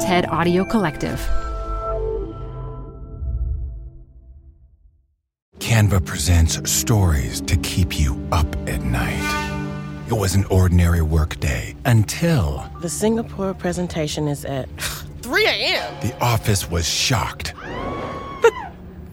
TED 0.00 0.26
Audio 0.30 0.64
Collective. 0.64 1.18
Canva 5.58 6.04
presents 6.06 6.70
stories 6.70 7.40
to 7.42 7.56
keep 7.58 7.98
you 7.98 8.16
up 8.30 8.46
at 8.68 8.82
night. 8.82 10.04
It 10.06 10.14
was 10.14 10.34
an 10.36 10.44
ordinary 10.46 11.02
workday 11.02 11.74
until 11.84 12.64
The 12.80 12.88
Singapore 12.88 13.54
presentation 13.54 14.28
is 14.28 14.44
at 14.44 14.68
3 15.22 15.46
a.m. 15.46 15.94
the 16.00 16.16
office 16.22 16.70
was 16.70 16.88
shocked. 16.88 17.54
But 18.40 18.52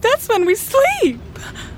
That's 0.02 0.30
when 0.30 0.46
we 0.46 0.54
sleep. 0.56 1.20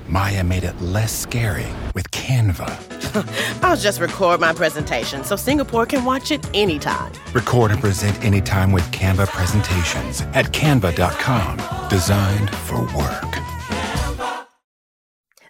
Maya 0.06 0.44
made 0.44 0.64
it 0.64 0.80
less 0.82 1.12
scary 1.12 1.66
with 1.94 2.10
Canva. 2.10 2.97
I'll 3.62 3.76
just 3.76 4.00
record 4.00 4.40
my 4.40 4.52
presentation 4.52 5.24
so 5.24 5.36
Singapore 5.36 5.86
can 5.86 6.04
watch 6.04 6.30
it 6.30 6.48
anytime. 6.54 7.12
Record 7.32 7.70
and 7.70 7.80
present 7.80 8.24
anytime 8.24 8.72
with 8.72 8.90
Canva 8.90 9.28
presentations 9.28 10.22
at 10.34 10.46
canva.com. 10.46 11.88
Designed 11.88 12.50
for 12.50 12.80
work. 12.96 13.38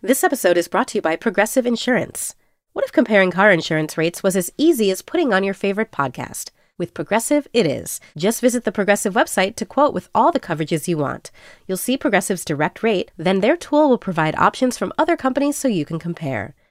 This 0.01 0.23
episode 0.23 0.57
is 0.57 0.69
brought 0.69 0.89
to 0.89 0.99
you 0.99 1.03
by 1.03 1.17
Progressive 1.17 1.67
Insurance. 1.67 2.37
What 2.73 2.85
if 2.85 2.93
comparing 2.93 3.33
car 3.33 3.51
insurance 3.51 3.99
rates 3.99 4.23
was 4.23 4.37
as 4.37 4.53
easy 4.57 4.93
as 4.93 5.03
putting 5.03 5.33
on 5.33 5.43
your 5.43 5.55
favorite 5.55 5.91
podcast? 5.91 6.51
With 6.79 6.95
Progressive, 6.95 7.49
it 7.53 7.67
is. 7.67 7.99
Just 8.17 8.41
visit 8.41 8.63
the 8.63 8.71
Progressive 8.71 9.15
website 9.15 9.57
to 9.57 9.67
quote 9.67 9.93
with 9.93 10.09
all 10.15 10.31
the 10.31 10.39
coverages 10.39 10.87
you 10.87 10.99
want. 10.99 11.33
You'll 11.67 11.77
see 11.77 11.99
Progressive's 11.99 12.45
direct 12.45 12.85
rate, 12.85 13.11
then 13.17 13.41
their 13.41 13.57
tool 13.57 13.89
will 13.89 13.99
provide 13.99 14.37
options 14.37 14.79
from 14.79 14.93
other 14.97 15.17
companies 15.17 15.57
so 15.57 15.67
you 15.67 15.85
can 15.85 15.99
compare. 15.99 16.55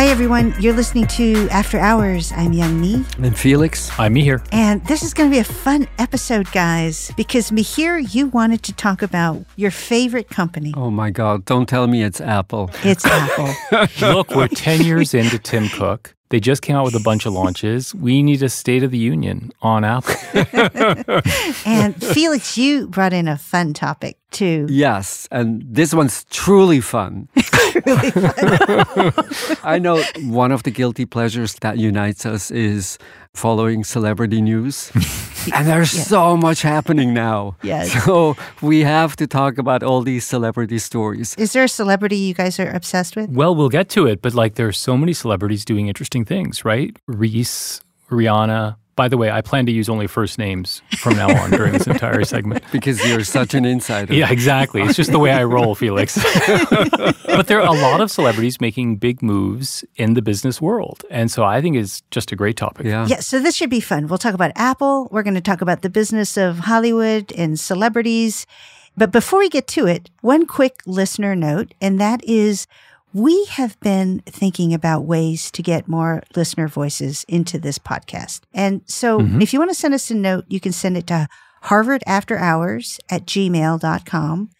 Hi, 0.00 0.06
everyone. 0.06 0.54
You're 0.58 0.72
listening 0.72 1.06
to 1.08 1.46
After 1.50 1.78
Hours. 1.78 2.32
I'm 2.32 2.52
Youngme. 2.52 3.04
And 3.22 3.38
Felix? 3.38 3.90
I'm 3.98 4.14
Mihir. 4.14 4.42
And 4.50 4.82
this 4.86 5.02
is 5.02 5.12
going 5.12 5.28
to 5.28 5.34
be 5.34 5.40
a 5.40 5.44
fun 5.44 5.86
episode, 5.98 6.50
guys, 6.52 7.12
because 7.18 7.50
Mihir, 7.50 8.14
you 8.14 8.28
wanted 8.28 8.62
to 8.62 8.72
talk 8.72 9.02
about 9.02 9.44
your 9.56 9.70
favorite 9.70 10.30
company. 10.30 10.72
Oh 10.74 10.90
my 10.90 11.10
God, 11.10 11.44
don't 11.44 11.68
tell 11.68 11.86
me 11.86 12.02
it's 12.02 12.18
Apple. 12.18 12.70
It's 12.82 13.04
Apple. 13.04 13.54
Look, 14.00 14.30
we're 14.30 14.48
10 14.48 14.86
years 14.86 15.12
into 15.12 15.38
Tim 15.38 15.68
Cook. 15.68 16.14
They 16.30 16.38
just 16.38 16.62
came 16.62 16.76
out 16.76 16.84
with 16.84 16.94
a 16.94 17.00
bunch 17.00 17.26
of 17.26 17.32
launches. 17.32 17.92
We 17.92 18.22
need 18.22 18.42
a 18.42 18.48
State 18.48 18.84
of 18.84 18.92
the 18.92 18.98
Union 18.98 19.50
on 19.62 19.82
Apple. 19.84 20.14
and 21.66 22.02
Felix, 22.02 22.56
you 22.56 22.86
brought 22.86 23.12
in 23.12 23.26
a 23.26 23.36
fun 23.36 23.74
topic 23.74 24.16
too. 24.30 24.66
Yes, 24.70 25.26
and 25.32 25.64
this 25.66 25.92
one's 25.92 26.24
truly 26.30 26.80
fun. 26.80 27.28
Really 27.86 28.10
fun. 28.10 29.12
I 29.62 29.78
know 29.78 30.02
one 30.24 30.50
of 30.50 30.64
the 30.64 30.72
guilty 30.72 31.06
pleasures 31.06 31.54
that 31.60 31.78
unites 31.78 32.26
us 32.26 32.50
is 32.50 32.98
following 33.32 33.84
celebrity 33.84 34.42
news. 34.42 34.90
and 35.54 35.66
there's 35.66 35.94
Yeah. 35.94 36.02
so 36.04 36.36
much 36.36 36.62
happening 36.62 37.12
now. 37.14 37.56
Yes. 37.62 37.92
So 38.04 38.36
we 38.62 38.80
have 38.84 39.16
to 39.16 39.26
talk 39.26 39.58
about 39.58 39.82
all 39.82 40.02
these 40.02 40.24
celebrity 40.26 40.78
stories. 40.78 41.34
Is 41.36 41.52
there 41.52 41.64
a 41.64 41.68
celebrity 41.68 42.16
you 42.16 42.34
guys 42.34 42.58
are 42.60 42.70
obsessed 42.70 43.16
with? 43.16 43.30
well, 43.30 43.54
we'll 43.54 43.68
get 43.68 43.88
to 43.90 44.06
it, 44.06 44.20
but 44.22 44.34
like 44.34 44.54
there's 44.54 44.78
so 44.78 44.96
many 44.96 45.12
celebrities 45.12 45.64
doing 45.64 45.88
interesting 45.88 46.24
things, 46.24 46.64
right? 46.64 46.96
Reese, 47.06 47.80
Rihanna. 48.10 48.76
By 49.00 49.08
the 49.08 49.16
way, 49.16 49.30
I 49.30 49.40
plan 49.40 49.64
to 49.64 49.72
use 49.72 49.88
only 49.88 50.06
first 50.06 50.38
names 50.38 50.82
from 50.98 51.16
now 51.16 51.34
on 51.34 51.52
during 51.52 51.72
this 51.72 51.86
entire 51.86 52.22
segment. 52.22 52.62
Because 52.70 53.02
you're 53.08 53.24
such 53.24 53.54
an 53.54 53.64
insider. 53.64 54.12
Yeah, 54.12 54.30
exactly. 54.30 54.82
It's 54.82 54.94
just 54.94 55.10
the 55.10 55.18
way 55.18 55.30
I 55.30 55.42
roll, 55.44 55.74
Felix. 55.74 56.16
but 57.24 57.46
there 57.46 57.62
are 57.62 57.66
a 57.66 57.80
lot 57.80 58.02
of 58.02 58.10
celebrities 58.10 58.60
making 58.60 58.96
big 58.96 59.22
moves 59.22 59.86
in 59.96 60.12
the 60.12 60.20
business 60.20 60.60
world. 60.60 61.02
And 61.10 61.30
so 61.30 61.44
I 61.44 61.62
think 61.62 61.76
it's 61.76 62.02
just 62.10 62.30
a 62.30 62.36
great 62.36 62.58
topic. 62.58 62.84
Yeah. 62.84 63.06
Yeah, 63.06 63.20
so 63.20 63.40
this 63.40 63.56
should 63.56 63.70
be 63.70 63.80
fun. 63.80 64.06
We'll 64.06 64.18
talk 64.18 64.34
about 64.34 64.52
Apple. 64.54 65.08
We're 65.10 65.22
going 65.22 65.34
to 65.34 65.40
talk 65.40 65.62
about 65.62 65.80
the 65.80 65.88
business 65.88 66.36
of 66.36 66.58
Hollywood 66.58 67.32
and 67.32 67.58
celebrities. 67.58 68.46
But 68.98 69.12
before 69.12 69.38
we 69.38 69.48
get 69.48 69.66
to 69.68 69.86
it, 69.86 70.10
one 70.20 70.44
quick 70.46 70.82
listener 70.84 71.34
note, 71.34 71.72
and 71.80 71.98
that 72.00 72.22
is 72.24 72.66
we 73.12 73.44
have 73.46 73.78
been 73.80 74.20
thinking 74.26 74.72
about 74.72 75.04
ways 75.04 75.50
to 75.52 75.62
get 75.62 75.88
more 75.88 76.22
listener 76.36 76.68
voices 76.68 77.24
into 77.28 77.58
this 77.58 77.78
podcast. 77.78 78.40
And 78.54 78.82
so 78.86 79.20
mm-hmm. 79.20 79.42
if 79.42 79.52
you 79.52 79.58
want 79.58 79.70
to 79.70 79.74
send 79.74 79.94
us 79.94 80.10
a 80.10 80.14
note, 80.14 80.44
you 80.48 80.60
can 80.60 80.72
send 80.72 80.96
it 80.96 81.06
to 81.08 81.28
harvardafterhours 81.64 83.00
at 83.10 83.26
gmail.com. 83.26 84.50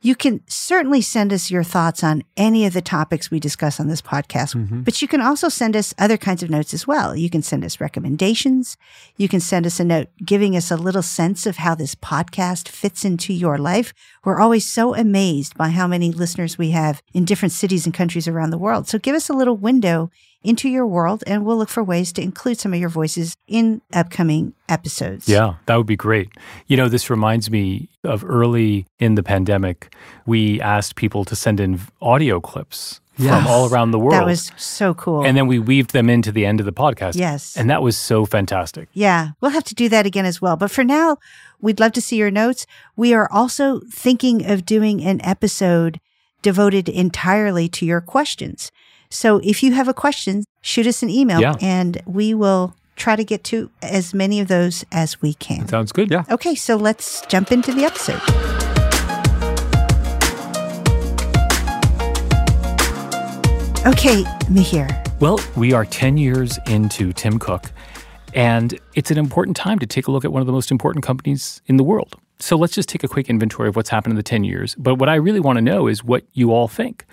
You 0.00 0.14
can 0.14 0.42
certainly 0.46 1.00
send 1.00 1.32
us 1.32 1.50
your 1.50 1.64
thoughts 1.64 2.04
on 2.04 2.22
any 2.36 2.64
of 2.66 2.72
the 2.72 2.80
topics 2.80 3.32
we 3.32 3.40
discuss 3.40 3.80
on 3.80 3.88
this 3.88 4.00
podcast, 4.00 4.54
mm-hmm. 4.54 4.82
but 4.82 5.02
you 5.02 5.08
can 5.08 5.20
also 5.20 5.48
send 5.48 5.74
us 5.74 5.92
other 5.98 6.16
kinds 6.16 6.42
of 6.42 6.50
notes 6.50 6.72
as 6.72 6.86
well. 6.86 7.16
You 7.16 7.28
can 7.28 7.42
send 7.42 7.64
us 7.64 7.80
recommendations. 7.80 8.76
You 9.16 9.28
can 9.28 9.40
send 9.40 9.66
us 9.66 9.80
a 9.80 9.84
note 9.84 10.08
giving 10.24 10.56
us 10.56 10.70
a 10.70 10.76
little 10.76 11.02
sense 11.02 11.46
of 11.46 11.56
how 11.56 11.74
this 11.74 11.96
podcast 11.96 12.68
fits 12.68 13.04
into 13.04 13.32
your 13.32 13.58
life. 13.58 13.92
We're 14.24 14.40
always 14.40 14.70
so 14.70 14.94
amazed 14.94 15.56
by 15.56 15.70
how 15.70 15.88
many 15.88 16.12
listeners 16.12 16.56
we 16.56 16.70
have 16.70 17.02
in 17.12 17.24
different 17.24 17.52
cities 17.52 17.84
and 17.84 17.92
countries 17.92 18.28
around 18.28 18.50
the 18.50 18.58
world. 18.58 18.86
So 18.86 18.98
give 18.98 19.16
us 19.16 19.28
a 19.28 19.34
little 19.34 19.56
window 19.56 20.10
into 20.42 20.68
your 20.68 20.86
world 20.86 21.24
and 21.26 21.44
we'll 21.44 21.56
look 21.58 21.68
for 21.68 21.82
ways 21.82 22.12
to 22.12 22.22
include 22.22 22.58
some 22.60 22.72
of 22.72 22.78
your 22.80 22.88
voices 22.88 23.36
in 23.46 23.80
upcoming 23.92 24.54
episodes. 24.68 25.28
Yeah, 25.28 25.54
that 25.66 25.76
would 25.76 25.86
be 25.86 25.96
great. 25.96 26.30
You 26.68 26.76
know, 26.76 26.88
this 26.88 27.10
reminds 27.10 27.50
me 27.50 27.88
of 28.04 28.24
early 28.24 28.86
in 28.98 29.16
the 29.16 29.22
pandemic, 29.22 29.94
we 30.26 30.60
asked 30.60 30.94
people 30.96 31.24
to 31.24 31.34
send 31.36 31.58
in 31.60 31.80
audio 32.00 32.40
clips 32.40 33.00
Yes. 33.20 33.34
from 33.42 33.52
all 33.52 33.68
around 33.68 33.90
the 33.90 33.98
world. 33.98 34.12
That 34.14 34.26
was 34.26 34.52
so 34.56 34.94
cool. 34.94 35.24
and 35.26 35.36
then 35.36 35.48
we 35.48 35.58
weaved 35.58 35.92
them 35.92 36.08
into 36.08 36.30
the 36.30 36.46
end 36.46 36.60
of 36.60 36.66
the 36.66 36.72
podcast. 36.72 37.16
Yes. 37.16 37.56
And 37.56 37.68
that 37.68 37.82
was 37.82 37.98
so 37.98 38.24
fantastic. 38.24 38.88
Yeah, 38.92 39.30
we'll 39.40 39.50
have 39.50 39.64
to 39.64 39.74
do 39.74 39.88
that 39.88 40.06
again 40.06 40.24
as 40.24 40.40
well. 40.40 40.56
But 40.56 40.70
for 40.70 40.84
now, 40.84 41.16
we'd 41.60 41.80
love 41.80 41.90
to 41.94 42.00
see 42.00 42.14
your 42.14 42.30
notes. 42.30 42.64
We 42.94 43.12
are 43.14 43.28
also 43.32 43.80
thinking 43.90 44.46
of 44.48 44.64
doing 44.64 45.02
an 45.04 45.20
episode 45.24 45.98
devoted 46.42 46.88
entirely 46.88 47.68
to 47.70 47.84
your 47.84 48.00
questions. 48.00 48.70
So 49.10 49.40
if 49.42 49.62
you 49.62 49.72
have 49.72 49.88
a 49.88 49.94
question, 49.94 50.44
shoot 50.60 50.86
us 50.86 51.02
an 51.02 51.10
email 51.10 51.40
Yeah. 51.40 51.54
and 51.60 52.00
we 52.06 52.34
will 52.34 52.74
try 52.96 53.16
to 53.16 53.24
get 53.24 53.44
to 53.44 53.70
as 53.82 54.12
many 54.12 54.40
of 54.40 54.48
those 54.48 54.84
as 54.92 55.22
we 55.22 55.34
can. 55.34 55.66
Sounds 55.68 55.92
good. 55.92 56.10
Yeah. 56.10 56.24
Okay, 56.30 56.54
so 56.54 56.76
let's 56.76 57.24
jump 57.26 57.52
into 57.52 57.72
the 57.72 57.84
episode. 57.84 58.20
Okay, 63.86 64.22
Mihir. 64.50 64.88
Well, 65.20 65.40
we 65.56 65.72
are 65.72 65.84
10 65.86 66.18
years 66.18 66.58
into 66.66 67.12
Tim 67.12 67.38
Cook, 67.38 67.70
and 68.34 68.78
it's 68.94 69.10
an 69.10 69.16
important 69.18 69.56
time 69.56 69.78
to 69.78 69.86
take 69.86 70.08
a 70.08 70.10
look 70.10 70.24
at 70.24 70.32
one 70.32 70.40
of 70.42 70.46
the 70.46 70.52
most 70.52 70.70
important 70.70 71.04
companies 71.04 71.62
in 71.66 71.76
the 71.78 71.84
world. 71.84 72.14
So 72.38 72.56
let's 72.56 72.74
just 72.74 72.88
take 72.88 73.02
a 73.02 73.08
quick 73.08 73.30
inventory 73.30 73.68
of 73.68 73.76
what's 73.76 73.88
happened 73.88 74.12
in 74.12 74.16
the 74.16 74.22
10 74.22 74.44
years. 74.44 74.74
But 74.76 74.96
what 74.96 75.08
I 75.08 75.14
really 75.14 75.40
want 75.40 75.56
to 75.56 75.62
know 75.62 75.86
is 75.86 76.04
what 76.04 76.24
you 76.34 76.52
all 76.52 76.68
think. 76.68 77.04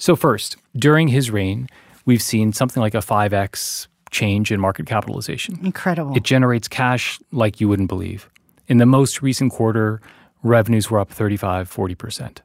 So, 0.00 0.16
first, 0.16 0.56
during 0.74 1.08
his 1.08 1.30
reign, 1.30 1.68
we've 2.06 2.22
seen 2.22 2.54
something 2.54 2.80
like 2.80 2.94
a 2.94 3.02
5x 3.02 3.86
change 4.10 4.50
in 4.50 4.58
market 4.58 4.86
capitalization. 4.86 5.60
Incredible. 5.62 6.16
It 6.16 6.22
generates 6.22 6.68
cash 6.68 7.20
like 7.32 7.60
you 7.60 7.68
wouldn't 7.68 7.90
believe. 7.90 8.30
In 8.66 8.78
the 8.78 8.86
most 8.86 9.20
recent 9.20 9.52
quarter, 9.52 10.00
revenues 10.42 10.90
were 10.90 10.98
up 10.98 11.10
35, 11.10 11.70
40%. 11.70 12.38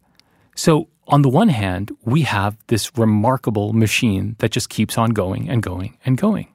So, 0.53 0.89
on 1.07 1.21
the 1.21 1.29
one 1.29 1.47
hand, 1.47 1.95
we 2.03 2.23
have 2.23 2.57
this 2.67 2.91
remarkable 2.97 3.71
machine 3.71 4.35
that 4.39 4.51
just 4.51 4.67
keeps 4.67 4.97
on 4.97 5.11
going 5.11 5.49
and 5.49 5.63
going 5.63 5.97
and 6.05 6.17
going. 6.17 6.49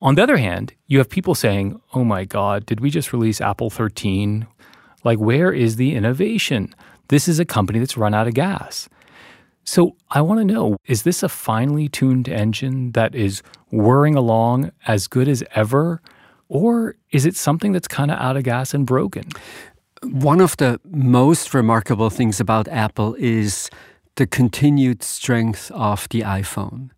On 0.00 0.14
the 0.14 0.22
other 0.22 0.36
hand, 0.36 0.74
you 0.86 0.98
have 0.98 1.10
people 1.10 1.34
saying, 1.34 1.80
oh 1.92 2.04
my 2.04 2.24
God, 2.24 2.66
did 2.66 2.78
we 2.78 2.90
just 2.90 3.12
release 3.12 3.40
Apple 3.40 3.68
13? 3.68 4.46
Like, 5.02 5.18
where 5.18 5.50
is 5.50 5.74
the 5.74 5.96
innovation? 5.96 6.72
This 7.08 7.26
is 7.26 7.40
a 7.40 7.44
company 7.44 7.80
that's 7.80 7.96
run 7.96 8.14
out 8.14 8.28
of 8.28 8.34
gas. 8.34 8.88
So 9.64 9.96
I 10.10 10.20
want 10.20 10.40
to 10.40 10.44
know 10.44 10.76
is 10.86 11.02
this 11.02 11.22
a 11.22 11.28
finely 11.28 11.88
tuned 11.88 12.28
engine 12.28 12.92
that 12.92 13.14
is 13.14 13.42
whirring 13.70 14.16
along 14.16 14.72
as 14.86 15.06
good 15.06 15.28
as 15.28 15.44
ever? 15.54 16.00
Or 16.48 16.96
is 17.12 17.26
it 17.26 17.36
something 17.36 17.72
that's 17.72 17.88
kind 17.88 18.10
of 18.10 18.18
out 18.18 18.36
of 18.36 18.42
gas 18.42 18.74
and 18.74 18.84
broken? 18.84 19.28
One 20.02 20.40
of 20.40 20.56
the 20.56 20.80
most 20.84 21.54
remarkable 21.54 22.10
things 22.10 22.40
about 22.40 22.66
Apple 22.68 23.14
is 23.18 23.70
the 24.16 24.26
continued 24.26 25.02
strength 25.02 25.70
of 25.72 26.08
the 26.10 26.22
iPhone. 26.22 26.90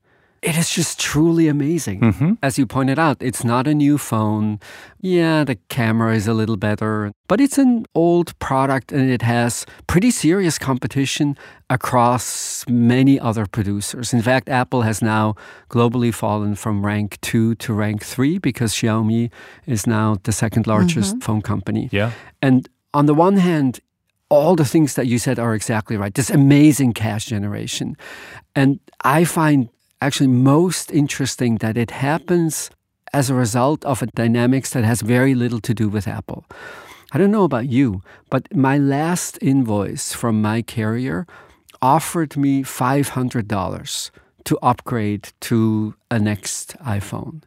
It 0.42 0.56
is 0.58 0.68
just 0.70 0.98
truly 0.98 1.46
amazing. 1.48 2.00
Mhm. 2.00 2.36
As 2.42 2.58
you 2.58 2.66
pointed 2.66 2.98
out, 2.98 3.16
it's 3.20 3.44
not 3.44 3.66
a 3.68 3.74
new 3.74 3.96
phone. 3.96 4.58
Yeah, 5.00 5.44
the 5.44 5.56
camera 5.68 6.14
is 6.16 6.26
a 6.26 6.34
little 6.34 6.56
better, 6.56 7.12
but 7.28 7.40
it's 7.40 7.58
an 7.58 7.84
old 7.94 8.36
product 8.40 8.90
and 8.92 9.08
it 9.08 9.22
has 9.22 9.64
pretty 9.86 10.10
serious 10.10 10.58
competition 10.58 11.36
across 11.70 12.64
many 12.68 13.20
other 13.20 13.46
producers. 13.46 14.12
In 14.12 14.22
fact, 14.22 14.48
Apple 14.48 14.82
has 14.82 15.00
now 15.00 15.34
globally 15.70 16.12
fallen 16.12 16.54
from 16.56 16.84
rank 16.84 17.18
two 17.20 17.54
to 17.56 17.72
rank 17.72 18.02
three 18.02 18.38
because 18.38 18.74
Xiaomi 18.74 19.30
is 19.66 19.86
now 19.86 20.16
the 20.24 20.32
second 20.32 20.66
largest 20.66 21.22
phone 21.22 21.42
company. 21.42 21.88
Yeah. 21.92 22.10
And 22.40 22.68
on 22.92 23.06
the 23.06 23.14
one 23.14 23.36
hand, 23.36 23.78
all 24.28 24.56
the 24.56 24.64
things 24.64 24.94
that 24.94 25.06
you 25.06 25.18
said 25.18 25.38
are 25.38 25.54
exactly 25.54 25.96
right. 25.96 26.14
This 26.14 26.30
amazing 26.30 26.94
cash 26.94 27.26
generation. 27.26 27.96
And 28.56 28.80
I 29.04 29.24
find 29.24 29.68
actually 30.02 30.28
most 30.28 30.90
interesting 30.90 31.58
that 31.58 31.76
it 31.76 31.90
happens 31.90 32.70
as 33.12 33.31
a 33.31 33.34
result 33.34 33.84
of 33.84 34.02
a 34.02 34.06
dynamics 34.06 34.70
that 34.70 34.84
has 34.84 35.00
very 35.02 35.34
little 35.34 35.60
to 35.60 35.75
do 35.75 35.88
with 35.88 36.08
Apple. 36.08 36.44
I 37.12 37.19
don't 37.19 37.31
know 37.31 37.44
about 37.44 37.69
you, 37.69 38.02
but 38.31 38.54
my 38.54 38.78
last 38.78 39.38
invoice 39.43 40.12
from 40.12 40.40
my 40.40 40.62
carrier 40.62 41.26
offered 41.81 42.37
me 42.37 42.62
$500 42.62 44.10
to 44.44 44.58
upgrade 44.62 45.32
to 45.40 45.94
a 46.10 46.19
next 46.19 46.76
iPhone. 46.78 47.43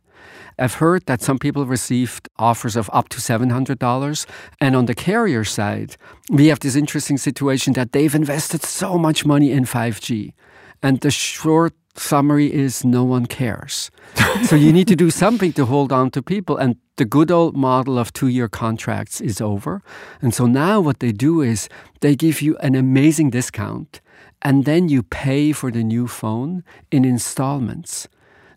I've 0.57 0.75
heard 0.75 1.05
that 1.07 1.21
some 1.21 1.37
people 1.39 1.65
received 1.65 2.29
offers 2.37 2.75
of 2.75 2.89
up 2.93 3.09
to 3.09 3.17
$700. 3.17 4.25
And 4.61 4.75
on 4.75 4.85
the 4.85 4.95
carrier 4.95 5.43
side, 5.43 5.97
we 6.29 6.47
have 6.47 6.59
this 6.59 6.75
interesting 6.75 7.17
situation 7.17 7.73
that 7.73 7.91
they've 7.91 8.15
invested 8.15 8.63
so 8.63 8.97
much 8.97 9.25
money 9.25 9.51
in 9.51 9.65
5G. 9.65 10.33
And 10.81 11.01
the 11.01 11.11
short 11.11 11.73
summary 11.97 12.53
is 12.53 12.83
no 12.83 13.03
one 13.03 13.25
cares. 13.25 13.91
so 14.43 14.55
you 14.55 14.71
need 14.71 14.87
to 14.87 14.95
do 14.95 15.09
something 15.09 15.53
to 15.53 15.65
hold 15.65 15.91
on 15.91 16.11
to 16.11 16.21
people. 16.21 16.57
And 16.57 16.77
the 16.97 17.05
good 17.05 17.31
old 17.31 17.55
model 17.55 17.97
of 17.97 18.13
two 18.13 18.27
year 18.27 18.47
contracts 18.47 19.21
is 19.21 19.41
over. 19.41 19.81
And 20.21 20.33
so 20.33 20.45
now 20.45 20.79
what 20.79 20.99
they 20.99 21.11
do 21.11 21.41
is 21.41 21.69
they 22.01 22.15
give 22.15 22.41
you 22.41 22.57
an 22.57 22.75
amazing 22.75 23.29
discount. 23.29 24.01
And 24.41 24.65
then 24.65 24.89
you 24.89 25.01
pay 25.03 25.51
for 25.51 25.71
the 25.71 25.83
new 25.83 26.07
phone 26.07 26.63
in 26.91 27.03
installments 27.03 28.07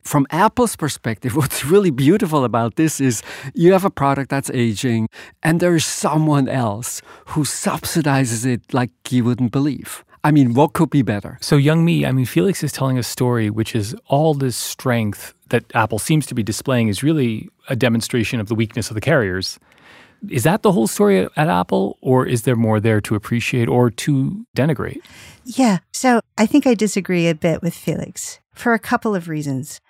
from 0.09 0.27
Apple's 0.31 0.75
perspective, 0.75 1.37
what's 1.41 1.65
really 1.65 1.91
beautiful 1.91 2.45
about 2.45 2.77
this 2.77 3.01
is 3.01 3.23
you 3.55 3.73
have 3.73 3.85
a 3.85 3.91
product 3.91 4.31
that's 4.31 4.51
aging 4.51 5.09
and 5.43 5.61
there's 5.61 5.85
someone 5.85 6.49
else 6.49 7.03
who 7.27 7.43
subsidizes 7.43 8.47
it 8.47 8.73
like 8.73 8.91
you 9.11 9.25
wouldn't 9.25 9.53
believe. 9.53 10.05
I 10.25 10.31
mean, 10.31 10.55
what 10.55 10.73
could 10.73 10.91
be 10.91 11.03
better? 11.03 11.39
So, 11.41 11.57
Youngme, 11.57 12.07
I 12.07 12.13
mean, 12.13 12.27
Felix 12.27 12.63
is 12.63 12.73
telling 12.73 12.99
a 12.99 13.03
story 13.03 13.51
which 13.51 13.75
is 13.75 13.95
all 14.07 14.35
this 14.35 14.57
strength 14.57 15.35
that 15.51 15.65
Apple 15.75 15.99
seems 15.99 16.27
to 16.27 16.35
be 16.35 16.43
displaying 16.43 16.89
is 16.89 17.03
really 17.03 17.49
a 17.69 17.77
demonstration 17.77 18.41
of 18.41 18.49
the 18.49 18.55
weakness 18.55 18.91
of 18.91 18.95
the 18.95 19.01
carriers. 19.01 19.59
Is 20.29 20.43
that 20.43 20.63
the 20.63 20.73
whole 20.73 20.89
story 20.89 21.21
at, 21.21 21.31
at 21.37 21.49
Apple, 21.49 21.97
or 22.01 22.27
is 22.27 22.43
there 22.43 22.57
more 22.57 22.81
there 22.81 23.01
to 23.03 23.15
appreciate 23.15 23.69
or 23.69 23.91
to 23.91 24.45
denigrate? 24.57 25.01
Yeah. 25.45 25.79
So 25.93 26.21
I 26.37 26.47
think 26.47 26.67
I 26.67 26.75
disagree 26.75 27.29
a 27.29 27.35
bit 27.35 27.63
with 27.63 27.75
Felix 27.75 28.41
for 28.53 28.75
a 28.75 28.79
couple 28.79 29.15
of 29.15 29.29
reasons. 29.29 29.81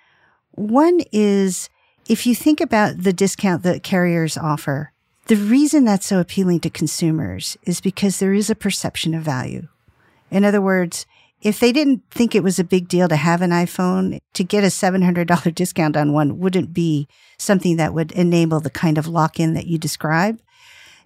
One 0.51 1.01
is 1.11 1.69
if 2.07 2.25
you 2.25 2.35
think 2.35 2.61
about 2.61 3.03
the 3.03 3.13
discount 3.13 3.63
that 3.63 3.83
carriers 3.83 4.37
offer, 4.37 4.91
the 5.27 5.35
reason 5.35 5.85
that's 5.85 6.07
so 6.07 6.19
appealing 6.19 6.59
to 6.61 6.69
consumers 6.69 7.57
is 7.63 7.81
because 7.81 8.19
there 8.19 8.33
is 8.33 8.49
a 8.49 8.55
perception 8.55 9.13
of 9.13 9.23
value. 9.23 9.67
In 10.31 10.45
other 10.45 10.61
words, 10.61 11.05
if 11.41 11.59
they 11.59 11.71
didn't 11.71 12.03
think 12.11 12.35
it 12.35 12.43
was 12.43 12.59
a 12.59 12.63
big 12.63 12.87
deal 12.87 13.07
to 13.07 13.15
have 13.15 13.41
an 13.41 13.51
iPhone, 13.51 14.19
to 14.33 14.43
get 14.43 14.63
a 14.63 14.67
$700 14.67 15.55
discount 15.55 15.95
on 15.95 16.11
one 16.11 16.39
wouldn't 16.39 16.73
be 16.73 17.07
something 17.37 17.77
that 17.77 17.93
would 17.93 18.11
enable 18.11 18.59
the 18.59 18.69
kind 18.69 18.97
of 18.97 19.07
lock 19.07 19.39
in 19.39 19.53
that 19.53 19.67
you 19.67 19.77
describe. 19.77 20.41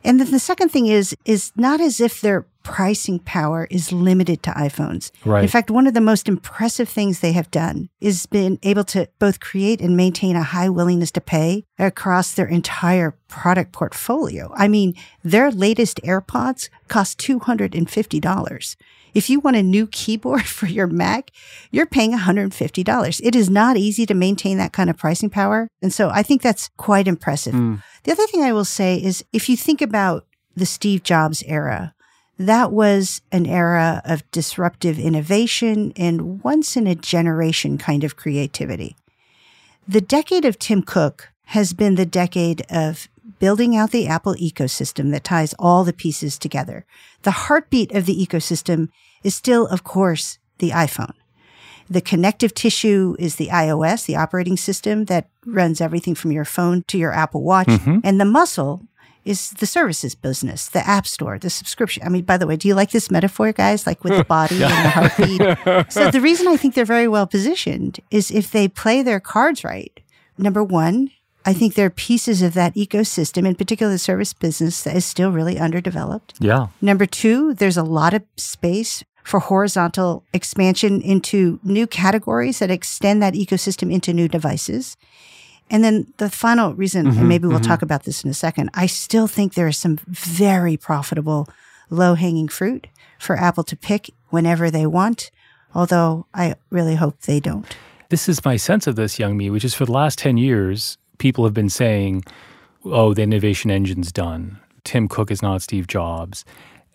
And 0.03 0.19
then 0.19 0.31
the 0.31 0.39
second 0.39 0.69
thing 0.69 0.87
is, 0.87 1.15
is 1.23 1.51
not 1.55 1.79
as 1.79 2.01
if 2.01 2.19
their 2.19 2.45
pricing 2.63 3.19
power 3.19 3.67
is 3.69 3.91
limited 3.91 4.41
to 4.43 4.51
iPhones. 4.51 5.11
Right. 5.25 5.43
In 5.43 5.49
fact, 5.49 5.69
one 5.69 5.85
of 5.85 5.93
the 5.93 6.01
most 6.01 6.27
impressive 6.27 6.89
things 6.89 7.19
they 7.19 7.33
have 7.33 7.51
done 7.51 7.89
is 8.01 8.25
been 8.25 8.57
able 8.63 8.85
to 8.85 9.07
both 9.19 9.39
create 9.39 9.81
and 9.81 9.95
maintain 9.95 10.35
a 10.35 10.43
high 10.43 10.69
willingness 10.69 11.11
to 11.11 11.21
pay 11.21 11.65
across 11.77 12.33
their 12.33 12.47
entire 12.47 13.11
product 13.27 13.71
portfolio. 13.73 14.51
I 14.55 14.67
mean, 14.67 14.93
their 15.23 15.51
latest 15.51 15.99
AirPods 16.03 16.69
cost 16.87 17.19
$250. 17.19 18.75
If 19.13 19.29
you 19.29 19.39
want 19.39 19.57
a 19.57 19.63
new 19.63 19.87
keyboard 19.87 20.45
for 20.57 20.65
your 20.65 20.87
Mac, 20.87 21.31
you're 21.71 21.85
paying 21.85 22.13
$150. 22.17 23.21
It 23.23 23.35
is 23.35 23.49
not 23.49 23.77
easy 23.77 24.05
to 24.05 24.13
maintain 24.13 24.57
that 24.57 24.73
kind 24.73 24.89
of 24.89 24.97
pricing 24.97 25.29
power. 25.29 25.67
And 25.81 25.93
so 25.93 26.09
I 26.09 26.23
think 26.23 26.41
that's 26.41 26.69
quite 26.77 27.07
impressive. 27.07 27.53
Hmm. 27.53 27.75
The 28.03 28.11
other 28.11 28.27
thing 28.27 28.43
I 28.43 28.53
will 28.53 28.65
say 28.65 28.97
is 28.97 29.23
if 29.31 29.49
you 29.49 29.57
think 29.57 29.81
about 29.81 30.25
the 30.55 30.65
Steve 30.65 31.03
Jobs 31.03 31.43
era, 31.43 31.93
that 32.43 32.71
was 32.71 33.21
an 33.31 33.45
era 33.45 34.01
of 34.05 34.29
disruptive 34.31 34.99
innovation 34.99 35.93
and 35.95 36.43
once 36.43 36.77
in 36.77 36.87
a 36.87 36.95
generation 36.95 37.77
kind 37.77 38.03
of 38.03 38.15
creativity. 38.15 38.95
The 39.87 40.01
decade 40.01 40.45
of 40.45 40.59
Tim 40.59 40.81
Cook 40.81 41.29
has 41.47 41.73
been 41.73 41.95
the 41.95 42.05
decade 42.05 42.65
of 42.69 43.09
building 43.39 43.75
out 43.75 43.91
the 43.91 44.07
Apple 44.07 44.35
ecosystem 44.35 45.11
that 45.11 45.23
ties 45.23 45.53
all 45.59 45.83
the 45.83 45.93
pieces 45.93 46.37
together. 46.37 46.85
The 47.23 47.31
heartbeat 47.31 47.91
of 47.93 48.05
the 48.05 48.15
ecosystem 48.15 48.89
is 49.23 49.35
still, 49.35 49.67
of 49.67 49.83
course, 49.83 50.39
the 50.59 50.69
iPhone. 50.69 51.13
The 51.89 52.01
connective 52.01 52.53
tissue 52.53 53.15
is 53.19 53.35
the 53.35 53.47
iOS, 53.47 54.05
the 54.05 54.15
operating 54.15 54.57
system 54.57 55.05
that 55.05 55.29
runs 55.45 55.81
everything 55.81 56.15
from 56.15 56.31
your 56.31 56.45
phone 56.45 56.83
to 56.87 56.97
your 56.97 57.11
Apple 57.11 57.43
Watch. 57.43 57.67
Mm-hmm. 57.67 57.99
And 58.03 58.19
the 58.19 58.25
muscle 58.25 58.81
is 59.25 59.51
the 59.51 59.65
services 59.65 60.15
business, 60.15 60.67
the 60.69 60.85
app 60.87 61.07
store, 61.07 61.39
the 61.39 61.49
subscription. 61.49 62.03
I 62.05 62.09
mean, 62.09 62.23
by 62.23 62.37
the 62.37 62.47
way, 62.47 62.55
do 62.55 62.67
you 62.67 62.75
like 62.75 62.91
this 62.91 63.09
metaphor, 63.09 63.51
guys? 63.51 63.87
Like 63.87 64.03
with 64.03 64.17
the 64.17 64.23
body 64.23 64.63
and 64.63 64.71
the 64.71 64.89
heartbeat? 64.89 65.91
so 65.91 66.11
the 66.11 66.21
reason 66.21 66.47
I 66.47 66.57
think 66.57 66.75
they're 66.75 66.85
very 66.85 67.07
well 67.07 67.27
positioned 67.27 67.99
is 68.11 68.31
if 68.31 68.51
they 68.51 68.67
play 68.67 69.01
their 69.01 69.19
cards 69.19 69.63
right. 69.63 69.97
Number 70.37 70.63
one, 70.63 71.11
I 71.45 71.53
think 71.53 71.73
there 71.73 71.85
are 71.87 71.91
pieces 71.91 72.41
of 72.41 72.53
that 72.53 72.75
ecosystem, 72.75 73.47
in 73.47 73.55
particular 73.55 73.91
the 73.91 73.99
service 73.99 74.33
business, 74.33 74.83
that 74.83 74.95
is 74.95 75.05
still 75.05 75.31
really 75.31 75.59
underdeveloped. 75.59 76.35
Yeah. 76.39 76.67
Number 76.81 77.05
two, 77.05 77.53
there's 77.53 77.77
a 77.77 77.83
lot 77.83 78.13
of 78.13 78.23
space 78.37 79.03
for 79.23 79.39
horizontal 79.39 80.23
expansion 80.33 81.01
into 81.01 81.59
new 81.63 81.87
categories 81.87 82.59
that 82.59 82.71
extend 82.71 83.21
that 83.21 83.33
ecosystem 83.33 83.91
into 83.91 84.13
new 84.13 84.27
devices. 84.27 84.97
And 85.69 85.83
then 85.83 86.13
the 86.17 86.29
final 86.29 86.73
reason, 86.73 87.07
and 87.07 87.15
mm-hmm, 87.15 87.27
maybe 87.27 87.47
we'll 87.47 87.57
mm-hmm. 87.57 87.67
talk 87.67 87.81
about 87.81 88.03
this 88.03 88.23
in 88.23 88.29
a 88.29 88.33
second, 88.33 88.69
I 88.73 88.85
still 88.85 89.27
think 89.27 89.53
there 89.53 89.67
is 89.67 89.77
some 89.77 89.97
very 90.07 90.77
profitable 90.77 91.47
low 91.89 92.15
hanging 92.15 92.47
fruit 92.47 92.87
for 93.19 93.35
Apple 93.37 93.63
to 93.63 93.75
pick 93.75 94.11
whenever 94.29 94.69
they 94.69 94.85
want, 94.85 95.31
although 95.73 96.25
I 96.33 96.55
really 96.69 96.95
hope 96.95 97.21
they 97.21 97.39
don't. 97.39 97.65
This 98.09 98.29
is 98.29 98.45
my 98.45 98.57
sense 98.57 98.85
of 98.85 98.95
this, 98.95 99.17
Youngme, 99.17 99.51
which 99.51 99.65
is 99.65 99.73
for 99.73 99.85
the 99.85 99.91
last 99.91 100.19
10 100.19 100.37
years, 100.37 100.97
people 101.17 101.43
have 101.45 101.53
been 101.53 101.69
saying, 101.69 102.23
oh, 102.85 103.13
the 103.13 103.23
innovation 103.23 103.71
engine's 103.71 104.11
done. 104.11 104.59
Tim 104.83 105.07
Cook 105.07 105.31
is 105.31 105.41
not 105.41 105.61
Steve 105.61 105.87
Jobs. 105.87 106.45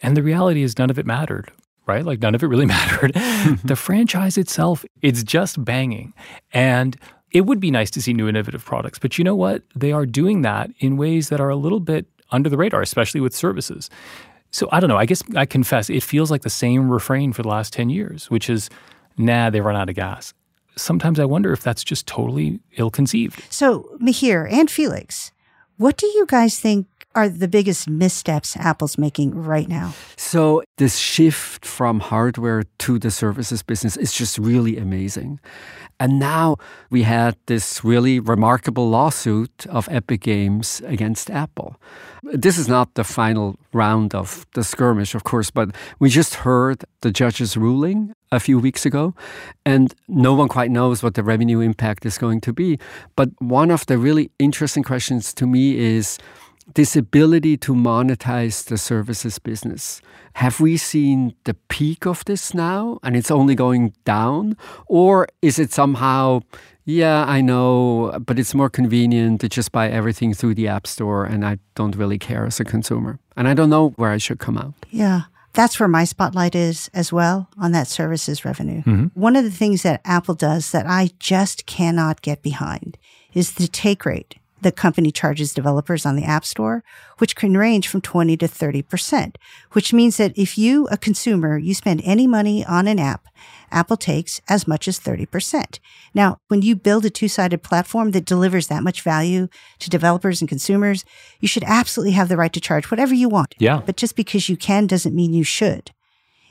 And 0.03 0.17
the 0.17 0.23
reality 0.23 0.63
is, 0.63 0.79
none 0.79 0.91
of 0.91 0.99
it 0.99 1.07
mattered, 1.07 1.51
right? 1.87 2.05
Like, 2.05 2.21
none 2.21 2.35
of 2.35 2.43
it 2.43 2.47
really 2.47 2.67
mattered. 2.77 3.15
the 3.65 3.77
franchise 3.77 4.39
itself, 4.39 4.85
it's 5.03 5.23
just 5.23 5.65
banging. 5.65 6.13
And 6.53 6.97
it 7.31 7.43
would 7.43 7.61
be 7.61 7.71
nice 7.71 7.91
to 7.91 8.03
see 8.03 8.13
new 8.13 8.29
innovative 8.29 8.65
products. 8.65 8.99
But 8.99 9.19
you 9.19 9.25
know 9.25 9.35
what? 9.35 9.63
They 9.75 9.93
are 9.93 10.07
doing 10.07 10.43
that 10.43 10.71
in 10.79 10.97
ways 10.97 11.29
that 11.29 11.41
are 11.41 11.51
a 11.51 11.57
little 11.57 11.81
bit 11.81 12.07
under 12.31 12.49
the 12.49 12.57
radar, 12.57 12.83
especially 12.83 13.21
with 13.21 13.35
services. 13.35 13.91
So 14.51 14.69
I 14.73 14.81
don't 14.81 14.89
know. 14.89 14.97
I 14.97 15.07
guess 15.07 15.23
I 15.37 15.47
confess 15.47 15.91
it 15.91 16.03
feels 16.03 16.31
like 16.31 16.43
the 16.43 16.51
same 16.51 16.89
refrain 16.89 17.33
for 17.33 17.43
the 17.43 17.49
last 17.49 17.73
10 17.73 17.91
years, 17.91 18.31
which 18.31 18.49
is, 18.49 18.71
nah, 19.17 19.51
they 19.51 19.61
run 19.61 19.77
out 19.77 19.89
of 19.89 19.95
gas. 19.95 20.33
Sometimes 20.77 21.19
I 21.19 21.25
wonder 21.25 21.53
if 21.53 21.63
that's 21.63 21.85
just 21.85 22.07
totally 22.07 22.61
ill 22.77 22.91
conceived. 22.91 23.43
So, 23.51 23.91
Mihir 24.01 24.51
and 24.51 24.71
Felix, 24.71 25.33
what 25.77 25.97
do 25.97 26.07
you 26.07 26.25
guys 26.27 26.59
think 26.59 26.87
are 27.19 27.29
the 27.29 27.49
biggest 27.49 27.89
missteps 27.89 28.57
Apple's 28.57 28.97
making 28.97 29.35
right 29.35 29.69
now? 29.69 29.93
So, 30.17 30.63
this 30.77 30.99
shift 30.99 31.67
from 31.67 31.99
hardware 31.99 32.63
to 32.79 32.99
the 33.01 33.11
services 33.11 33.61
business 33.65 33.97
is 33.97 34.13
just 34.13 34.39
really 34.39 34.79
amazing. 34.79 35.41
And 35.99 36.21
now 36.21 36.59
we 36.91 37.03
had 37.03 37.37
this 37.47 37.83
really 37.83 38.21
remarkable 38.21 38.89
lawsuit 38.89 39.67
of 39.67 39.89
Epic 39.91 40.21
Games 40.21 40.81
against 40.87 41.29
Apple. 41.29 41.75
This 42.23 42.57
is 42.57 42.69
not 42.69 42.95
the 42.95 43.03
final 43.03 43.57
round 43.73 44.15
of 44.15 44.47
the 44.55 44.63
skirmish, 44.63 45.17
of 45.17 45.25
course, 45.25 45.51
but 45.51 45.75
we 45.99 46.09
just 46.09 46.35
heard 46.47 46.85
the 47.01 47.11
judge's 47.11 47.57
ruling 47.57 48.15
a 48.31 48.39
few 48.39 48.61
weeks 48.61 48.87
ago, 48.87 49.13
and 49.67 49.93
no 50.07 50.35
one 50.35 50.49
quite 50.49 50.71
knows 50.71 51.03
what 51.03 51.15
the 51.15 51.25
revenue 51.25 51.59
impact 51.59 52.07
is 52.07 52.17
going 52.17 52.41
to 52.43 52.53
be. 52.53 52.79
But 53.17 53.31
one 53.41 53.73
of 53.73 53.87
the 53.87 53.99
really 53.99 54.31
interesting 54.39 54.85
questions 54.85 55.35
to 55.35 55.47
me 55.47 55.79
is 55.79 56.19
this 56.75 56.97
ability 56.97 57.57
to 57.57 57.75
monetize 57.75 58.65
the 58.67 58.79
services 58.79 59.39
business. 59.39 60.01
Have 60.35 60.61
we 60.61 60.77
seen 60.77 61.35
the 61.45 61.55
peak 61.69 62.07
of 62.07 62.25
this 62.27 62.55
now 62.55 62.99
and 63.03 63.17
it's 63.17 63.31
only 63.31 63.55
going 63.55 63.95
down? 64.05 64.57
Or 64.87 65.27
is 65.43 65.59
it 65.59 65.73
somehow, 65.73 66.41
yeah, 66.85 67.25
I 67.25 67.41
know, 67.41 68.19
but 68.25 68.39
it's 68.39 68.55
more 68.55 68.71
convenient 68.71 69.41
to 69.41 69.49
just 69.49 69.73
buy 69.73 69.89
everything 69.89 70.35
through 70.35 70.55
the 70.55 70.69
App 70.69 70.87
Store 70.87 71.25
and 71.25 71.45
I 71.45 71.59
don't 71.75 71.97
really 71.97 72.19
care 72.19 72.47
as 72.47 72.61
a 72.61 72.65
consumer? 72.65 73.19
And 73.37 73.49
I 73.49 73.55
don't 73.55 73.71
know 73.71 73.91
where 73.97 74.11
I 74.11 74.19
should 74.19 74.39
come 74.39 74.59
out. 74.59 74.75
Yeah. 74.91 75.23
That's 75.55 75.81
where 75.81 75.89
my 75.89 76.05
spotlight 76.05 76.55
is 76.55 76.89
as 76.95 77.13
well 77.13 77.49
on 77.59 77.73
that 77.73 77.89
services 77.89 78.45
revenue. 78.45 78.83
Mm-hmm. 78.83 79.21
One 79.21 79.35
of 79.35 79.43
the 79.43 79.51
things 79.51 79.83
that 79.83 80.01
Apple 80.05 80.35
does 80.35 80.71
that 80.71 80.87
I 80.87 81.11
just 81.19 81.67
cannot 81.67 82.23
get 82.23 82.43
behind 82.43 82.97
is 83.35 83.53
the 83.53 83.67
take 83.67 84.05
rate 84.05 84.37
the 84.61 84.73
company 84.73 85.11
charges 85.11 85.53
developers 85.53 86.05
on 86.05 86.17
the 86.17 86.25
App 86.25 86.45
Store, 86.45 86.83
which 87.19 87.37
can 87.37 87.57
range 87.57 87.89
from 87.89 88.01
20 88.01 88.37
to 88.37 88.47
30%, 88.47 89.37
which 89.73 89.93
means 89.93 90.17
that 90.17 90.37
if 90.37 90.59
you, 90.59 90.87
a 90.91 90.97
consumer, 90.97 91.59
you 91.59 91.75
spend 91.75 92.03
any 92.05 92.27
money 92.27 92.65
on 92.65 92.89
an 92.89 92.99
app, 92.99 93.29
Apple 93.71 93.97
takes 93.97 94.41
as 94.49 94.67
much 94.67 94.89
as 94.89 94.99
30%. 94.99 95.79
Now, 96.15 96.39
when 96.49 96.63
you 96.63 96.75
build 96.75 97.05
a 97.05 97.11
two-sided 97.11 97.63
platform 97.63 98.13
that 98.13 98.25
delivers 98.25 98.69
that 98.69 98.83
much 98.83 99.03
value 99.03 99.49
to 99.79 99.91
developers 99.91 100.41
and 100.41 100.49
consumers, 100.49 101.05
you 101.41 101.49
should 101.49 101.65
absolutely 101.65 102.13
have 102.13 102.29
the 102.29 102.37
right 102.37 102.53
to 102.53 102.61
charge 102.61 102.91
whatever 102.91 103.15
you 103.15 103.29
want. 103.29 103.55
Yeah. 103.59 103.83
But 103.85 103.97
just 103.97 104.17
because 104.17 104.49
you 104.49 104.57
can 104.57 104.87
doesn't 104.87 105.15
mean 105.15 105.33
you 105.33 105.45
should. 105.45 105.93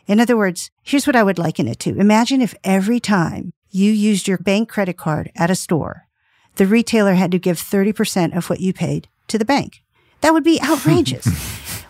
In 0.06 0.22
other 0.22 0.38
words, 0.38 0.72
here's 0.84 1.06
what 1.06 1.18
I 1.18 1.24
would 1.24 1.38
liken 1.38 1.68
it 1.68 1.80
to. 1.80 1.98
Imagine 1.98 2.42
if 2.42 2.56
every 2.64 3.00
time 3.00 3.52
you 3.70 3.92
used 3.92 4.28
your 4.28 4.38
bank 4.38 4.70
credit 4.70 4.96
card 4.96 5.32
at 5.36 5.52
a 5.52 5.56
store, 5.56 6.07
the 6.58 6.68
retailer 6.68 7.14
had 7.14 7.32
to 7.32 7.40
give 7.40 7.58
30% 7.58 8.36
of 8.36 8.50
what 8.50 8.60
you 8.60 8.74
paid 8.74 9.08
to 9.28 9.38
the 9.38 9.46
bank. 9.46 9.84
That 10.22 10.34
would 10.34 10.44
be 10.44 10.60
outrageous. 10.64 11.26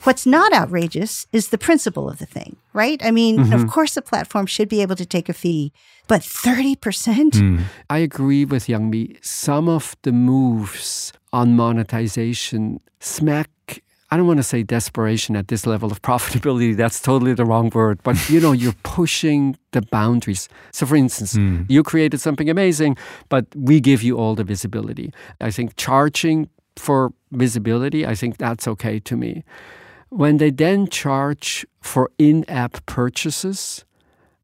What's 0.03 0.25
not 0.25 0.53
outrageous 0.53 1.27
is 1.33 1.49
the 1.49 1.57
principle 1.57 2.09
of 2.09 2.19
the 2.19 2.25
thing, 2.25 2.55
right? 2.71 3.03
I 3.03 3.11
mean, 3.11 3.39
of 3.39 3.47
mm-hmm. 3.47 3.67
course, 3.67 3.95
the 3.95 4.01
platform 4.01 4.45
should 4.45 4.69
be 4.69 4.81
able 4.81 4.95
to 4.95 5.05
take 5.05 5.27
a 5.27 5.33
fee, 5.33 5.73
but 6.07 6.21
30%? 6.21 6.77
Mm. 6.77 7.63
I 7.89 7.97
agree 7.97 8.45
with 8.45 8.67
Youngme. 8.67 9.17
Some 9.21 9.67
of 9.67 9.97
the 10.03 10.13
moves 10.13 11.11
on 11.33 11.57
monetization 11.57 12.79
smack. 13.01 13.49
I 14.09 14.15
don't 14.15 14.27
want 14.27 14.37
to 14.37 14.43
say 14.43 14.63
desperation 14.63 15.35
at 15.35 15.47
this 15.49 15.65
level 15.65 15.91
of 15.91 16.01
profitability. 16.09 16.75
That's 16.75 17.01
totally 17.01 17.33
the 17.33 17.45
wrong 17.45 17.69
word. 17.73 17.99
But 18.03 18.29
you 18.29 18.39
know, 18.39 18.51
you're 18.51 18.75
pushing 18.83 19.57
the 19.71 19.81
boundaries. 19.81 20.47
So, 20.71 20.85
for 20.85 20.95
instance, 20.95 21.33
hmm. 21.33 21.63
you 21.67 21.83
created 21.83 22.21
something 22.21 22.49
amazing, 22.49 22.97
but 23.29 23.45
we 23.55 23.79
give 23.79 24.03
you 24.03 24.17
all 24.17 24.35
the 24.35 24.43
visibility. 24.43 25.13
I 25.41 25.51
think 25.51 25.75
charging 25.75 26.49
for 26.77 27.11
visibility, 27.31 28.05
I 28.05 28.15
think 28.15 28.37
that's 28.37 28.67
okay 28.67 28.99
to 28.99 29.17
me. 29.17 29.43
When 30.09 30.37
they 30.37 30.51
then 30.51 30.87
charge 30.87 31.65
for 31.81 32.09
in 32.17 32.45
app 32.49 32.85
purchases, 32.85 33.83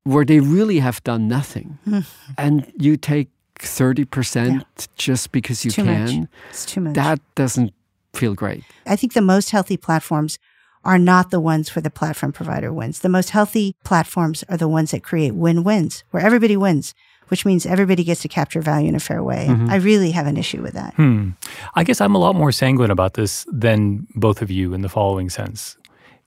where 0.04 0.26
they 0.26 0.42
really 0.42 0.80
have 0.80 1.02
done 1.04 1.30
nothing, 1.30 1.78
hmm. 1.86 2.00
and 2.38 2.70
you 2.78 2.98
take 2.98 3.30
30% 3.60 4.66
just 4.96 5.32
because 5.32 5.64
you 5.64 5.72
Too 5.72 5.84
can, 5.84 6.20
much. 6.22 6.30
It's 6.50 6.66
too 6.66 6.82
much. 6.82 6.96
that 6.96 7.20
doesn't 7.36 7.74
feel 8.14 8.34
great. 8.34 8.64
I 8.86 8.96
think 8.96 9.14
the 9.14 9.22
most 9.22 9.52
healthy 9.52 9.78
platforms 9.78 10.40
are 10.86 11.00
not 11.00 11.32
the 11.32 11.40
ones 11.40 11.74
where 11.76 11.82
the 11.82 11.90
platform 11.90 12.32
provider 12.32 12.72
wins. 12.72 13.00
The 13.00 13.10
most 13.10 13.30
healthy 13.30 13.76
platforms 13.84 14.44
are 14.50 14.58
the 14.58 14.68
ones 14.68 14.92
that 14.92 15.04
create 15.04 15.34
win-wins, 15.34 16.04
where 16.12 16.24
everybody 16.24 16.58
wins, 16.58 16.94
which 17.30 17.46
means 17.46 17.66
everybody 17.66 18.04
gets 18.04 18.22
to 18.22 18.28
capture 18.28 18.62
value 18.62 18.90
in 18.90 18.96
a 18.96 19.00
fair 19.00 19.24
way. 19.24 19.48
Mm-hmm. 19.50 19.70
I 19.70 19.76
really 19.78 20.12
have 20.12 20.28
an 20.28 20.38
issue 20.38 20.62
with 20.62 20.74
that. 20.74 20.94
Hmm. 20.96 21.32
I 21.74 21.84
guess 21.84 22.02
I'm 22.02 22.16
a 22.16 22.20
lot 22.20 22.36
more 22.36 22.52
sanguine 22.52 22.92
about 22.92 23.14
this 23.14 23.46
than 23.52 24.08
both 24.14 24.42
of 24.42 24.52
you 24.52 24.74
in 24.74 24.82
the 24.82 24.90
following 24.90 25.30
sense. 25.30 25.78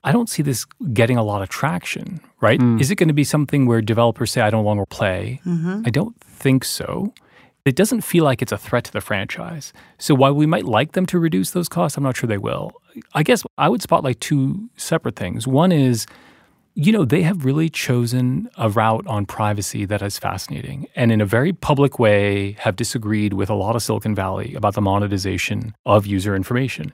I 0.03 0.11
don't 0.11 0.29
see 0.29 0.41
this 0.41 0.65
getting 0.93 1.17
a 1.17 1.23
lot 1.23 1.41
of 1.41 1.49
traction, 1.49 2.19
right? 2.41 2.59
Hmm. 2.59 2.79
Is 2.79 2.89
it 2.89 2.95
going 2.95 3.09
to 3.09 3.13
be 3.13 3.23
something 3.23 3.67
where 3.67 3.81
developers 3.81 4.31
say, 4.31 4.41
I 4.41 4.49
no 4.49 4.61
longer 4.61 4.85
play? 4.85 5.39
Mm-hmm. 5.45 5.83
I 5.85 5.89
don't 5.91 6.19
think 6.19 6.65
so. 6.65 7.13
It 7.67 7.75
doesn't 7.75 8.01
feel 8.01 8.23
like 8.23 8.41
it's 8.41 8.51
a 8.51 8.57
threat 8.57 8.85
to 8.85 8.91
the 8.91 9.01
franchise. 9.01 9.73
So 9.97 10.15
while 10.15 10.33
we 10.33 10.45
might 10.45 10.65
like 10.65 10.93
them 10.93 11.05
to 11.07 11.19
reduce 11.19 11.51
those 11.51 11.69
costs, 11.69 11.97
I'm 11.97 12.03
not 12.03 12.15
sure 12.15 12.27
they 12.27 12.37
will. 12.37 12.71
I 13.13 13.23
guess 13.23 13.43
I 13.57 13.69
would 13.69 13.81
spotlight 13.81 14.19
two 14.19 14.69
separate 14.77 15.15
things. 15.15 15.47
One 15.47 15.71
is, 15.71 16.05
you 16.75 16.91
know, 16.91 17.05
they 17.05 17.23
have 17.23 17.45
really 17.45 17.69
chosen 17.69 18.49
a 18.57 18.69
route 18.69 19.05
on 19.07 19.25
privacy 19.25 19.85
that 19.85 20.01
is 20.01 20.17
fascinating 20.17 20.87
and 20.95 21.11
in 21.11 21.21
a 21.21 21.25
very 21.25 21.53
public 21.53 21.99
way 21.99 22.53
have 22.59 22.75
disagreed 22.75 23.33
with 23.33 23.49
a 23.49 23.55
lot 23.55 23.75
of 23.75 23.81
Silicon 23.81 24.15
Valley 24.15 24.53
about 24.55 24.73
the 24.75 24.81
monetization 24.81 25.75
of 25.85 26.05
user 26.05 26.35
information. 26.35 26.93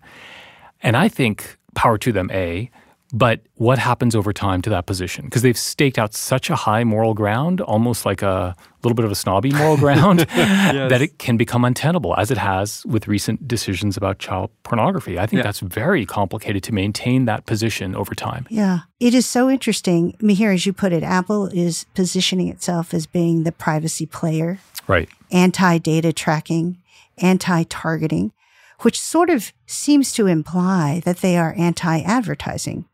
And 0.82 0.98
I 0.98 1.08
think 1.08 1.58
power 1.76 1.98
to 1.98 2.12
them, 2.12 2.30
A, 2.32 2.70
but 3.16 3.42
what 3.56 3.78
happens 3.78 4.16
over 4.16 4.34
time 4.34 4.60
to 4.64 4.70
that 4.72 4.88
position? 4.88 5.26
Because 5.26 5.44
they've 5.44 5.58
staked 5.58 6.00
out 6.00 6.16
such 6.16 6.50
a 6.50 6.56
high 6.56 6.84
moral 6.84 7.14
ground, 7.14 7.62
almost 7.62 8.06
like 8.08 8.24
a 8.24 8.56
little 8.82 8.96
bit 8.96 9.06
of 9.06 9.12
a 9.12 9.16
snobby 9.16 9.52
moral 9.52 9.78
ground, 9.78 10.20
that 10.36 11.00
it 11.02 11.20
can 11.20 11.38
become 11.38 11.64
untenable, 11.64 12.16
as 12.18 12.32
it 12.32 12.40
has 12.40 12.84
with 12.88 13.08
recent 13.08 13.48
decisions 13.48 13.96
about 13.96 14.18
child 14.18 14.50
pornography. 14.64 15.20
I 15.20 15.28
think 15.28 15.38
Yeah. 15.38 15.44
that's 15.44 15.60
very 15.60 16.06
complicated 16.08 16.64
to 16.64 16.74
maintain 16.74 17.26
that 17.26 17.46
position 17.46 17.96
over 17.96 18.16
time. 18.16 18.48
Yeah. 18.50 18.80
It 19.00 19.14
is 19.14 19.28
so 19.28 19.48
interesting. 19.50 20.18
Mihir, 20.20 20.52
as 20.54 20.66
you 20.66 20.74
put 20.74 20.92
it, 20.92 21.04
Apple 21.04 21.48
is 21.54 21.86
positioning 21.94 22.48
itself 22.50 22.94
as 22.96 23.06
being 23.06 23.44
the 23.44 23.52
privacy 23.52 24.08
player, 24.08 24.58
Right. 24.88 25.08
anti 25.32 25.78
data 25.78 26.12
tracking, 26.12 26.78
anti 27.20 27.62
targeting, 27.70 28.32
which 28.80 29.00
sort 29.00 29.30
of 29.30 29.54
seems 29.68 30.14
to 30.14 30.26
imply 30.26 31.00
that 31.06 31.18
they 31.18 31.38
are 31.38 31.54
anti 31.58 32.00
advertising, 32.02 32.86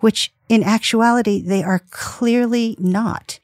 which 0.00 0.32
in 0.48 0.62
actuality, 0.62 1.40
they 1.42 1.62
are 1.62 1.80
clearly 1.90 2.76
not. 2.78 3.38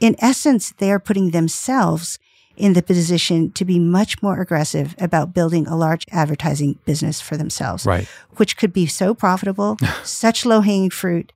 In 0.00 0.14
essence, 0.18 0.72
they 0.78 0.90
are 0.90 1.00
putting 1.00 1.30
themselves 1.30 2.18
in 2.56 2.72
the 2.72 2.82
position 2.82 3.50
to 3.52 3.64
be 3.64 3.78
much 3.78 4.22
more 4.22 4.40
aggressive 4.40 4.94
about 4.98 5.34
building 5.34 5.66
a 5.66 5.76
large 5.76 6.04
advertising 6.10 6.78
business 6.86 7.20
for 7.20 7.36
themselves 7.36 7.84
Right. 7.84 8.08
which 8.36 8.56
could 8.56 8.72
be 8.72 8.86
so 8.86 9.14
profitable, 9.14 9.76
such 10.04 10.46
low 10.46 10.60
hanging 10.62 10.90
fruit. 10.90 11.32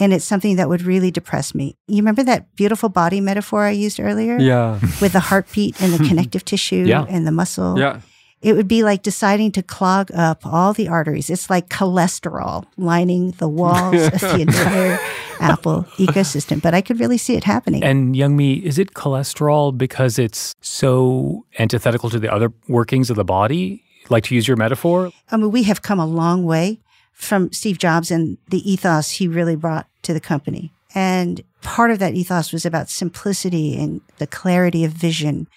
And 0.00 0.12
it's 0.12 0.24
something 0.26 0.56
that 0.56 0.68
would 0.68 0.82
really 0.82 1.10
depress 1.10 1.54
me. 1.54 1.76
You 1.88 1.96
remember 1.96 2.22
that 2.24 2.54
beautiful 2.54 2.88
body 2.88 3.20
metaphor 3.20 3.64
I 3.64 3.70
used 3.70 3.98
earlier? 3.98 4.38
Yeah. 4.38 4.78
With 5.00 5.12
the 5.12 5.20
heartbeat 5.20 5.80
and 5.82 5.92
the 5.92 5.98
connective 6.08 6.44
tissue 6.44 6.84
Yeah. 6.86 7.04
and 7.08 7.26
the 7.26 7.32
muscle. 7.32 7.78
Yeah. 7.78 8.00
It 8.40 8.54
would 8.54 8.68
be 8.68 8.84
like 8.84 9.02
deciding 9.02 9.52
to 9.52 9.62
clog 9.62 10.10
up 10.12 10.46
all 10.46 10.72
the 10.72 10.88
arteries. 10.88 11.28
It's 11.28 11.50
like 11.50 11.68
cholesterol 11.68 12.66
lining 12.76 13.32
the 13.32 13.48
walls 13.48 14.06
of 14.06 14.20
the 14.20 14.40
entire 14.48 14.98
Apple 15.40 15.84
ecosystem. 15.96 16.62
But 16.62 16.74
I 16.74 16.80
could 16.80 17.00
really 17.00 17.18
see 17.18 17.34
it 17.34 17.44
happening. 17.44 17.82
And 17.82 18.14
Youngme, 18.14 18.62
is 18.62 18.78
it 18.78 18.94
cholesterol 18.94 19.76
because 19.76 20.18
it's 20.18 20.54
so 20.60 21.44
antithetical 21.58 22.10
to 22.10 22.18
the 22.18 22.32
other 22.32 22.52
workings 22.68 23.10
of 23.10 23.16
the 23.16 23.24
body? 23.24 23.82
Like 24.08 24.24
to 24.24 24.34
use 24.34 24.46
your 24.46 24.56
metaphor? 24.56 25.10
I 25.30 25.36
mean, 25.36 25.50
we 25.50 25.64
have 25.64 25.82
come 25.82 25.98
a 25.98 26.06
long 26.06 26.44
way 26.44 26.80
from 27.12 27.52
Steve 27.52 27.78
Jobs 27.78 28.10
and 28.10 28.38
the 28.48 28.70
ethos 28.70 29.10
he 29.10 29.26
really 29.26 29.56
brought 29.56 29.88
to 30.02 30.14
the 30.14 30.20
company. 30.20 30.72
And 30.94 31.42
part 31.60 31.90
of 31.90 31.98
that 31.98 32.14
ethos 32.14 32.52
was 32.52 32.64
about 32.64 32.88
simplicity 32.88 33.76
and 33.76 34.00
the 34.18 34.26
clarity 34.26 34.84
of 34.84 34.92
vision 34.92 35.48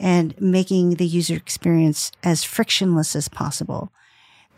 and 0.00 0.34
making 0.40 0.94
the 0.96 1.06
user 1.06 1.34
experience 1.36 2.10
as 2.24 2.42
frictionless 2.42 3.14
as 3.14 3.28
possible. 3.28 3.92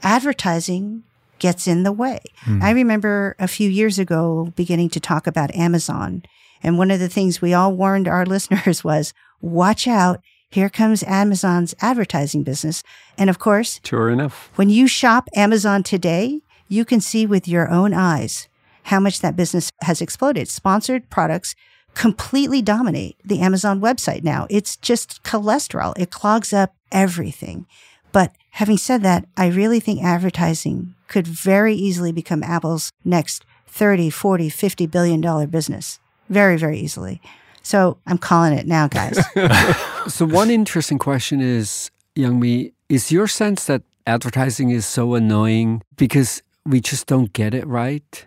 Advertising 0.02 1.02
gets 1.38 1.66
in 1.66 1.82
the 1.82 1.92
way. 1.92 2.20
Hmm. 2.42 2.62
I 2.62 2.70
remember 2.70 3.34
a 3.38 3.48
few 3.48 3.68
years 3.68 3.98
ago 3.98 4.52
beginning 4.56 4.90
to 4.90 5.00
talk 5.00 5.26
about 5.26 5.54
Amazon. 5.54 6.22
And 6.62 6.78
one 6.78 6.90
of 6.90 7.00
the 7.00 7.08
things 7.08 7.40
we 7.42 7.52
all 7.54 7.72
warned 7.74 8.06
our 8.08 8.24
listeners 8.34 8.84
was 8.84 9.12
watch 9.40 9.86
out. 9.88 10.20
Here 10.50 10.68
comes 10.68 11.02
Amazon's 11.04 11.74
advertising 11.80 12.42
business. 12.42 12.82
And 13.18 13.30
of 13.30 13.38
course, 13.38 13.80
Sure 13.84 14.10
enough. 14.10 14.50
when 14.56 14.68
you 14.70 14.86
shop 14.86 15.28
Amazon 15.34 15.82
today, 15.82 16.42
you 16.68 16.84
can 16.84 17.00
see 17.00 17.26
with 17.26 17.48
your 17.48 17.68
own 17.70 17.92
eyes 17.94 18.48
how 18.84 19.00
much 19.00 19.20
that 19.20 19.36
business 19.36 19.70
has 19.82 20.00
exploded. 20.00 20.48
Sponsored 20.48 21.08
products 21.10 21.54
completely 21.94 22.62
dominate 22.62 23.16
the 23.24 23.40
Amazon 23.40 23.80
website 23.80 24.22
now. 24.22 24.46
It's 24.50 24.76
just 24.76 25.22
cholesterol. 25.22 25.96
It 25.98 26.10
clogs 26.10 26.52
up 26.52 26.74
everything. 26.90 27.66
But 28.12 28.34
having 28.50 28.78
said 28.78 29.02
that, 29.02 29.26
I 29.36 29.48
really 29.48 29.80
think 29.80 30.02
advertising 30.02 30.94
could 31.08 31.26
very 31.26 31.74
easily 31.74 32.12
become 32.12 32.42
Apple's 32.42 32.92
next 33.04 33.44
30, 33.66 34.10
40, 34.10 34.48
50 34.48 34.86
billion 34.86 35.20
dollar 35.20 35.46
business. 35.46 35.98
Very, 36.28 36.56
very 36.56 36.78
easily. 36.78 37.20
So 37.62 37.98
I'm 38.06 38.18
calling 38.18 38.52
it 38.52 38.66
now, 38.66 38.88
guys. 38.88 39.18
So 40.08 40.26
one 40.26 40.50
interesting 40.50 40.98
question 40.98 41.40
is, 41.40 41.92
Young 42.16 42.40
Youngme, 42.40 42.72
is 42.88 43.12
your 43.12 43.28
sense 43.28 43.66
that 43.66 43.82
advertising 44.04 44.70
is 44.70 44.84
so 44.84 45.14
annoying 45.14 45.82
because 45.96 46.42
we 46.66 46.80
just 46.80 47.06
don't 47.06 47.32
get 47.32 47.54
it 47.54 47.64
right? 47.66 48.26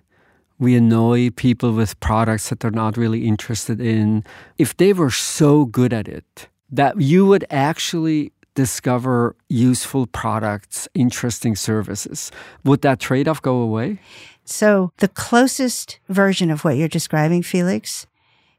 We 0.57 0.75
annoy 0.75 1.31
people 1.31 1.73
with 1.73 1.99
products 1.99 2.49
that 2.49 2.61
they're 2.61 2.71
not 2.71 2.97
really 2.97 3.27
interested 3.27 3.81
in. 3.81 4.23
If 4.57 4.77
they 4.77 4.93
were 4.93 5.11
so 5.11 5.65
good 5.65 5.93
at 5.93 6.07
it 6.07 6.47
that 6.71 6.99
you 6.99 7.25
would 7.25 7.45
actually 7.49 8.31
discover 8.55 9.35
useful 9.49 10.07
products, 10.07 10.87
interesting 10.93 11.55
services. 11.55 12.31
Would 12.63 12.81
that 12.81 12.99
trade 12.99 13.27
off 13.27 13.41
go 13.41 13.57
away? 13.57 13.99
So, 14.45 14.91
the 14.97 15.07
closest 15.07 15.99
version 16.07 16.49
of 16.49 16.63
what 16.63 16.77
you're 16.77 16.87
describing, 16.87 17.43
Felix, 17.43 18.07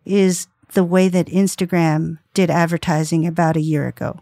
is 0.05 0.47
the 0.73 0.85
way 0.85 1.09
that 1.09 1.27
Instagram 1.27 2.19
did 2.35 2.51
advertising 2.51 3.27
about 3.27 3.57
a 3.57 3.61
year 3.61 3.89
ago. 3.89 4.21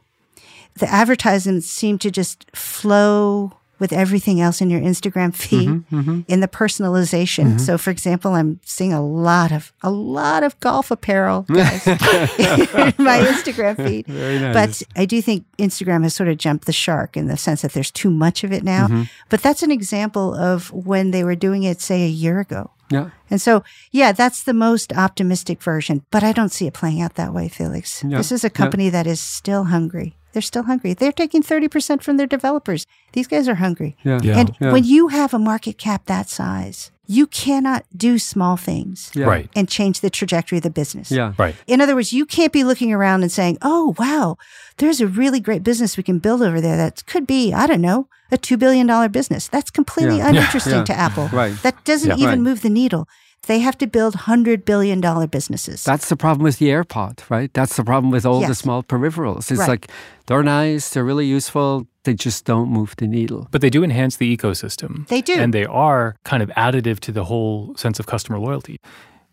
The 0.75 0.91
advertisements 0.91 1.67
seem 1.67 1.99
to 1.99 2.11
just 2.11 2.55
flow 2.55 3.53
with 3.85 3.93
everything 3.93 4.41
else 4.41 4.63
in 4.65 4.71
your 4.71 4.81
Instagram 4.81 5.35
feed 5.35 5.69
Mm-hmm, 5.93 6.21
in 6.33 6.41
the 6.41 6.49
personalization. 6.49 7.61
So 7.61 7.77
for 7.77 7.91
example, 7.91 8.33
I'm 8.33 8.61
seeing 8.65 8.93
a 8.95 9.05
lot 9.05 9.53
of 9.53 9.73
a 9.83 9.91
lot 9.91 10.43
of 10.43 10.59
golf 10.61 10.91
apparel 10.91 11.43
guys, 11.43 11.87
in 11.87 13.05
my 13.11 13.19
Instagram 13.33 13.77
feed. 13.77 14.07
But 14.55 14.83
I 14.97 15.05
do 15.05 15.21
think 15.21 15.45
Instagram 15.59 16.03
has 16.05 16.15
sort 16.15 16.29
of 16.31 16.39
jumped 16.39 16.65
the 16.65 16.73
shark 16.73 17.17
in 17.17 17.29
the 17.29 17.37
sense 17.37 17.61
that 17.63 17.73
there's 17.75 17.91
too 17.91 18.11
much 18.11 18.45
of 18.45 18.53
it 18.53 18.63
now. 18.65 18.87
Mm-hmm. 18.87 19.03
But 19.29 19.43
that's 19.43 19.63
an 19.63 19.71
example 19.71 20.35
of 20.35 20.73
when 20.73 21.11
they 21.11 21.25
were 21.25 21.37
doing 21.37 21.63
it 21.65 21.81
say 21.81 22.05
a 22.05 22.09
year 22.09 22.41
ago. 22.41 22.71
Yeah. 22.91 23.11
And 23.31 23.41
so, 23.41 23.65
yeah, 23.93 24.13
that's 24.13 24.45
the 24.45 24.55
most 24.55 24.93
optimistic 24.93 25.63
version, 25.63 26.05
but 26.11 26.23
I 26.23 26.33
don't 26.33 26.53
see 26.53 26.67
it 26.67 26.75
playing 26.75 27.01
out 27.03 27.15
that 27.15 27.33
way, 27.33 27.49
Felix. 27.49 28.05
Yeah, 28.05 28.19
This 28.19 28.31
is 28.33 28.45
a 28.45 28.47
yeah. 28.47 28.61
company 28.61 28.91
that 28.91 29.07
is 29.07 29.21
still 29.21 29.65
hungry. 29.65 30.17
They're 30.35 30.43
still 30.43 30.65
hungry. 30.65 30.93
They're 30.95 31.13
taking 31.13 31.43
30% 31.43 32.03
from 32.03 32.19
their 32.19 32.27
developers. 32.27 32.87
These 33.13 33.29
guys 33.29 33.49
are 33.49 33.55
hungry. 33.55 33.97
Yeah. 34.05 34.19
Yeah. 34.23 34.39
And 34.39 34.57
yeah. 34.61 34.73
when 34.73 34.85
you 34.85 35.09
have 35.09 35.33
a 35.33 35.39
market 35.39 35.79
cap 35.79 36.05
that 36.07 36.29
size, 36.29 36.91
you 37.07 37.27
cannot 37.27 37.85
do 37.97 38.19
small 38.19 38.57
things 38.57 39.11
Yeah. 39.15 39.27
Right. 39.27 39.49
and 39.55 39.69
change 39.69 40.01
the 40.01 40.11
trajectory 40.11 40.59
of 40.59 40.63
the 40.65 40.71
business. 40.71 41.11
Yeah. 41.11 41.33
Right. 41.39 41.55
In 41.67 41.81
other 41.81 41.95
words, 41.95 42.13
you 42.13 42.27
can't 42.27 42.53
be 42.53 42.65
looking 42.65 42.93
around 42.93 43.23
and 43.23 43.31
saying, 43.33 43.59
oh, 43.63 43.95
wow, 43.99 44.37
there's 44.79 45.01
a 45.01 45.07
really 45.07 45.39
great 45.41 45.63
business 45.63 45.97
we 45.97 46.03
can 46.03 46.19
build 46.19 46.43
over 46.43 46.61
there 46.61 46.77
that 46.77 47.07
could 47.07 47.27
be, 47.27 47.53
I 47.53 47.67
don't 47.67 47.83
know, 47.83 48.09
a 48.33 48.37
$2 48.39 48.59
billion 48.59 48.87
business. 49.13 49.49
That's 49.49 49.71
completely 49.71 50.17
Yeah. 50.23 50.29
uninteresting 50.31 50.73
Yeah. 50.75 50.85
to 50.85 50.95
Apple. 50.95 51.29
Right. 51.29 51.55
That 51.63 51.85
doesn't 51.85 52.09
Yeah. 52.11 52.17
even 52.17 52.29
Right. 52.41 52.49
move 52.49 52.63
the 52.63 52.71
needle. 52.71 53.07
They 53.47 53.61
have 53.61 53.77
to 53.79 53.87
build 53.87 54.15
$100 54.15 54.65
billion 54.65 55.01
businesses. 55.29 55.85
That's 55.85 56.09
the 56.09 56.17
problem 56.17 56.45
with 56.45 56.59
the 56.59 56.69
AirPod, 56.69 57.29
right? 57.31 57.53
That's 57.53 57.77
the 57.77 57.85
problem 57.85 58.11
with 58.11 58.25
all 58.27 58.41
the 58.41 58.55
small 58.55 58.83
peripherals. 58.83 59.51
It's 59.51 59.61
Right. 59.61 59.69
like 59.69 59.91
they're 60.27 60.43
nice, 60.43 60.91
they're 60.91 61.05
really 61.05 61.27
useful, 61.27 61.87
they 62.05 62.15
just 62.15 62.45
don't 62.45 62.71
move 62.71 62.95
the 62.97 63.07
needle. 63.07 63.49
But 63.51 63.61
they 63.61 63.71
do 63.71 63.83
enhance 63.85 64.17
the 64.17 64.35
ecosystem. 64.37 65.07
They 65.09 65.21
do. 65.21 65.35
And 65.35 65.53
they 65.53 65.65
are 65.67 66.17
kind 66.25 66.43
of 66.43 66.51
additive 66.51 67.01
to 67.01 67.13
the 67.13 67.25
whole 67.25 67.75
sense 67.77 67.99
of 68.01 68.07
customer 68.07 68.39
loyalty. 68.39 68.79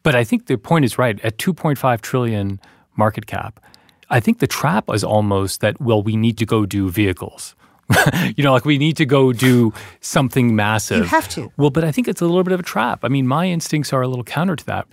But 0.04 0.16
I 0.16 0.24
think 0.24 0.48
the 0.48 0.58
point 0.58 0.86
is 0.86 0.98
right. 0.98 1.20
At 1.24 1.38
2.5 1.38 2.02
trillion 2.02 2.60
market 2.96 3.26
cap, 3.28 3.60
I 4.10 4.20
think 4.20 4.40
the 4.40 4.48
trap 4.48 4.86
is 4.90 5.04
almost 5.04 5.62
that, 5.62 5.80
well, 5.80 6.02
we 6.04 6.16
need 6.18 6.38
to 6.40 6.46
go 6.46 6.66
do 6.66 6.90
vehicles. 6.90 7.56
you 8.36 8.44
know, 8.44 8.54
like 8.54 8.66
we 8.66 8.78
need 8.78 8.98
to 8.98 9.06
go 9.06 9.34
do 9.34 9.74
something 10.00 10.56
massive. 10.56 10.98
You 11.00 11.04
have 11.04 11.30
to. 11.30 11.52
Well, 11.58 11.70
but 11.70 11.84
I 11.84 11.92
think 11.92 12.08
it's 12.08 12.22
a 12.22 12.26
little 12.26 12.44
bit 12.44 12.54
of 12.54 12.60
a 12.60 12.64
trap. 12.64 13.00
I 13.04 13.08
mean, 13.08 13.28
my 13.28 13.48
instincts 13.48 13.94
are 13.94 14.02
a 14.02 14.08
little 14.08 14.24
counter 14.24 14.56
to 14.56 14.66
that. 14.66 14.88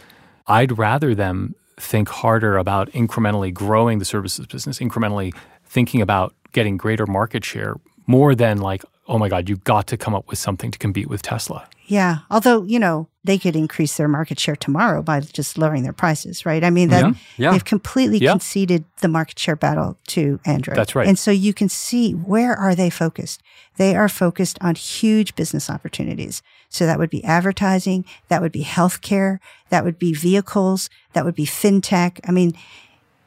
I'd 0.47 0.79
rather 0.79 1.15
them 1.15 1.55
think 1.77 2.09
harder 2.09 2.57
about 2.57 2.91
incrementally 2.93 3.53
growing 3.53 3.99
the 3.99 4.05
services 4.05 4.47
business, 4.47 4.79
incrementally 4.79 5.35
thinking 5.65 6.01
about 6.01 6.35
getting 6.53 6.77
greater 6.77 7.07
market 7.07 7.45
share 7.45 7.77
more 8.07 8.35
than 8.35 8.59
like, 8.59 8.85
oh 9.09 9.19
my 9.19 9.29
God, 9.29 9.49
you've 9.49 9.65
got 9.65 9.87
to 9.89 9.97
come 9.97 10.15
up 10.15 10.29
with 10.29 10.39
something 10.39 10.71
to 10.71 10.79
compete 10.79 11.09
with 11.09 11.23
Tesla. 11.23 11.67
Yeah. 11.87 12.19
Although, 12.31 12.65
you 12.65 12.79
know, 12.79 13.09
they 13.25 13.39
could 13.39 13.57
increase 13.57 13.97
their 13.97 14.09
market 14.09 14.39
share 14.39 14.57
tomorrow 14.57 15.03
by 15.03 15.21
just 15.21 15.57
lowering 15.57 15.83
their 15.83 15.95
prices, 15.95 16.45
right? 16.45 16.63
I 16.63 16.69
mean, 16.69 16.91
that 16.91 17.05
Yeah. 17.05 17.13
Yeah. 17.39 17.51
they've 17.53 17.65
completely 17.65 18.19
Yeah. 18.19 18.33
conceded 18.33 18.85
the 19.01 19.09
market 19.09 19.39
share 19.39 19.57
battle 19.57 19.97
to 20.09 20.39
Android. 20.45 20.77
That's 20.77 20.95
right. 20.95 21.09
And 21.09 21.19
so 21.19 21.31
you 21.31 21.55
can 21.55 21.71
see 21.71 22.13
where 22.13 22.55
are 22.55 22.75
they 22.75 22.91
focused? 22.91 23.43
They 23.79 23.97
are 23.97 24.09
focused 24.11 24.59
on 24.61 24.75
huge 24.75 25.35
business 25.35 25.71
opportunities. 25.71 26.43
So 26.69 26.85
that 26.85 26.99
would 26.99 27.09
be 27.11 27.25
advertising, 27.25 28.05
that 28.29 28.43
would 28.43 28.53
be 28.53 28.65
healthcare, 28.65 29.39
that 29.71 29.85
would 29.85 29.99
be 29.99 30.13
vehicles, 30.13 30.91
that 31.15 31.25
would 31.25 31.35
be 31.35 31.47
fintech. 31.47 32.21
I 32.29 32.33
mean, 32.33 32.53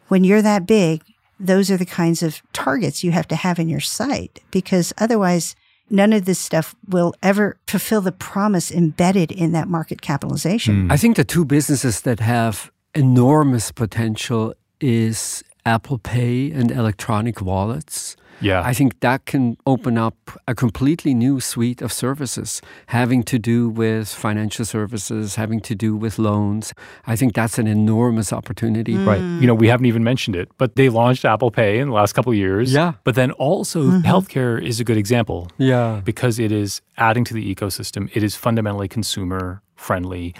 when 0.10 0.24
you're 0.24 0.44
that 0.44 0.68
big, 0.68 1.02
those 1.40 1.72
are 1.72 1.78
the 1.78 1.86
kinds 1.88 2.22
of 2.22 2.44
targets 2.54 3.04
you 3.04 3.12
have 3.12 3.28
to 3.30 3.36
have 3.36 3.58
in 3.58 3.68
your 3.68 3.80
sight 3.80 4.40
because 4.52 4.94
otherwise 5.00 5.56
none 5.91 6.13
of 6.13 6.25
this 6.25 6.39
stuff 6.39 6.75
will 6.88 7.13
ever 7.21 7.57
fulfill 7.67 8.01
the 8.01 8.12
promise 8.12 8.71
embedded 8.71 9.31
in 9.31 9.51
that 9.51 9.67
market 9.67 10.01
capitalization. 10.01 10.86
Hmm. 10.86 10.91
I 10.91 10.98
think 10.98 11.17
the 11.17 11.24
two 11.24 11.45
businesses 11.45 12.01
that 12.01 12.19
have 12.19 12.71
enormous 12.95 13.71
potential 13.71 14.53
is 14.79 15.43
Apple 15.65 15.99
Pay 15.99 16.51
and 16.51 16.71
electronic 16.71 17.41
wallets. 17.41 18.15
Yeah. 18.41 18.62
I 18.63 18.73
think 18.73 18.99
that 18.99 19.25
can 19.25 19.58
open 19.65 19.97
up 19.97 20.15
a 20.47 20.56
completely 20.56 21.13
new 21.13 21.39
suite 21.39 21.82
of 21.82 21.93
services 21.93 22.62
having 22.88 23.23
to 23.23 23.39
do 23.39 23.69
with 23.69 24.10
financial 24.10 24.65
services, 24.65 25.36
having 25.36 25.60
to 25.62 25.75
do 25.75 25.95
with 25.95 26.19
loans. 26.19 26.73
I 27.06 27.15
think 27.15 27.34
that's 27.34 27.58
an 27.58 27.67
enormous 27.67 28.34
opportunity. 28.34 28.95
Mm. 28.95 29.06
Right. 29.06 29.21
You 29.41 29.47
know, 29.47 29.54
we 29.54 29.67
haven't 29.67 29.86
even 29.86 30.04
mentioned 30.04 30.36
it, 30.36 30.49
but 30.58 30.75
they 30.75 30.89
launched 30.89 31.25
Apple 31.25 31.51
Pay 31.51 31.80
in 31.80 31.89
the 31.89 31.93
last 31.93 32.13
couple 32.13 32.32
of 32.32 32.38
years. 32.38 32.73
Yeah. 32.73 32.93
But 33.04 33.15
then 33.15 33.32
also 33.32 33.84
mm-hmm. 33.84 34.08
healthcare 34.08 34.62
is 34.62 34.80
a 34.80 34.84
good 34.84 34.97
example. 34.97 35.49
Yeah. 35.58 36.01
Because 36.04 36.39
it 36.39 36.51
is 36.51 36.82
adding 36.97 37.23
to 37.25 37.34
the 37.34 37.54
ecosystem. 37.54 38.10
It 38.13 38.23
is 38.23 38.36
fundamentally 38.36 38.88
consumer 38.88 39.62
friendly. 39.75 40.34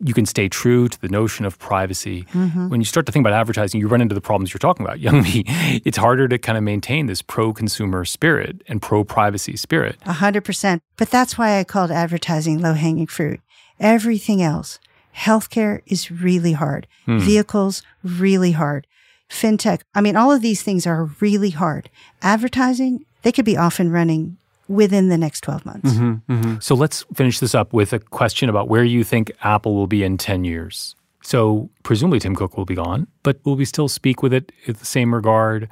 You 0.00 0.14
can 0.14 0.26
stay 0.26 0.48
true 0.48 0.88
to 0.88 1.00
the 1.00 1.08
notion 1.08 1.44
of 1.44 1.58
privacy. 1.58 2.24
Mm-hmm. 2.32 2.68
When 2.68 2.80
you 2.80 2.84
start 2.84 3.06
to 3.06 3.12
think 3.12 3.24
about 3.24 3.38
advertising, 3.38 3.80
you 3.80 3.88
run 3.88 4.00
into 4.00 4.14
the 4.14 4.20
problems 4.20 4.52
you're 4.52 4.58
talking 4.58 4.86
about, 4.86 4.98
Youngme. 5.00 5.44
It's 5.84 5.98
harder 5.98 6.28
to 6.28 6.38
kind 6.38 6.56
of 6.56 6.64
maintain 6.64 7.06
this 7.06 7.22
pro 7.22 7.52
consumer 7.52 8.04
spirit 8.04 8.62
and 8.68 8.80
pro 8.80 9.04
privacy 9.04 9.56
spirit. 9.56 9.96
A 10.06 10.12
hundred 10.12 10.44
percent. 10.44 10.82
But 10.96 11.10
that's 11.10 11.36
why 11.36 11.58
I 11.58 11.64
called 11.64 11.90
advertising 11.90 12.60
low 12.60 12.74
hanging 12.74 13.06
fruit. 13.06 13.40
Everything 13.80 14.42
else, 14.42 14.78
healthcare 15.16 15.82
is 15.86 16.10
really 16.10 16.52
hard. 16.52 16.86
Hmm. 17.04 17.18
Vehicles, 17.18 17.82
really 18.02 18.52
hard. 18.52 18.86
Fintech, 19.28 19.82
I 19.94 20.00
mean, 20.00 20.16
all 20.16 20.32
of 20.32 20.42
these 20.42 20.62
things 20.62 20.86
are 20.86 21.10
really 21.20 21.50
hard. 21.50 21.90
Advertising, 22.22 23.04
they 23.22 23.32
could 23.32 23.44
be 23.44 23.56
off 23.56 23.78
and 23.78 23.92
running 23.92 24.38
within 24.68 25.08
the 25.08 25.18
next 25.18 25.40
12 25.40 25.66
months. 25.66 25.92
Mm-hmm, 25.92 26.32
mm-hmm. 26.32 26.54
So 26.60 26.74
let's 26.74 27.04
finish 27.14 27.40
this 27.40 27.54
up 27.54 27.72
with 27.72 27.92
a 27.92 27.98
question 27.98 28.48
about 28.48 28.68
where 28.68 28.84
you 28.84 29.02
think 29.02 29.32
Apple 29.42 29.74
will 29.74 29.86
be 29.86 30.04
in 30.04 30.18
10 30.18 30.44
years. 30.44 30.94
So 31.22 31.70
presumably 31.82 32.20
Tim 32.20 32.36
Cook 32.36 32.56
will 32.56 32.64
be 32.64 32.74
gone, 32.74 33.06
but 33.22 33.38
will 33.44 33.56
we 33.56 33.64
still 33.64 33.88
speak 33.88 34.22
with 34.22 34.32
it 34.32 34.52
in 34.64 34.74
the 34.74 34.86
same 34.86 35.14
regard? 35.14 35.68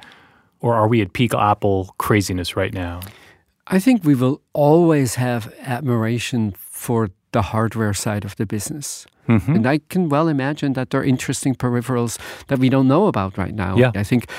Or 0.59 0.73
are 0.73 0.87
we 0.87 1.01
at 1.01 1.13
peak 1.13 1.33
Apple 1.33 1.93
craziness 1.97 2.55
right 2.55 2.73
now? 2.73 2.99
I 3.67 3.79
think 3.79 4.03
we 4.03 4.15
will 4.15 4.41
always 4.53 5.15
have 5.15 5.53
admiration 5.61 6.53
for 6.57 7.09
the 7.31 7.41
hardware 7.41 7.93
side 7.93 8.25
of 8.25 8.35
the 8.37 8.45
business. 8.45 9.05
Mm-hmm. 9.27 9.55
And 9.55 9.67
I 9.67 9.79
can 9.89 10.09
well 10.09 10.27
imagine 10.27 10.73
that 10.73 10.89
there 10.89 11.01
are 11.01 11.03
interesting 11.03 11.53
peripherals 11.53 12.17
that 12.47 12.59
we 12.59 12.69
don't 12.69 12.87
know 12.87 13.07
about 13.07 13.37
right 13.37 13.53
now. 13.53 13.75
Yeah. 13.77 13.91
I 13.93 14.03
think 14.03 14.29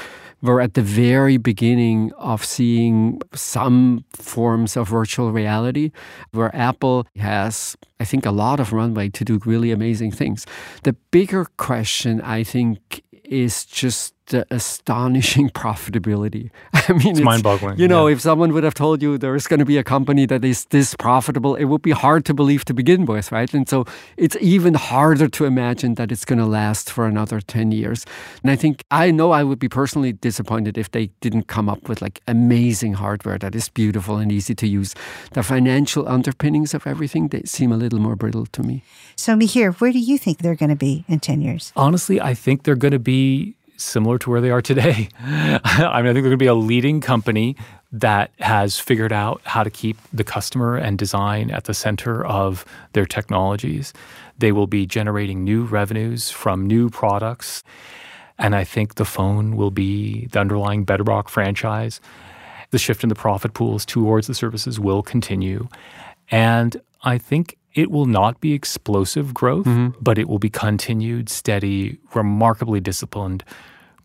we're 0.40 0.60
at 0.60 0.74
the 0.74 0.82
very 0.82 1.36
beginning 1.36 2.12
of 2.16 2.44
seeing 2.44 3.20
some 3.34 4.04
forms 4.12 4.76
of 4.76 4.88
virtual 4.88 5.32
reality 5.32 5.90
where 6.32 6.54
Apple 6.54 7.06
has, 7.16 7.76
I 7.98 8.04
think, 8.04 8.24
a 8.24 8.30
lot 8.30 8.60
of 8.60 8.72
runway 8.72 9.08
to 9.10 9.24
do 9.24 9.40
really 9.44 9.72
amazing 9.72 10.12
things. 10.12 10.46
The 10.84 10.94
bigger 11.10 11.44
question, 11.56 12.20
I 12.20 12.44
think, 12.44 13.02
is 13.24 13.64
just 13.64 14.14
the 14.28 14.42
uh, 14.42 14.44
astonishing 14.50 15.50
profitability. 15.62 16.50
I 16.72 16.92
mean, 16.92 17.08
it's, 17.08 17.20
mind-boggling, 17.20 17.78
You 17.78 17.88
know, 17.88 18.06
yeah. 18.06 18.14
if 18.14 18.20
someone 18.20 18.52
would 18.52 18.64
have 18.64 18.74
told 18.74 19.02
you 19.02 19.18
there 19.18 19.34
is 19.34 19.46
going 19.46 19.58
to 19.60 19.64
be 19.66 19.78
a 19.78 19.84
company 19.84 20.26
that 20.26 20.44
is 20.44 20.64
this 20.66 20.94
profitable, 20.94 21.54
it 21.56 21.64
would 21.64 21.82
be 21.82 21.90
hard 21.90 22.24
to 22.26 22.34
believe 22.34 22.64
to 22.66 22.74
begin 22.74 23.04
with, 23.04 23.32
right? 23.32 23.52
And 23.52 23.68
so 23.68 23.84
it's 24.16 24.36
even 24.40 24.74
harder 24.74 25.28
to 25.28 25.44
imagine 25.44 25.94
that 25.94 26.12
it's 26.12 26.24
going 26.24 26.38
to 26.38 26.46
last 26.46 26.90
for 26.90 27.06
another 27.06 27.40
10 27.40 27.72
years. 27.72 28.04
And 28.42 28.50
I 28.50 28.56
think, 28.56 28.84
I 28.90 29.10
know 29.10 29.32
I 29.32 29.44
would 29.44 29.58
be 29.58 29.68
personally 29.68 30.12
disappointed 30.12 30.78
if 30.78 30.90
they 30.90 31.10
didn't 31.20 31.48
come 31.48 31.68
up 31.68 31.88
with 31.88 32.00
like 32.00 32.20
amazing 32.26 32.94
hardware 32.94 33.38
that 33.38 33.54
is 33.54 33.68
beautiful 33.68 34.16
and 34.16 34.30
easy 34.32 34.54
to 34.54 34.66
use. 34.66 34.94
The 35.32 35.42
financial 35.42 36.08
underpinnings 36.08 36.74
of 36.74 36.86
everything, 36.86 37.28
they 37.28 37.42
seem 37.44 37.72
a 37.72 37.76
little 37.76 37.98
more 37.98 38.16
brittle 38.16 38.46
to 38.46 38.62
me. 38.62 38.82
So, 39.16 39.34
Mihir, 39.34 39.74
where 39.80 39.92
do 39.92 39.98
you 39.98 40.18
think 40.18 40.38
they're 40.38 40.54
going 40.54 40.70
to 40.70 40.76
be 40.76 41.04
in 41.08 41.20
10 41.20 41.40
years? 41.40 41.72
Honestly, 41.76 42.20
I 42.20 42.34
think 42.34 42.62
they're 42.62 42.76
going 42.76 42.92
to 42.92 42.98
be 42.98 43.56
similar 43.78 44.18
to 44.18 44.30
where 44.30 44.40
they 44.40 44.50
are 44.50 44.60
today. 44.60 45.08
I 45.20 46.02
mean, 46.02 46.10
I 46.10 46.12
think 46.12 46.14
they're 46.14 46.22
going 46.22 46.30
to 46.30 46.36
be 46.36 46.46
a 46.46 46.54
leading 46.54 47.00
company 47.00 47.56
that 47.90 48.30
has 48.40 48.78
figured 48.78 49.12
out 49.12 49.40
how 49.44 49.62
to 49.62 49.70
keep 49.70 49.96
the 50.12 50.24
customer 50.24 50.76
and 50.76 50.98
design 50.98 51.50
at 51.50 51.64
the 51.64 51.74
center 51.74 52.24
of 52.26 52.64
their 52.92 53.06
technologies. 53.06 53.92
They 54.38 54.52
will 54.52 54.66
be 54.66 54.86
generating 54.86 55.42
new 55.42 55.64
revenues 55.64 56.30
from 56.30 56.66
new 56.66 56.90
products. 56.90 57.62
And 58.38 58.54
I 58.54 58.64
think 58.64 58.96
the 58.96 59.04
phone 59.04 59.56
will 59.56 59.70
be 59.70 60.26
the 60.26 60.40
underlying 60.40 60.84
bedrock 60.84 61.28
franchise. 61.28 62.00
The 62.70 62.78
shift 62.78 63.02
in 63.02 63.08
the 63.08 63.14
profit 63.14 63.54
pools 63.54 63.86
towards 63.86 64.26
the 64.26 64.34
services 64.34 64.78
will 64.78 65.02
continue. 65.02 65.68
And 66.30 66.80
I 67.02 67.18
think 67.18 67.57
it 67.74 67.90
will 67.90 68.06
not 68.06 68.40
be 68.40 68.52
explosive 68.52 69.34
growth, 69.34 69.66
mm-hmm. 69.66 69.98
but 70.00 70.18
it 70.18 70.28
will 70.28 70.38
be 70.38 70.50
continued, 70.50 71.28
steady, 71.28 71.98
remarkably 72.14 72.80
disciplined, 72.80 73.44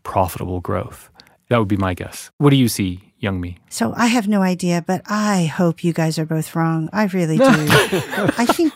profitable 0.02 0.60
growth. 0.60 1.10
That 1.48 1.58
would 1.58 1.68
be 1.68 1.76
my 1.76 1.94
guess. 1.94 2.30
What 2.38 2.50
do 2.50 2.56
you 2.56 2.68
see, 2.68 3.12
Youngme? 3.22 3.58
So 3.68 3.92
I 3.96 4.06
have 4.06 4.28
no 4.28 4.42
idea, 4.42 4.82
but 4.86 5.02
I 5.06 5.46
hope 5.46 5.84
you 5.84 5.92
guys 5.92 6.18
are 6.18 6.26
both 6.26 6.54
wrong. 6.54 6.88
I 6.92 7.04
really 7.06 7.38
do. 7.38 7.44
I 7.48 8.46
think 8.46 8.72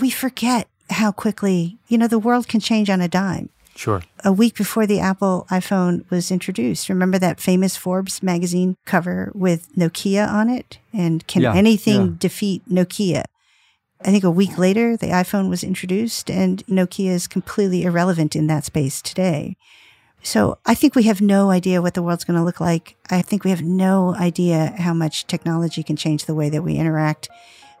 we 0.00 0.10
forget 0.10 0.68
how 0.90 1.12
quickly, 1.12 1.78
you 1.88 1.96
know, 1.96 2.08
the 2.08 2.18
world 2.18 2.48
can 2.48 2.60
change 2.60 2.90
on 2.90 3.00
a 3.00 3.08
dime. 3.08 3.48
Sure. 3.76 4.02
A 4.24 4.32
week 4.32 4.56
before 4.56 4.86
the 4.86 5.00
Apple 5.00 5.46
iPhone 5.50 6.08
was 6.10 6.30
introduced, 6.30 6.88
remember 6.88 7.18
that 7.18 7.40
famous 7.40 7.76
Forbes 7.76 8.22
magazine 8.22 8.76
cover 8.84 9.32
with 9.34 9.74
Nokia 9.74 10.28
on 10.28 10.50
it? 10.50 10.78
And 10.92 11.26
can 11.26 11.42
Yeah, 11.42 11.54
anything 11.54 12.00
yeah. 12.00 12.12
defeat 12.18 12.62
Nokia? 12.68 13.24
I 14.02 14.10
think 14.10 14.24
a 14.24 14.30
week 14.30 14.56
later, 14.56 14.96
the 14.96 15.08
iPhone 15.08 15.50
was 15.50 15.62
introduced, 15.62 16.30
and 16.30 16.64
Nokia 16.66 17.10
is 17.10 17.26
completely 17.26 17.82
irrelevant 17.84 18.34
in 18.34 18.46
that 18.46 18.64
space 18.64 19.02
today. 19.02 19.56
So 20.22 20.58
I 20.66 20.74
think 20.74 20.94
we 20.94 21.04
have 21.04 21.20
no 21.20 21.50
idea 21.50 21.80
what 21.82 21.94
the 21.94 22.02
world's 22.02 22.24
going 22.24 22.38
to 22.38 22.44
look 22.44 22.60
like. 22.60 22.96
I 23.10 23.22
think 23.22 23.42
we 23.42 23.50
have 23.50 23.62
no 23.62 24.14
idea 24.14 24.74
how 24.78 24.92
much 24.94 25.26
technology 25.26 25.82
can 25.82 25.96
change 25.96 26.24
the 26.26 26.34
way 26.34 26.50
that 26.50 26.62
we 26.62 26.76
interact. 26.76 27.28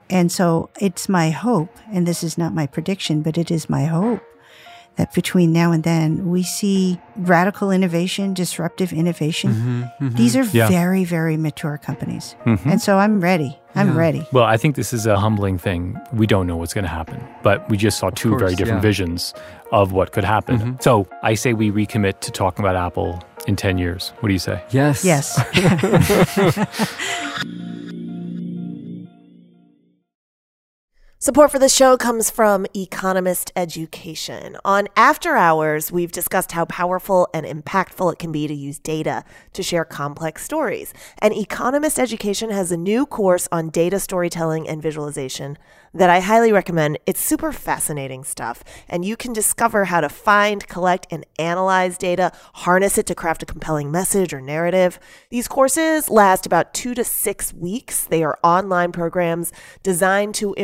And 0.08 0.32
so 0.32 0.70
it's 0.80 1.08
my 1.08 1.30
hope, 1.30 1.76
and 1.92 2.06
this 2.06 2.22
is 2.22 2.36
not 2.36 2.54
my 2.54 2.66
prediction, 2.66 3.22
but 3.22 3.38
it 3.38 3.50
is 3.50 3.70
my 3.70 3.84
hope 3.84 4.22
that 4.96 5.14
between 5.14 5.52
now 5.52 5.70
and 5.70 5.84
then 5.84 6.30
we 6.30 6.42
see 6.42 7.00
radical 7.16 7.70
innovation, 7.70 8.34
disruptive 8.34 8.92
innovation. 8.92 9.52
Mm-hmm, 9.52 9.82
mm-hmm. 9.82 10.16
These 10.16 10.36
are 10.36 10.42
Yeah. 10.44 10.68
very, 10.68 11.04
very 11.04 11.36
mature 11.36 11.78
companies. 11.78 12.34
Mm-hmm. 12.44 12.70
And 12.70 12.82
so 12.82 12.98
I'm 12.98 13.20
ready. 13.20 13.59
I'm 13.74 13.96
ready. 13.96 14.26
Well, 14.32 14.44
I 14.44 14.56
think 14.56 14.76
this 14.76 14.92
is 14.92 15.06
a 15.06 15.18
humbling 15.18 15.58
thing. 15.58 15.98
We 16.12 16.26
don't 16.26 16.46
know 16.46 16.56
what's 16.56 16.74
going 16.74 16.84
to 16.84 16.90
happen, 16.90 17.22
but 17.42 17.68
we 17.68 17.76
just 17.76 17.98
saw 17.98 18.10
two 18.10 18.30
course, 18.30 18.40
very 18.40 18.54
different 18.54 18.78
yeah. 18.78 18.88
visions 18.88 19.34
of 19.72 19.92
what 19.92 20.12
could 20.12 20.24
happen. 20.24 20.58
Mm-hmm. 20.58 20.72
So 20.80 21.06
I 21.22 21.34
say 21.34 21.52
we 21.52 21.70
recommit 21.70 22.20
to 22.20 22.30
talking 22.30 22.64
about 22.64 22.76
Apple 22.76 23.22
in 23.46 23.56
10 23.56 23.78
years. 23.78 24.12
What 24.20 24.28
do 24.28 24.32
you 24.32 24.38
say? 24.38 24.62
Yes. 24.70 25.04
Yes. 25.04 25.38
Support 31.22 31.50
for 31.50 31.58
the 31.58 31.68
show 31.68 31.98
comes 31.98 32.30
from 32.30 32.64
Economist 32.74 33.52
Education. 33.54 34.56
On 34.64 34.88
After 34.96 35.36
Hours, 35.36 35.92
we've 35.92 36.10
discussed 36.10 36.52
how 36.52 36.64
powerful 36.64 37.28
and 37.34 37.44
impactful 37.44 38.10
it 38.14 38.18
can 38.18 38.32
be 38.32 38.48
to 38.48 38.54
use 38.54 38.78
data 38.78 39.22
to 39.52 39.62
share 39.62 39.84
complex 39.84 40.42
stories. 40.42 40.94
And 41.18 41.34
Economist 41.34 41.98
Education 41.98 42.48
has 42.48 42.72
a 42.72 42.76
new 42.78 43.04
course 43.04 43.48
on 43.52 43.68
data 43.68 44.00
storytelling 44.00 44.66
and 44.66 44.80
visualization 44.80 45.58
that 45.92 46.08
I 46.08 46.20
highly 46.20 46.52
recommend. 46.52 46.98
It's 47.04 47.20
super 47.20 47.52
fascinating 47.52 48.24
stuff, 48.24 48.62
and 48.88 49.04
you 49.04 49.16
can 49.16 49.32
discover 49.32 49.86
how 49.86 50.00
to 50.00 50.08
find, 50.08 50.66
collect, 50.68 51.06
and 51.10 51.26
analyze 51.38 51.98
data, 51.98 52.32
harness 52.54 52.96
it 52.96 53.06
to 53.06 53.14
craft 53.14 53.42
a 53.42 53.46
compelling 53.46 53.90
message 53.90 54.32
or 54.32 54.40
narrative. 54.40 54.98
These 55.30 55.48
courses 55.48 56.08
last 56.08 56.46
about 56.46 56.72
two 56.72 56.94
to 56.94 57.04
six 57.04 57.52
weeks. 57.52 58.04
They 58.04 58.22
are 58.22 58.38
online 58.42 58.92
programs 58.92 59.52
designed 59.82 60.34
to 60.36 60.54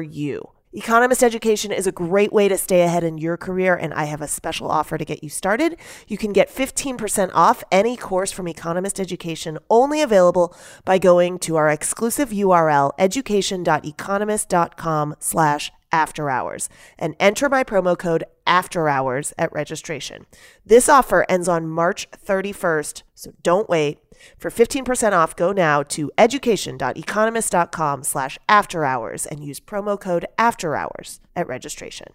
you. 0.00 0.52
Economist 0.74 1.22
education 1.22 1.70
is 1.70 1.86
a 1.86 1.92
great 1.92 2.32
way 2.32 2.48
to 2.48 2.56
stay 2.56 2.80
ahead 2.80 3.04
in 3.04 3.18
your 3.18 3.36
career, 3.36 3.76
and 3.76 3.92
I 3.92 4.04
have 4.04 4.22
a 4.22 4.26
special 4.26 4.70
offer 4.70 4.96
to 4.96 5.04
get 5.04 5.22
you 5.22 5.28
started. 5.28 5.76
You 6.08 6.16
can 6.16 6.32
get 6.32 6.48
15% 6.48 7.30
off 7.34 7.62
any 7.70 7.94
course 7.94 8.32
from 8.32 8.48
Economist 8.48 8.98
Education, 8.98 9.58
only 9.68 10.00
available 10.00 10.56
by 10.86 10.96
going 10.96 11.38
to 11.40 11.56
our 11.56 11.68
exclusive 11.68 12.30
URL, 12.30 12.92
education.economist.com 12.98 15.16
slash 15.18 15.70
after 15.92 16.30
hours 16.30 16.68
and 16.98 17.14
enter 17.20 17.48
my 17.48 17.62
promo 17.62 17.96
code 17.96 18.24
after 18.46 18.88
hours 18.88 19.32
at 19.38 19.52
registration. 19.52 20.26
This 20.64 20.88
offer 20.88 21.26
ends 21.28 21.48
on 21.48 21.68
March 21.68 22.08
31st, 22.10 23.02
so 23.14 23.32
don't 23.42 23.68
wait. 23.68 23.98
For 24.38 24.50
15% 24.50 25.12
off, 25.12 25.36
go 25.36 25.52
now 25.52 25.82
to 25.84 26.10
education.economist.com 26.16 28.02
slash 28.04 28.38
after 28.48 28.84
hours 28.84 29.26
and 29.26 29.44
use 29.44 29.60
promo 29.60 29.98
code 29.98 30.26
after 30.38 30.76
hours 30.76 31.20
at 31.36 31.48
registration. 31.48 32.08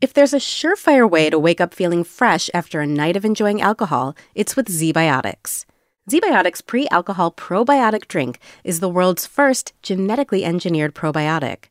If 0.00 0.12
there's 0.12 0.34
a 0.34 0.38
surefire 0.38 1.08
way 1.08 1.30
to 1.30 1.38
wake 1.38 1.60
up 1.60 1.72
feeling 1.72 2.04
fresh 2.04 2.50
after 2.52 2.80
a 2.80 2.86
night 2.86 3.16
of 3.16 3.24
enjoying 3.24 3.62
alcohol, 3.62 4.14
it's 4.34 4.54
with 4.54 4.68
ZBiotics. 4.68 5.64
ZBiotics 6.10 6.64
pre 6.64 6.86
alcohol 6.88 7.32
probiotic 7.32 8.06
drink 8.06 8.38
is 8.62 8.80
the 8.80 8.90
world's 8.90 9.26
first 9.26 9.72
genetically 9.82 10.44
engineered 10.44 10.94
probiotic. 10.94 11.70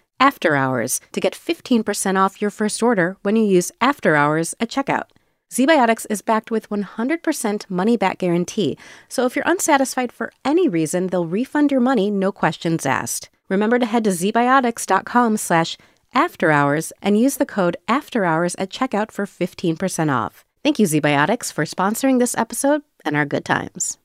after 0.21 0.55
hours 0.55 1.01
to 1.11 1.19
get 1.19 1.33
15% 1.33 2.17
off 2.17 2.41
your 2.41 2.51
first 2.51 2.81
order 2.81 3.17
when 3.23 3.35
you 3.35 3.43
use 3.43 3.71
after 3.81 4.15
hours 4.15 4.55
at 4.59 4.69
checkout. 4.69 5.07
ZBiotics 5.51 6.05
is 6.09 6.21
backed 6.21 6.49
with 6.49 6.69
100% 6.69 7.69
money 7.69 7.97
back 7.97 8.19
guarantee, 8.19 8.77
so 9.09 9.25
if 9.25 9.35
you're 9.35 9.43
unsatisfied 9.45 10.13
for 10.13 10.31
any 10.45 10.69
reason, 10.69 11.07
they'll 11.07 11.25
refund 11.25 11.71
your 11.71 11.81
money, 11.81 12.09
no 12.09 12.31
questions 12.31 12.85
asked. 12.85 13.29
Remember 13.49 13.77
to 13.77 13.85
head 13.85 14.05
to 14.05 14.11
zbiotics.com 14.11 15.35
slash 15.35 15.77
after 16.13 16.51
hours 16.51 16.93
and 17.01 17.19
use 17.19 17.35
the 17.37 17.45
code 17.45 17.75
after 17.87 18.23
hours 18.23 18.55
at 18.55 18.69
checkout 18.69 19.11
for 19.11 19.25
15% 19.25 20.09
off. 20.09 20.45
Thank 20.63 20.79
you, 20.79 20.85
ZBiotics, 20.85 21.51
for 21.51 21.65
sponsoring 21.65 22.19
this 22.19 22.37
episode 22.37 22.83
and 23.03 23.17
our 23.17 23.25
good 23.25 23.43
times. 23.43 23.97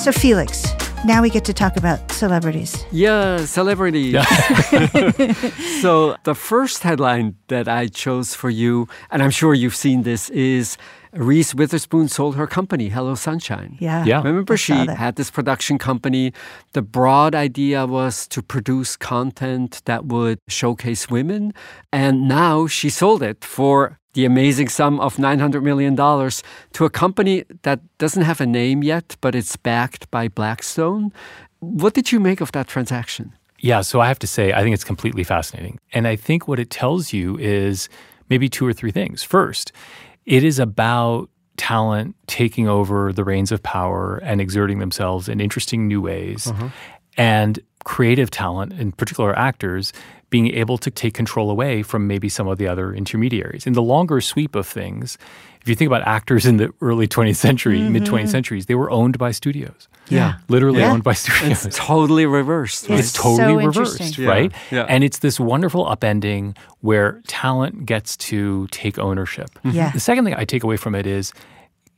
So, 0.00 0.12
Felix, 0.12 0.64
now 1.04 1.20
we 1.20 1.28
get 1.28 1.44
to 1.44 1.52
talk 1.52 1.76
about 1.76 2.10
celebrities. 2.10 2.86
Yeah, 2.90 3.44
celebrity. 3.44 4.12
so 5.82 6.16
the 6.24 6.34
first 6.34 6.82
headline 6.82 7.36
that 7.48 7.68
I 7.68 7.88
chose 7.88 8.34
for 8.34 8.48
you, 8.48 8.88
and 9.10 9.22
I'm 9.22 9.28
sure 9.30 9.52
you've 9.52 9.76
seen 9.76 10.04
this, 10.04 10.30
is 10.30 10.78
Reese 11.12 11.54
Witherspoon 11.54 12.08
sold 12.08 12.36
her 12.36 12.46
company, 12.46 12.88
Hello 12.88 13.14
Sunshine. 13.14 13.76
Yeah. 13.80 14.04
Yeah. 14.04 14.22
Remember, 14.22 14.52
I 14.54 14.56
she 14.56 14.72
that. 14.72 14.96
had 14.96 15.16
this 15.16 15.30
production 15.30 15.78
company. 15.78 16.32
The 16.72 16.82
broad 16.82 17.34
idea 17.34 17.86
was 17.86 18.28
to 18.28 18.42
produce 18.42 18.96
content 18.96 19.82
that 19.86 20.06
would 20.06 20.38
showcase 20.48 21.10
women. 21.10 21.52
And 21.92 22.28
now 22.28 22.66
she 22.66 22.90
sold 22.90 23.22
it 23.22 23.44
for 23.44 23.98
the 24.14 24.24
amazing 24.24 24.68
sum 24.68 24.98
of 25.00 25.16
$900 25.16 25.62
million 25.62 25.96
to 25.96 26.84
a 26.84 26.90
company 26.90 27.44
that 27.62 27.80
doesn't 27.98 28.22
have 28.22 28.40
a 28.40 28.46
name 28.46 28.82
yet, 28.82 29.16
but 29.20 29.34
it's 29.34 29.56
backed 29.56 30.10
by 30.10 30.28
Blackstone. 30.28 31.12
What 31.60 31.94
did 31.94 32.10
you 32.10 32.18
make 32.20 32.40
of 32.40 32.52
that 32.52 32.66
transaction? 32.66 33.32
Yeah, 33.58 33.82
so 33.82 34.00
I 34.00 34.08
have 34.08 34.18
to 34.20 34.26
say, 34.26 34.52
I 34.52 34.62
think 34.62 34.74
it's 34.74 34.84
completely 34.84 35.22
fascinating. 35.22 35.78
And 35.92 36.08
I 36.08 36.16
think 36.16 36.48
what 36.48 36.58
it 36.58 36.70
tells 36.70 37.12
you 37.12 37.36
is 37.38 37.88
maybe 38.28 38.48
two 38.48 38.66
or 38.66 38.72
three 38.72 38.90
things. 38.90 39.22
First, 39.22 39.72
it 40.26 40.44
is 40.44 40.58
about 40.58 41.28
talent 41.56 42.16
taking 42.26 42.68
over 42.68 43.12
the 43.12 43.24
reins 43.24 43.52
of 43.52 43.62
power 43.62 44.18
and 44.22 44.40
exerting 44.40 44.78
themselves 44.78 45.28
in 45.28 45.40
interesting 45.40 45.86
new 45.86 46.00
ways. 46.00 46.46
Uh-huh. 46.46 46.68
And 47.16 47.58
creative 47.84 48.30
talent, 48.30 48.72
in 48.74 48.92
particular 48.92 49.36
actors, 49.36 49.92
being 50.30 50.54
able 50.54 50.78
to 50.78 50.90
take 50.90 51.12
control 51.12 51.50
away 51.50 51.82
from 51.82 52.06
maybe 52.06 52.28
some 52.28 52.46
of 52.46 52.56
the 52.58 52.66
other 52.66 52.94
intermediaries. 52.94 53.66
In 53.66 53.72
the 53.72 53.82
longer 53.82 54.20
sweep 54.20 54.54
of 54.54 54.66
things, 54.66 55.18
if 55.62 55.68
you 55.68 55.74
think 55.74 55.88
about 55.88 56.02
actors 56.06 56.46
in 56.46 56.56
the 56.56 56.72
early 56.80 57.06
20th 57.06 57.36
century, 57.36 57.78
mm-hmm. 57.78 57.92
mid 57.92 58.02
20th 58.04 58.28
centuries, 58.30 58.66
they 58.66 58.74
were 58.74 58.90
owned 58.90 59.18
by 59.18 59.30
studios. 59.30 59.88
Yeah. 60.08 60.38
Literally 60.48 60.80
Yeah. 60.80 60.92
owned 60.92 61.04
by 61.04 61.12
studios. 61.12 61.66
It's 61.66 61.76
totally 61.78 62.26
reversed. 62.26 62.88
Right? 62.88 62.98
It's 62.98 63.12
totally 63.12 63.62
so 63.62 63.66
reversed, 63.68 64.00
interesting. 64.00 64.26
right? 64.26 64.52
Yeah. 64.70 64.86
And 64.88 65.04
it's 65.04 65.18
this 65.18 65.38
wonderful 65.38 65.84
upending 65.86 66.56
where 66.80 67.20
talent 67.26 67.86
gets 67.86 68.16
to 68.16 68.66
take 68.68 68.98
ownership. 68.98 69.50
Mm-hmm. 69.58 69.76
Yeah. 69.76 69.90
The 69.92 70.00
second 70.00 70.24
thing 70.24 70.34
I 70.34 70.44
take 70.44 70.64
away 70.64 70.76
from 70.76 70.94
it 70.94 71.06
is 71.06 71.32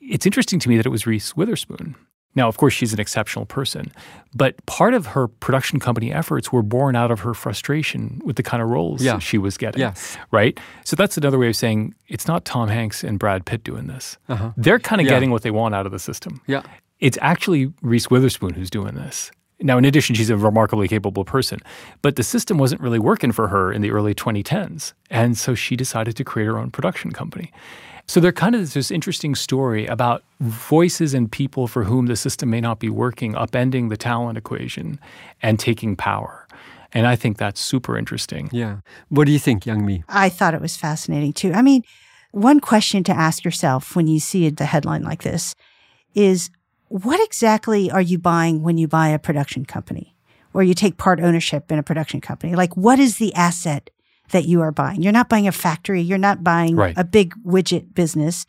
it's 0.01 0.27
interesting 0.27 0.59
to 0.59 0.69
me 0.69 0.77
that 0.77 0.87
it 0.87 0.91
was 0.91 1.07
Reese 1.07 1.37
Witherspoon. 1.37 1.95
Now, 2.35 2.49
of 2.49 2.57
course, 2.57 2.73
she's 2.73 2.93
an 2.95 3.01
exceptional 3.01 3.45
person, 3.45 3.93
but 4.35 4.65
part 4.67 4.95
of 4.95 5.07
her 5.07 5.29
production 5.29 5.79
company 5.79 6.13
efforts 6.13 6.51
were 6.51 6.63
born 6.63 6.97
out 6.97 7.11
of 7.11 7.21
her 7.21 7.35
frustration 7.35 8.21
with 8.25 8.37
the 8.37 8.43
kind 8.43 8.63
of 8.63 8.69
roles 8.71 9.03
Yeah. 9.03 9.19
she 9.19 9.37
was 9.39 9.59
getting. 9.59 9.81
Yes. 9.81 10.17
Right? 10.31 10.59
So 10.85 10.97
that's 10.97 11.17
another 11.19 11.39
way 11.39 11.49
of 11.49 11.57
saying 11.57 11.95
it's 12.09 12.27
not 12.27 12.45
Tom 12.45 12.69
Hanks 12.69 13.05
and 13.05 13.19
Brad 13.19 13.45
Pitt 13.45 13.65
doing 13.65 13.87
this. 13.87 14.17
Uh-huh. 14.29 14.53
They're 14.57 14.79
kind 14.79 15.01
of 15.01 15.07
Yeah. 15.07 15.13
getting 15.15 15.31
what 15.31 15.43
they 15.43 15.51
want 15.51 15.75
out 15.75 15.85
of 15.85 15.93
the 15.93 15.99
system. 15.99 16.41
Yeah. 16.47 16.63
It's 17.01 17.19
actually 17.21 17.73
Reese 17.83 18.09
Witherspoon 18.11 18.55
who's 18.55 18.71
doing 18.71 18.95
this. 18.95 19.31
Now, 19.61 19.79
in 19.79 19.85
addition, 19.85 20.17
she's 20.17 20.31
a 20.31 20.37
remarkably 20.37 20.89
capable 20.89 21.25
person, 21.25 21.61
but 22.01 22.17
the 22.17 22.25
system 22.25 22.59
wasn't 22.59 22.81
really 22.81 22.99
working 22.99 23.31
for 23.31 23.47
her 23.49 23.73
in 23.73 23.81
the 23.83 23.91
early 23.93 24.13
2010s. 24.15 24.93
And 25.11 25.37
so 25.39 25.55
she 25.55 25.77
decided 25.77 26.17
to 26.17 26.25
create 26.25 26.47
her 26.47 26.59
own 26.59 26.71
production 26.73 27.13
company. 27.13 27.53
So 28.07 28.21
they're 28.21 28.33
kind 28.33 28.55
of 28.55 28.73
this 28.73 28.91
interesting 28.91 29.35
story 29.35 29.87
about 29.87 30.23
voices 30.41 31.15
and 31.15 31.31
people 31.31 31.67
for 31.67 31.85
whom 31.85 32.07
the 32.07 32.17
system 32.17 32.51
may 32.51 32.61
not 32.61 32.79
be 32.79 32.91
working, 32.91 33.35
upending 33.35 33.89
the 33.89 33.97
talent 33.97 34.37
equation 34.37 34.99
and 35.41 35.59
taking 35.59 35.97
power. 35.97 36.47
And 36.93 37.07
I 37.07 37.17
think 37.17 37.39
that's 37.39 37.61
super 37.61 37.97
interesting. 37.97 38.51
Yeah. 38.53 38.79
What 39.09 39.25
do 39.25 39.33
you 39.33 39.39
think, 39.39 39.65
Youngme? 39.65 40.05
I 40.09 40.29
thought 40.29 40.53
it 40.53 40.61
was 40.61 40.77
fascinating 40.77 41.33
too. 41.33 41.53
I 41.53 41.63
mean, 41.63 41.85
one 42.33 42.61
question 42.61 43.05
to 43.05 43.13
ask 43.13 43.45
yourself 43.45 43.97
when 43.97 44.07
you 44.07 44.21
see 44.21 44.51
the 44.51 44.67
headline 44.67 45.03
like 45.03 45.23
this 45.23 45.55
is 46.15 46.51
what 46.89 47.23
exactly 47.25 47.91
are 47.91 48.03
you 48.03 48.19
buying 48.19 48.63
when 48.63 48.77
you 48.77 48.87
buy 48.89 49.09
a 49.09 49.19
production 49.19 49.65
company 49.65 50.15
or 50.53 50.63
you 50.63 50.75
take 50.75 50.99
part 50.99 51.21
ownership 51.21 51.73
in 51.73 51.79
a 51.79 51.83
production 51.83 52.21
company? 52.21 52.55
Like, 52.55 52.77
what 52.77 52.99
is 52.99 53.17
the 53.17 53.35
asset 53.35 53.91
that 54.33 54.45
you 54.45 54.61
are 54.61 54.73
buying? 54.73 55.03
You're 55.03 55.13
not 55.13 55.29
buying 55.29 55.49
a 55.49 55.53
factory. 55.53 56.03
You're 56.03 56.19
not 56.19 56.43
buying 56.45 56.77
Right. 56.77 56.95
a 56.97 57.05
big 57.05 57.35
widget 57.45 57.95
business. 57.95 58.45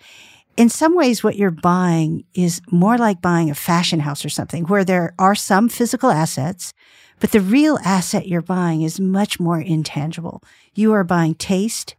In 0.58 0.70
some 0.70 0.96
ways, 0.96 1.24
what 1.24 1.36
you're 1.36 1.50
buying 1.52 2.26
is 2.34 2.62
more 2.70 2.98
like 2.98 3.22
buying 3.22 3.50
a 3.50 3.56
fashion 3.56 4.02
house 4.02 4.24
or 4.26 4.30
something 4.30 4.66
where 4.66 4.84
there 4.84 5.14
are 5.18 5.34
some 5.36 5.70
physical 5.70 6.12
assets, 6.12 6.74
but 7.20 7.32
the 7.32 7.42
real 7.42 7.80
asset 7.84 8.28
you're 8.28 8.42
buying 8.42 8.82
is 8.82 9.00
much 9.00 9.40
more 9.40 9.60
intangible. 9.60 10.44
You 10.76 10.94
are 10.94 11.04
buying 11.04 11.36
taste, 11.36 11.96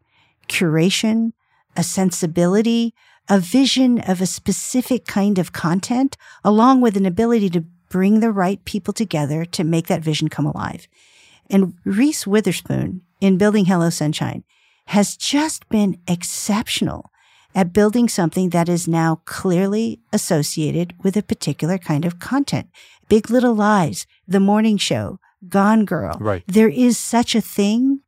curation, 0.48 1.32
a 1.76 1.82
sensibility, 1.82 2.94
a 3.28 3.40
vision 3.40 4.00
of 4.00 4.20
a 4.20 4.26
specific 4.26 5.06
kind 5.06 5.38
of 5.38 5.52
content, 5.52 6.16
along 6.44 6.80
with 6.80 6.96
an 6.96 7.06
ability 7.06 7.50
to 7.50 7.64
bring 7.88 8.20
the 8.20 8.30
right 8.30 8.64
people 8.64 8.92
together 8.92 9.44
to 9.46 9.64
make 9.64 9.86
that 9.86 10.02
vision 10.02 10.28
come 10.28 10.46
alive. 10.46 10.86
And 11.50 11.74
Reese 11.84 12.26
Witherspoon 12.26 13.02
in 13.24 13.38
Building 13.38 13.64
Hello 13.64 13.88
Sunshine 13.88 14.44
has 14.88 15.16
just 15.16 15.66
been 15.70 15.96
exceptional 16.06 17.10
at 17.54 17.72
building 17.72 18.06
something 18.06 18.50
that 18.50 18.68
is 18.68 18.86
now 18.86 19.22
clearly 19.24 19.98
associated 20.12 20.92
with 21.02 21.16
a 21.16 21.22
particular 21.22 21.78
kind 21.78 22.04
of 22.04 22.18
content. 22.18 22.68
Big 23.08 23.30
Little 23.30 23.54
Lies, 23.54 24.06
The 24.28 24.40
Morning 24.40 24.76
Show, 24.76 25.20
Gone 25.48 25.86
Girl. 25.86 26.18
Right. 26.20 26.44
There 26.46 26.68
is 26.68 26.98
such 26.98 27.34
a 27.34 27.40
thing 27.40 28.00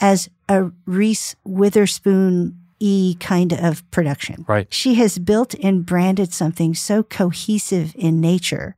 as 0.00 0.28
a 0.48 0.72
Reese 0.86 1.36
Witherspoon 1.44 2.58
e 2.80 3.14
kind 3.20 3.52
of 3.52 3.88
production. 3.92 4.44
Right. 4.48 4.66
She 4.74 4.94
has 4.94 5.20
built 5.20 5.54
and 5.62 5.86
branded 5.86 6.34
something 6.34 6.74
so 6.74 7.04
cohesive 7.04 7.94
in 7.96 8.20
nature. 8.20 8.74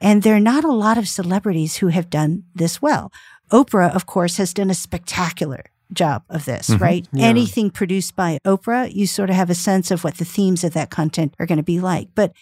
And 0.00 0.22
there 0.22 0.36
are 0.36 0.40
not 0.40 0.64
a 0.64 0.72
lot 0.72 0.98
of 0.98 1.08
celebrities 1.08 1.76
who 1.76 1.88
have 1.88 2.10
done 2.10 2.44
this 2.54 2.80
well. 2.80 3.12
Oprah, 3.52 3.94
of 3.94 4.06
course, 4.06 4.38
has 4.38 4.54
done 4.54 4.70
a 4.70 4.74
spectacular 4.74 5.64
job 5.92 6.24
of 6.28 6.44
this, 6.44 6.70
mm-hmm. 6.70 6.82
right? 6.82 7.08
Anything 7.16 7.70
produced 7.70 8.16
by 8.16 8.38
Oprah, 8.44 8.92
you 8.92 9.06
sort 9.06 9.30
of 9.30 9.36
have 9.36 9.50
a 9.50 9.54
sense 9.54 9.90
of 9.90 10.04
what 10.04 10.16
the 10.16 10.24
themes 10.24 10.64
of 10.64 10.72
that 10.72 10.90
content 10.90 11.34
are 11.38 11.46
going 11.46 11.58
to 11.58 11.62
be 11.62 11.80
like. 11.80 12.08
But 12.14 12.32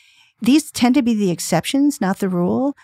these 0.41 0.71
tend 0.71 0.95
to 0.95 1.03
be 1.03 1.15
the 1.15 1.31
exceptions, 1.31 2.01
not 2.01 2.19
the 2.19 2.29
rule. 2.29 2.77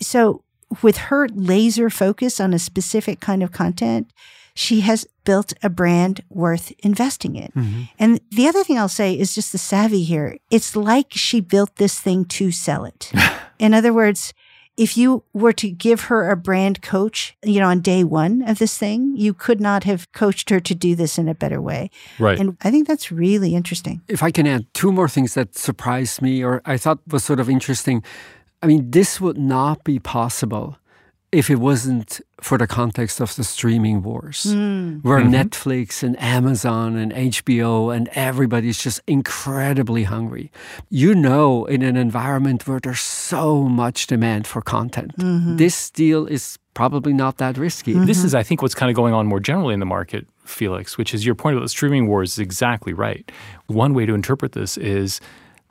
So 0.00 0.44
with 0.80 0.96
her 0.96 1.28
laser 1.28 1.90
focus 1.90 2.40
on 2.40 2.54
a 2.54 2.58
specific 2.58 3.20
kind 3.20 3.42
of 3.42 3.52
content, 3.52 4.12
she 4.54 4.80
has 4.80 5.06
built 5.24 5.52
a 5.62 5.70
brand 5.70 6.22
worth 6.28 6.72
investing 6.80 7.36
in. 7.36 7.50
Mm-hmm. 7.56 7.82
And 7.98 8.20
the 8.30 8.48
other 8.48 8.64
thing 8.64 8.78
I'll 8.78 8.88
say 8.88 9.18
is 9.18 9.34
just 9.34 9.52
the 9.52 9.58
savvy 9.58 10.04
here. 10.04 10.38
It's 10.50 10.76
like 10.76 11.08
she 11.10 11.40
built 11.40 11.76
this 11.76 11.98
thing 11.98 12.24
to 12.26 12.50
sell 12.50 12.84
it. 12.84 13.12
in 13.58 13.74
other 13.74 13.92
words, 13.92 14.34
if 14.76 14.96
you 14.96 15.22
were 15.32 15.52
to 15.52 15.70
give 15.70 16.02
her 16.02 16.30
a 16.30 16.36
brand 16.36 16.82
coach, 16.82 17.36
you 17.44 17.60
know, 17.60 17.68
on 17.68 17.80
day 17.80 18.04
one 18.04 18.42
of 18.42 18.58
this 18.58 18.78
thing, 18.78 19.14
you 19.16 19.34
could 19.34 19.60
not 19.60 19.84
have 19.84 20.10
coached 20.12 20.50
her 20.50 20.60
to 20.60 20.74
do 20.74 20.94
this 20.94 21.18
in 21.18 21.28
a 21.28 21.34
better 21.34 21.60
way. 21.60 21.90
Right. 22.18 22.38
And 22.38 22.56
I 22.62 22.70
think 22.70 22.88
that's 22.88 23.12
really 23.12 23.54
interesting. 23.54 24.00
If 24.08 24.22
I 24.22 24.30
can 24.30 24.46
add 24.46 24.66
two 24.72 24.90
more 24.90 25.08
things 25.08 25.34
that 25.34 25.56
surprised 25.56 26.22
me 26.22 26.42
or 26.42 26.62
I 26.64 26.78
thought 26.78 27.00
was 27.06 27.24
sort 27.24 27.40
of 27.40 27.50
interesting. 27.50 28.02
I 28.62 28.66
mean, 28.66 28.90
this 28.90 29.20
would 29.20 29.38
not 29.38 29.82
be 29.82 29.98
possible 29.98 30.78
if 31.32 31.48
it 31.48 31.56
wasn't 31.56 32.20
for 32.42 32.58
the 32.58 32.66
context 32.66 33.20
of 33.20 33.34
the 33.36 33.44
streaming 33.44 34.02
wars, 34.02 34.44
hmm. 34.44 34.98
where 34.98 35.18
mm-hmm. 35.18 35.34
Netflix 35.34 36.02
and 36.02 36.20
Amazon 36.20 36.96
and 36.96 37.10
HBO 37.12 37.94
and 37.94 38.08
everybody's 38.12 38.82
just 38.82 39.00
incredibly 39.06 40.04
hungry. 40.04 40.52
You 40.90 41.14
know, 41.14 41.64
in 41.64 41.82
an 41.82 41.96
environment 41.96 42.68
where 42.68 42.80
there's 42.80 43.00
so 43.00 43.62
much 43.62 44.06
demand 44.06 44.46
for 44.46 44.60
content, 44.60 45.16
mm-hmm. 45.16 45.56
this 45.56 45.90
deal 45.90 46.26
is 46.26 46.58
probably 46.74 47.14
not 47.14 47.38
that 47.38 47.56
risky. 47.56 47.92
This 47.92 48.18
mm-hmm. 48.18 48.26
is, 48.26 48.34
I 48.34 48.42
think, 48.42 48.60
what's 48.60 48.74
kind 48.74 48.90
of 48.90 48.96
going 48.96 49.14
on 49.14 49.26
more 49.26 49.40
generally 49.40 49.74
in 49.74 49.80
the 49.80 49.86
market, 49.86 50.26
Felix, 50.44 50.98
which 50.98 51.14
is 51.14 51.24
your 51.24 51.34
point 51.34 51.56
about 51.56 51.64
the 51.64 51.68
streaming 51.70 52.08
wars 52.08 52.32
is 52.32 52.38
exactly 52.38 52.92
right. 52.92 53.30
One 53.66 53.94
way 53.94 54.04
to 54.04 54.14
interpret 54.14 54.52
this 54.52 54.76
is 54.76 55.20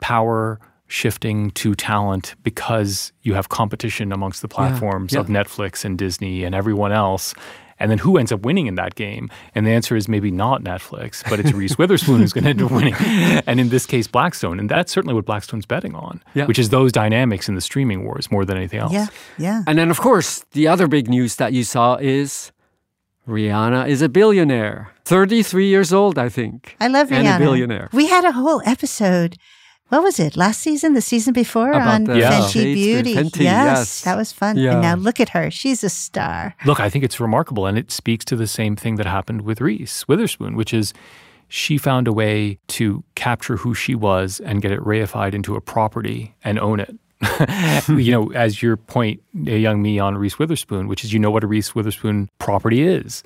power 0.00 0.58
shifting 0.92 1.50
to 1.52 1.74
talent 1.74 2.34
because 2.42 3.12
you 3.22 3.32
have 3.32 3.48
competition 3.48 4.12
amongst 4.12 4.42
the 4.42 4.48
platforms 4.48 5.14
yeah. 5.14 5.20
of 5.20 5.26
Netflix 5.28 5.84
and 5.86 5.96
Disney 5.96 6.44
and 6.44 6.54
everyone 6.54 6.92
else. 6.92 7.34
And 7.78 7.90
then 7.90 7.96
who 7.98 8.18
ends 8.18 8.30
up 8.30 8.42
winning 8.42 8.66
in 8.66 8.74
that 8.76 8.94
game? 8.94 9.30
And 9.54 9.66
the 9.66 9.70
answer 9.70 9.96
is 9.96 10.06
maybe 10.06 10.30
not 10.30 10.62
Netflix, 10.62 11.28
but 11.28 11.40
it's 11.40 11.52
Reese 11.52 11.78
Witherspoon 11.82 12.20
who's 12.20 12.34
going 12.34 12.44
to 12.44 12.50
end 12.50 12.62
up 12.62 12.70
winning. 12.70 12.94
And 13.46 13.58
in 13.58 13.70
this 13.70 13.86
case, 13.86 14.06
Blackstone. 14.06 14.60
And 14.60 14.68
that's 14.68 14.92
certainly 14.92 15.14
what 15.14 15.24
Blackstone's 15.24 15.64
betting 15.66 15.94
on, 15.94 16.22
Yeah. 16.34 16.44
which 16.44 16.58
is 16.58 16.68
those 16.68 16.92
dynamics 16.92 17.48
in 17.48 17.54
the 17.54 17.60
streaming 17.62 18.04
wars 18.04 18.30
more 18.30 18.44
than 18.44 18.58
anything 18.58 18.78
else. 18.80 18.92
Yeah. 18.92 19.06
Yeah. 19.38 19.62
And 19.66 19.78
then, 19.78 19.90
of 19.90 19.98
course, 19.98 20.44
the 20.52 20.68
other 20.68 20.86
big 20.86 21.08
news 21.08 21.36
that 21.36 21.54
you 21.54 21.64
saw 21.64 21.96
is 21.96 22.52
Rihanna 23.26 23.88
is 23.88 24.02
a 24.02 24.08
billionaire. 24.10 24.90
33 25.06 25.66
years 25.68 25.92
old, 25.92 26.18
I 26.18 26.28
think. 26.28 26.76
I 26.80 26.86
love 26.88 27.10
And 27.10 27.26
Rihanna. 27.26 27.36
a 27.36 27.38
billionaire. 27.38 27.88
We 27.92 28.06
had 28.08 28.24
a 28.24 28.32
whole 28.32 28.60
episode. 28.66 29.38
What 29.92 30.04
was 30.04 30.18
it? 30.18 30.38
Last 30.38 30.60
season, 30.60 30.94
the 30.94 31.02
season 31.02 31.34
before 31.34 31.70
About 31.72 31.86
on 31.86 32.04
the 32.04 32.18
Yeah. 32.18 32.30
Fenty 32.30 32.50
shades 32.50 32.80
Beauty. 32.80 33.14
Fenty, 33.14 33.40
yes, 33.42 33.76
yes. 33.76 34.00
that 34.04 34.16
was 34.16 34.32
fun. 34.32 34.56
Yeah. 34.56 34.72
And 34.72 34.80
now 34.80 34.94
look 34.94 35.20
at 35.20 35.28
her. 35.28 35.50
She's 35.50 35.84
a 35.84 35.90
star. 35.90 36.54
Look, 36.64 36.80
I 36.80 36.88
think 36.88 37.04
it's 37.04 37.20
remarkable, 37.20 37.66
and 37.66 37.76
it 37.76 37.92
speaks 37.92 38.24
to 38.24 38.36
the 38.36 38.46
same 38.46 38.74
thing 38.74 38.94
that 38.96 39.04
happened 39.04 39.42
with 39.42 39.60
Reese 39.60 40.08
Witherspoon, 40.08 40.56
which 40.56 40.72
is 40.72 40.94
she 41.48 41.76
found 41.76 42.08
a 42.08 42.12
way 42.14 42.58
to 42.68 43.04
capture 43.16 43.58
who 43.58 43.74
she 43.74 43.94
was 43.94 44.40
and 44.40 44.62
get 44.62 44.72
it 44.72 44.80
reified 44.80 45.34
into 45.34 45.56
a 45.56 45.60
property 45.60 46.34
and 46.42 46.58
own 46.58 46.80
it. 46.80 46.96
you 47.90 48.12
know, 48.12 48.32
as 48.32 48.62
your 48.62 48.78
point, 48.78 49.20
a 49.34 49.62
Youngme 49.62 50.02
on 50.02 50.16
Reese 50.16 50.38
Witherspoon, 50.38 50.88
which 50.88 51.04
is 51.04 51.12
you 51.12 51.18
know 51.18 51.30
what 51.30 51.44
a 51.44 51.46
Reese 51.46 51.74
Witherspoon 51.74 52.30
property 52.38 52.80
is. 52.80 53.22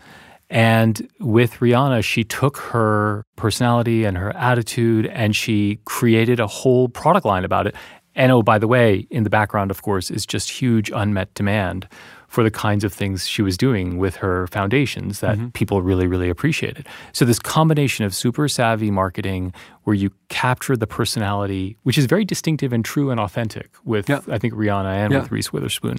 And 0.49 1.09
with 1.19 1.55
Rihanna, 1.55 2.05
she 2.05 2.23
took 2.23 2.59
her 2.59 3.25
personality 3.37 4.05
and 4.05 4.17
her 4.17 4.35
attitude 4.37 5.07
and 5.07 5.35
she 5.35 5.81
created 5.85 6.39
a 6.39 6.47
whole 6.47 6.89
product 6.89 7.27
line 7.27 7.45
about 7.45 7.67
it. 7.67 7.75
And 8.15 8.33
oh, 8.33 8.43
by 8.43 8.59
the 8.59 8.69
way, 8.69 9.07
in 9.11 9.25
the 9.25 9.31
background, 9.31 9.71
of 9.71 9.83
course, 9.83 10.11
is 10.11 10.25
just 10.25 10.49
huge 10.51 10.91
unmet 10.95 11.35
demand 11.35 11.89
for 12.37 12.43
the 12.43 12.51
kinds 12.51 12.85
of 12.85 12.93
things 12.93 13.27
she 13.27 13.41
was 13.41 13.57
doing 13.57 13.97
with 13.97 14.17
her 14.17 14.47
foundations 14.49 15.21
that 15.21 15.39
mm-hmm. 15.39 15.49
people 15.53 15.81
really, 15.81 16.07
really 16.07 16.29
appreciated. 16.29 16.87
So, 17.15 17.25
this 17.25 17.39
combination 17.39 18.05
of 18.05 18.15
super 18.15 18.47
savvy 18.47 18.91
marketing 18.91 19.55
where 19.85 19.95
you 19.95 20.11
capture 20.29 20.77
the 20.77 20.87
personality, 20.87 21.79
which 21.85 21.97
is 21.97 22.05
very 22.05 22.27
distinctive 22.27 22.75
and 22.75 22.85
true 22.85 23.11
and 23.11 23.19
authentic 23.19 23.71
with, 23.87 24.11
Yeah. 24.11 24.21
I 24.29 24.37
think, 24.37 24.53
Rihanna 24.53 24.93
and 25.03 25.15
Yeah. 25.15 25.21
with 25.21 25.33
Reese 25.33 25.51
Witherspoon. 25.51 25.97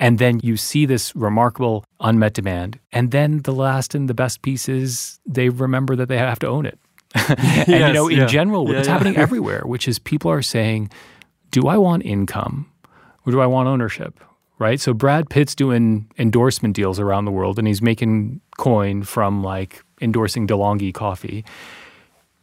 And 0.00 0.18
then 0.18 0.40
you 0.42 0.56
see 0.56 0.86
this 0.86 1.14
remarkable 1.14 1.84
unmet 2.00 2.32
demand. 2.32 2.78
And 2.90 3.10
then 3.10 3.42
the 3.42 3.52
last 3.52 3.94
and 3.94 4.08
the 4.08 4.14
best 4.14 4.40
piece 4.40 4.70
is 4.70 5.20
they 5.26 5.50
remember 5.50 5.96
that 5.96 6.08
they 6.08 6.16
have 6.16 6.38
to 6.38 6.48
own 6.48 6.64
it. 6.64 6.78
and 7.28 7.68
you 7.68 7.92
know, 7.92 8.08
in 8.08 8.20
yeah. 8.20 8.26
general, 8.26 8.74
it's 8.74 8.88
happening 8.88 9.16
everywhere, 9.26 9.64
which 9.66 9.86
is 9.86 9.98
people 9.98 10.30
are 10.30 10.40
saying, 10.40 10.90
do 11.50 11.68
I 11.68 11.76
want 11.76 12.06
income 12.06 12.72
or 13.26 13.32
do 13.32 13.42
I 13.42 13.46
want 13.46 13.68
ownership? 13.68 14.24
Right. 14.58 14.80
So 14.80 14.94
Brad 14.94 15.28
Pitt's 15.28 15.54
doing 15.54 16.08
endorsement 16.16 16.76
deals 16.76 17.00
around 17.00 17.24
the 17.24 17.32
world 17.32 17.58
and 17.58 17.66
he's 17.66 17.82
making 17.82 18.40
coin 18.56 19.02
from 19.02 19.42
like 19.42 19.82
endorsing 20.00 20.46
DeLonghi 20.46 20.94
coffee. 20.94 21.44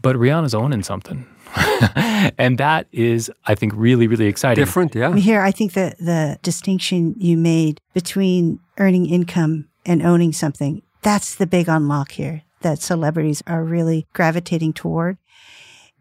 But 0.02 0.16
Rihanna's 0.16 0.54
owning 0.54 0.84
something. 0.84 1.26
and 2.38 2.58
that 2.58 2.88
is, 2.92 3.32
I 3.46 3.56
think, 3.56 3.74
really, 3.76 4.08
really 4.08 4.26
exciting. 4.26 4.62
Different, 4.62 4.96
yeah. 4.96 5.16
Here, 5.16 5.42
I 5.42 5.52
think 5.52 5.74
that 5.74 5.98
the 6.00 6.40
distinction 6.42 7.16
you 7.18 7.38
made 7.38 7.80
between 7.94 8.60
earning 8.78 9.06
income 9.06 9.68
and 9.86 10.02
owning 10.02 10.34
something, 10.34 10.82
that's 11.02 11.36
the 11.36 11.48
big 11.48 11.68
unlock 11.68 12.12
here 12.12 12.44
that 12.62 12.80
celebrities 12.80 13.44
are 13.48 13.64
really 13.64 14.08
gravitating 14.14 14.74
toward. 14.74 15.18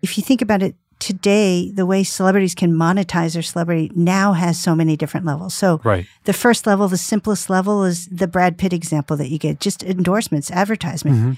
If 0.03 0.17
you 0.17 0.23
think 0.23 0.41
about 0.41 0.63
it, 0.63 0.77
today, 1.01 1.71
the 1.75 1.87
way 1.87 2.05
celebrities 2.05 2.55
can 2.55 2.73
monetize 2.73 3.33
their 3.33 3.43
celebrity 3.43 3.91
now 3.95 4.35
has 4.35 4.61
so 4.61 4.75
many 4.75 4.97
different 4.97 5.27
levels. 5.27 5.55
So 5.55 5.81
Right. 5.83 6.07
the 6.25 6.33
first 6.33 6.67
level, 6.67 6.87
the 6.89 6.97
simplest 6.97 7.51
level 7.51 7.83
is 7.85 8.07
the 8.07 8.29
Brad 8.29 8.59
Pitt 8.59 8.73
example 8.73 9.17
that 9.17 9.31
you 9.31 9.39
get, 9.39 9.61
just 9.61 9.83
endorsements, 9.83 10.51
advertisement. 10.51 11.17
Mm-hmm. 11.17 11.33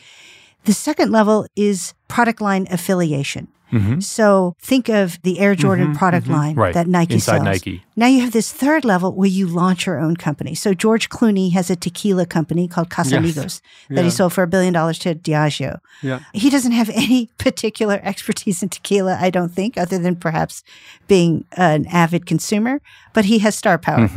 The 0.65 0.73
second 0.73 1.11
level 1.11 1.47
is 1.57 1.95
product 2.09 2.41
line 2.41 2.67
affiliation. 2.71 3.49
Mm-hmm. 3.73 4.01
So 4.01 4.55
think 4.61 4.89
of 4.89 5.21
the 5.23 5.39
Air 5.39 5.55
Jordan 5.55 5.89
mm-hmm, 5.89 5.97
product 5.97 6.25
mm-hmm. 6.27 6.35
line 6.35 6.55
Right. 6.57 6.75
that 6.75 6.87
Nike 6.87 7.15
Inside 7.15 7.33
sells. 7.37 7.45
Nike. 7.45 7.85
Now 7.97 8.07
you 8.07 8.21
have 8.21 8.33
this 8.33 8.53
third 8.53 8.85
level 8.85 9.13
where 9.15 9.29
you 9.29 9.47
launch 9.47 9.87
your 9.87 9.99
own 9.99 10.17
company. 10.17 10.55
So 10.55 10.75
George 10.75 11.09
Clooney 11.09 11.53
has 11.53 11.71
a 11.71 11.77
tequila 11.77 12.27
company 12.27 12.69
called 12.69 12.91
Casamigos 12.91 13.61
that 13.89 13.97
Yeah. 13.97 14.03
he 14.03 14.11
sold 14.11 14.33
for 14.33 14.43
a 14.43 14.47
billion 14.47 14.73
dollars 14.75 14.99
to 15.01 15.15
Diageo. 15.15 15.81
Yeah. 16.03 16.21
He 16.33 16.51
doesn't 16.51 16.73
have 16.73 16.91
any 16.91 17.31
particular 17.39 17.99
expertise 18.03 18.63
in 18.63 18.69
tequila, 18.69 19.17
I 19.21 19.31
don't 19.31 19.53
think, 19.53 19.79
other 19.79 19.99
than 19.99 20.17
perhaps 20.17 20.63
being 21.09 21.45
an 21.53 21.87
avid 21.87 22.27
consumer, 22.27 22.81
but 23.15 23.25
he 23.25 23.39
has 23.41 23.55
star 23.57 23.79
power. 23.79 24.09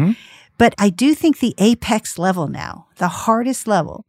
But 0.57 0.73
I 0.77 0.89
do 0.89 1.13
think 1.15 1.39
the 1.39 1.53
apex 1.57 2.17
level 2.17 2.47
now, 2.47 2.87
the 2.97 3.09
hardest 3.09 3.67
level, 3.67 4.05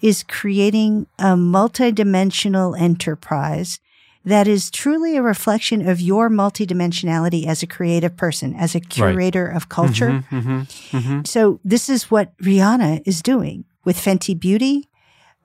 is 0.00 0.22
creating 0.22 1.06
a 1.18 1.34
multidimensional 1.36 2.78
enterprise 2.80 3.80
that 4.24 4.46
is 4.46 4.70
truly 4.70 5.16
a 5.16 5.22
reflection 5.22 5.88
of 5.88 6.00
your 6.00 6.28
multidimensionality 6.28 7.46
as 7.46 7.62
a 7.62 7.66
creative 7.66 8.16
person, 8.16 8.54
as 8.54 8.74
a 8.74 8.80
curator 8.80 9.46
of 9.46 9.68
culture. 9.68 10.10
Mm-hmm, 10.10 10.38
mm-hmm, 10.38 10.96
mm-hmm. 10.96 11.24
So 11.24 11.60
this 11.64 11.88
is 11.88 12.10
what 12.10 12.36
Rihanna 12.38 13.02
is 13.06 13.22
doing 13.22 13.64
with 13.84 13.96
Fenty 13.96 14.38
Beauty, 14.38 14.88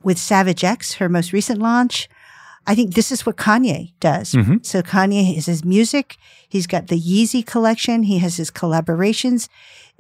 with 0.04 0.18
Savage 0.18 0.64
X, 0.64 0.96
her 0.96 1.08
most 1.08 1.32
recent 1.32 1.60
launch. 1.60 2.10
I 2.68 2.76
think 2.76 2.96
this 2.96 3.12
is 3.12 3.26
what 3.26 3.38
Kanye 3.38 3.94
does. 4.00 4.30
So 4.64 4.82
Kanye 4.82 5.38
is 5.38 5.46
his 5.46 5.64
music. 5.64 6.18
He's 6.50 6.68
got 6.68 6.88
the 6.88 7.00
Yeezy 7.00 7.46
collection. 7.46 8.04
He 8.04 8.18
has 8.20 8.38
his 8.38 8.50
collaborations. 8.52 9.48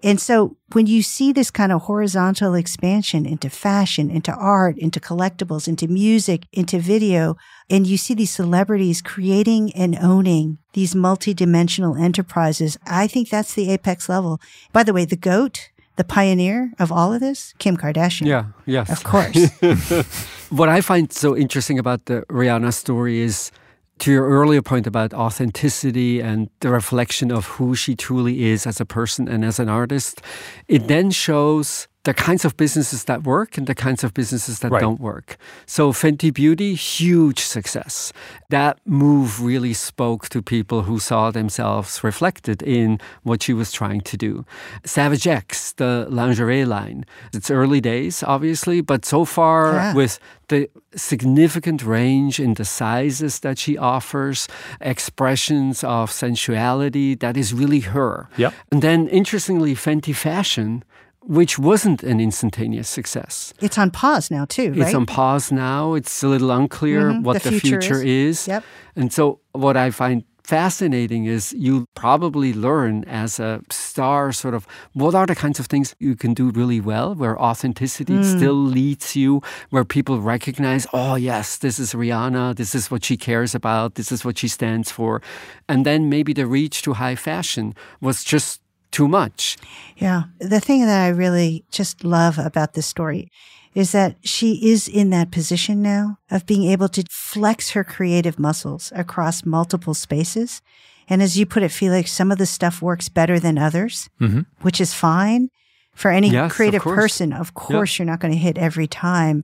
And 0.03 0.19
so 0.19 0.57
when 0.73 0.87
you 0.87 1.01
see 1.01 1.31
this 1.31 1.49
kind 1.49 1.71
of 1.71 1.83
horizontal 1.83 2.53
expansion 2.53 3.25
into 3.25 3.49
fashion, 3.49 4.09
into 4.09 4.33
art, 4.33 4.77
into 4.77 4.99
collectibles, 4.99 5.67
into 5.67 5.87
music, 5.87 6.47
into 6.51 6.79
video, 6.79 7.37
and 7.69 7.87
you 7.87 7.97
see 7.97 8.13
these 8.13 8.31
celebrities 8.31 9.01
creating 9.01 9.73
and 9.73 9.97
owning 10.01 10.57
these 10.73 10.93
multidimensional 10.93 11.99
enterprises, 11.99 12.77
I 12.85 13.07
think 13.07 13.29
that's 13.29 13.53
the 13.53 13.71
apex 13.71 14.09
level. 14.09 14.39
By 14.73 14.83
the 14.83 14.93
way, 14.93 15.05
the 15.05 15.15
GOAT, 15.15 15.69
the 15.95 16.03
pioneer 16.03 16.73
of 16.77 16.91
all 16.91 17.13
of 17.13 17.21
this, 17.21 17.53
Kim 17.57 17.77
Kardashian. 17.77 18.27
Yeah, 18.27 18.45
yes. 18.65 18.89
Of 18.89 19.03
course. 19.03 19.49
What 20.49 20.69
I 20.69 20.81
find 20.81 21.11
so 21.11 21.35
interesting 21.35 21.79
about 21.79 22.05
the 22.05 22.21
Rihanna 22.29 22.71
story 22.71 23.19
is 23.19 23.51
to 23.99 24.11
your 24.11 24.27
earlier 24.27 24.61
point 24.61 24.87
about 24.87 25.13
authenticity 25.13 26.19
and 26.19 26.49
the 26.59 26.69
reflection 26.69 27.31
of 27.31 27.45
who 27.45 27.75
she 27.75 27.95
truly 27.95 28.45
is 28.45 28.67
as 28.67 28.81
a 28.81 28.85
person 28.85 29.27
and 29.27 29.45
as 29.45 29.59
an 29.59 29.69
artist, 29.69 30.21
it 30.67 30.87
then 30.87 31.11
shows 31.11 31.87
the 32.05 32.13
kinds 32.13 32.45
of 32.45 32.55
businesses 32.55 33.03
that 33.05 33.23
work 33.23 33.57
and 33.57 33.67
the 33.67 33.75
kinds 33.75 34.03
of 34.03 34.13
businesses 34.13 34.59
that 34.59 34.71
Right. 34.71 34.81
don't 34.81 34.99
work. 35.01 35.37
So 35.65 35.91
Fenty 35.91 36.31
Beauty, 36.31 36.75
huge 36.75 37.39
success. 37.41 38.13
That 38.49 38.77
move 38.85 39.41
really 39.41 39.73
spoke 39.73 40.29
to 40.29 40.41
people 40.41 40.83
who 40.83 40.99
saw 40.99 41.31
themselves 41.31 42.03
reflected 42.03 42.61
in 42.61 42.99
what 43.23 43.43
she 43.43 43.53
was 43.53 43.71
trying 43.71 44.01
to 44.11 44.15
do. 44.17 44.45
Savage 44.85 45.27
X, 45.27 45.73
the 45.73 46.05
lingerie 46.09 46.63
line, 46.65 47.05
it's 47.33 47.49
early 47.51 47.81
days, 47.81 48.23
obviously, 48.23 48.81
but 48.81 49.03
so 49.05 49.25
far 49.25 49.73
Yeah. 49.73 49.93
with 49.95 50.19
the 50.47 50.69
significant 50.95 51.81
range 51.83 52.39
in 52.39 52.53
the 52.53 52.65
sizes 52.65 53.39
that 53.39 53.57
she 53.57 53.77
offers, 53.79 54.47
expressions 54.79 55.83
of 55.83 56.11
sensuality, 56.11 57.15
that 57.15 57.35
is 57.35 57.51
really 57.51 57.79
her. 57.81 58.29
Yep. 58.37 58.53
And 58.71 58.81
then 58.81 59.07
interestingly, 59.07 59.73
Fenty 59.75 60.13
Fashion, 60.15 60.83
which 61.27 61.57
wasn't 61.59 62.03
an 62.03 62.19
instantaneous 62.19 62.87
success. 62.89 63.53
it's 63.61 63.77
on 63.77 63.89
pause 63.91 64.29
now, 64.31 64.45
too, 64.45 64.69
right? 64.71 64.81
It's 64.81 64.93
on 64.95 65.05
pause 65.05 65.51
now. 65.51 65.93
It's 65.95 66.23
a 66.23 66.27
little 66.27 66.51
unclear 66.51 67.11
Mhm, 67.11 67.23
what 67.23 67.41
the 67.43 67.49
the, 67.51 67.59
future 67.59 67.81
future, 67.81 68.03
is. 68.03 68.47
Yep. 68.47 68.63
And 68.95 69.11
so, 69.13 69.39
what 69.53 69.75
I 69.77 69.91
find 69.91 70.23
fascinating 70.43 71.25
is 71.25 71.53
you 71.53 71.85
probably 71.95 72.53
learn 72.53 73.03
as 73.05 73.39
a 73.39 73.59
star 73.71 74.31
sort 74.31 74.53
of 74.53 74.67
what 74.93 75.15
are 75.15 75.25
the 75.25 75.35
kinds 75.35 75.59
of 75.59 75.65
things 75.65 75.95
you 75.99 76.15
can 76.15 76.33
do 76.35 76.51
really 76.51 76.79
well, 76.79 77.15
where 77.15 77.35
authenticity 77.41 78.13
Mm. 78.13 78.37
still 78.37 78.53
leads 78.77 79.15
you, 79.15 79.41
where 79.71 79.83
people 79.83 80.21
recognize, 80.21 80.85
oh, 80.93 81.15
yes, 81.15 81.57
this 81.57 81.79
is 81.79 81.93
Rihanna, 81.93 82.55
this 82.55 82.75
is 82.75 82.91
what 82.91 83.03
she 83.03 83.17
cares 83.17 83.55
about, 83.55 83.95
this 83.95 84.11
is 84.11 84.23
what 84.23 84.37
she 84.37 84.47
stands 84.47 84.91
for. 84.91 85.21
And 85.67 85.85
then 85.85 86.09
maybe 86.09 86.31
the 86.33 86.45
reach 86.45 86.81
to 86.83 86.93
high 86.93 87.15
fashion 87.15 87.73
was 88.01 88.23
just 88.23 88.61
too 88.95 89.07
much. 89.09 89.57
Yeah. 89.97 90.23
The 90.39 90.61
thing 90.61 90.85
that 90.85 91.03
I 91.03 91.09
really 91.09 91.65
just 91.69 92.05
love 92.05 92.39
about 92.39 92.73
this 92.73 92.87
story 92.87 93.29
is 93.73 93.91
that 93.91 94.15
she 94.23 94.71
is 94.71 94.87
in 94.87 95.09
that 95.09 95.31
position 95.31 95.81
now 95.81 96.17
of 96.31 96.45
being 96.45 96.63
able 96.71 96.87
to 96.87 97.03
flex 97.11 97.71
her 97.71 97.83
creative 97.83 98.39
muscles 98.39 98.93
across 98.95 99.45
multiple 99.45 99.93
spaces. 99.93 100.61
And 101.09 101.21
as 101.21 101.37
you 101.37 101.45
put 101.45 101.61
it, 101.61 101.73
Felix, 101.73 102.13
some 102.13 102.31
of 102.31 102.37
the 102.37 102.45
stuff 102.45 102.81
works 102.81 103.09
better 103.09 103.37
than 103.37 103.57
others, 103.57 104.09
mm-hmm. 104.21 104.41
which 104.61 104.79
is 104.79 104.93
fine 104.93 105.49
for 105.93 106.09
any 106.09 106.29
Yes, 106.29 106.53
creative 106.53 106.81
course. 106.81 106.95
person. 106.95 107.33
Of 107.33 107.53
course, 107.53 107.99
you're 107.99 108.05
not 108.05 108.21
going 108.21 108.33
to 108.33 108.39
hit 108.39 108.57
every 108.57 108.87
time. 108.87 109.43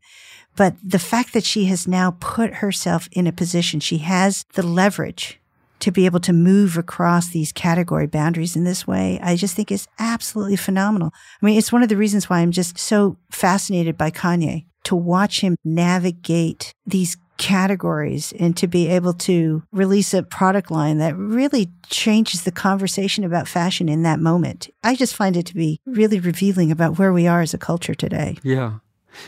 But 0.55 0.75
the 0.81 0.99
fact 0.99 1.33
that 1.33 1.43
she 1.43 1.65
has 1.65 1.85
now 1.85 2.15
put 2.21 2.55
herself 2.55 3.09
in 3.11 3.27
a 3.27 3.33
position, 3.33 3.81
she 3.81 3.97
has 3.97 4.45
the 4.53 4.63
leverage 4.63 5.40
to 5.81 5.91
be 5.91 6.05
able 6.05 6.19
to 6.21 6.33
move 6.33 6.77
across 6.77 7.29
these 7.29 7.51
category 7.51 8.07
boundaries 8.07 8.55
in 8.55 8.63
this 8.63 8.87
way, 8.87 9.19
I 9.21 9.35
just 9.35 9.55
think 9.55 9.71
is 9.71 9.87
absolutely 9.99 10.55
phenomenal. 10.55 11.11
I 11.41 11.45
mean, 11.45 11.57
it's 11.57 11.71
one 11.71 11.83
of 11.83 11.89
the 11.89 11.97
reasons 11.97 12.29
why 12.29 12.39
I'm 12.39 12.51
just 12.51 12.77
so 12.77 13.17
fascinated 13.29 13.97
by 13.97 14.11
Kanye 14.11 14.65
to 14.85 14.95
watch 14.95 15.41
him 15.41 15.55
navigate 15.63 16.73
these 16.85 17.17
categories 17.37 18.33
and 18.39 18.55
to 18.55 18.67
be 18.67 18.87
able 18.87 19.13
to 19.13 19.63
release 19.71 20.13
a 20.13 20.21
product 20.21 20.69
line 20.69 20.99
that 20.99 21.17
really 21.17 21.71
changes 21.89 22.43
the 22.43 22.51
conversation 22.51 23.23
about 23.23 23.47
fashion 23.47 23.89
in 23.89 24.03
that 24.03 24.19
moment. 24.19 24.69
I 24.83 24.95
just 24.95 25.15
find 25.15 25.35
it 25.35 25.47
to 25.47 25.55
be 25.55 25.79
really 25.87 26.19
revealing 26.19 26.71
about 26.71 26.99
where 26.99 27.11
we 27.11 27.25
are 27.25 27.41
as 27.41 27.55
a 27.55 27.57
culture 27.57 27.95
today. 27.95 28.37
Yeah. 28.43 28.73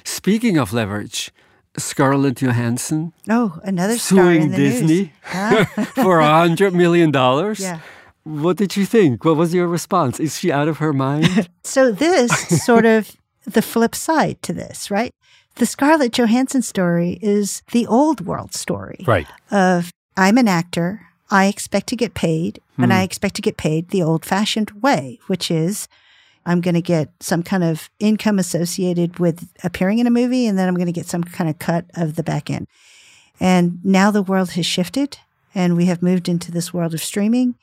Speaking 0.03 0.57
of 0.57 0.73
leverage, 0.73 1.31
Scarlett 1.77 2.41
Johansson 2.41 3.13
Oh, 3.29 3.59
another 3.63 3.97
star 3.97 4.25
suing 4.25 4.51
Disney. 4.51 5.11
Huh? 5.23 5.65
for 5.95 6.19
a 6.19 6.27
hundred 6.27 6.73
million 6.73 7.11
dollars. 7.11 7.59
Yeah. 7.59 7.79
What 8.23 8.57
did 8.57 8.77
you 8.77 8.85
think? 8.85 9.25
What 9.25 9.35
was 9.35 9.53
your 9.53 9.67
response? 9.67 10.19
Is 10.19 10.39
she 10.39 10.51
out 10.51 10.67
of 10.67 10.77
her 10.77 10.93
mind? 10.93 11.49
So 11.65 11.91
this 11.91 12.31
sort 12.65 12.85
of 12.85 13.15
the 13.45 13.61
flip 13.61 13.95
side 13.95 14.41
to 14.43 14.53
this, 14.53 14.91
right? 14.91 15.11
The 15.55 15.65
Scarlett 15.65 16.11
Johansson 16.11 16.61
story 16.61 17.19
is 17.21 17.61
the 17.71 17.87
old 17.87 18.21
world 18.25 18.53
story 18.53 19.03
Right. 19.07 19.27
of 19.49 19.91
I'm 20.17 20.37
an 20.37 20.47
actor, 20.47 21.07
I 21.31 21.45
expect 21.45 21.87
to 21.87 21.95
get 21.95 22.13
paid, 22.13 22.59
and 22.77 22.87
hmm. 22.87 22.91
I 22.91 23.01
expect 23.03 23.35
to 23.35 23.41
get 23.41 23.57
paid 23.57 23.89
the 23.89 24.03
old 24.03 24.25
fashioned 24.25 24.71
way, 24.81 25.19
which 25.27 25.49
is 25.49 25.87
I'm 26.45 26.61
going 26.61 26.75
to 26.75 26.81
get 26.81 27.09
some 27.21 27.43
kind 27.43 27.63
of 27.63 27.89
income 27.99 28.39
associated 28.39 29.19
with 29.19 29.49
appearing 29.63 29.99
in 29.99 30.07
a 30.07 30.11
movie, 30.11 30.45
and 30.47 30.57
then 30.57 30.67
I'm 30.67 30.75
going 30.75 30.87
to 30.87 30.91
get 30.91 31.05
some 31.05 31.23
kind 31.23 31.49
of 31.49 31.59
cut 31.59 31.85
of 31.95 32.15
the 32.15 32.23
back 32.23 32.49
end. 32.49 32.67
And 33.39 33.83
now 33.83 34.11
the 34.11 34.21
world 34.21 34.51
has 34.51 34.65
shifted, 34.65 35.17
and 35.55 35.77
we 35.77 35.85
have 35.85 36.01
moved 36.01 36.27
into 36.27 36.51
this 36.51 36.73
world 36.73 36.93
of 36.93 37.01
streaming. 37.01 37.55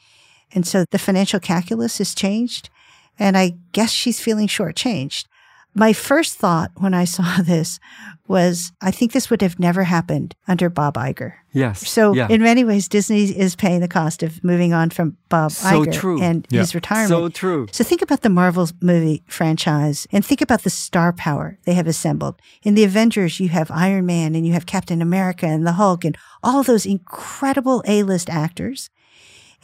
And 0.53 0.67
so 0.67 0.85
the 0.91 0.99
financial 0.99 1.41
calculus 1.41 1.99
has 1.99 2.15
changed. 2.15 2.71
And 3.19 3.37
I 3.37 3.55
guess 3.73 3.91
she's 3.91 4.21
feeling 4.21 4.49
shortchanged. 4.49 5.27
My 5.75 5.93
first 5.93 6.37
thought 6.37 6.73
when 6.77 6.95
I 6.95 7.05
saw 7.17 7.43
this 7.43 7.79
was 8.27 8.73
I 8.81 8.91
think 8.91 9.13
this 9.13 9.29
would 9.31 9.43
have 9.43 9.59
never 9.59 9.85
happened 9.85 10.35
under 10.47 10.69
Bob 10.71 10.95
Iger. 10.95 11.33
yes. 11.53 11.89
So 11.89 12.13
yeah. 12.15 12.29
in 12.31 12.43
many 12.43 12.63
ways, 12.65 12.87
Disney 12.89 13.25
is 13.25 13.57
paying 13.57 13.81
the 13.81 13.89
cost 13.89 14.23
of 14.23 14.43
moving 14.45 14.73
on 14.73 14.91
from 14.91 15.17
Bob 15.29 15.51
So 15.53 15.85
Iger 15.85 15.93
true. 15.93 16.23
and 16.23 16.47
Yeah. 16.51 16.61
his 16.61 16.75
retirement. 16.75 17.09
so 17.09 17.29
true. 17.29 17.67
So 17.73 17.83
think 17.85 18.03
about 18.03 18.21
the 18.23 18.29
Marvel 18.29 18.69
movie 18.81 19.23
franchise 19.27 20.07
and 20.13 20.25
think 20.25 20.41
about 20.41 20.63
the 20.63 20.71
star 20.71 21.13
power 21.13 21.59
they 21.65 21.75
have 21.75 21.87
assembled. 21.89 22.41
In 22.63 22.75
the 22.75 22.85
Avengers, 22.85 23.41
you 23.41 23.49
have 23.49 23.71
Iron 23.71 24.07
Man 24.07 24.35
and 24.37 24.47
you 24.47 24.53
have 24.53 24.67
Captain 24.67 25.03
America 25.03 25.47
and 25.47 25.67
the 25.67 25.73
Hulk 25.73 26.05
and 26.05 26.17
all 26.43 26.63
those 26.63 26.87
incredible 26.87 27.83
A-list 27.87 28.31
actors. 28.31 28.91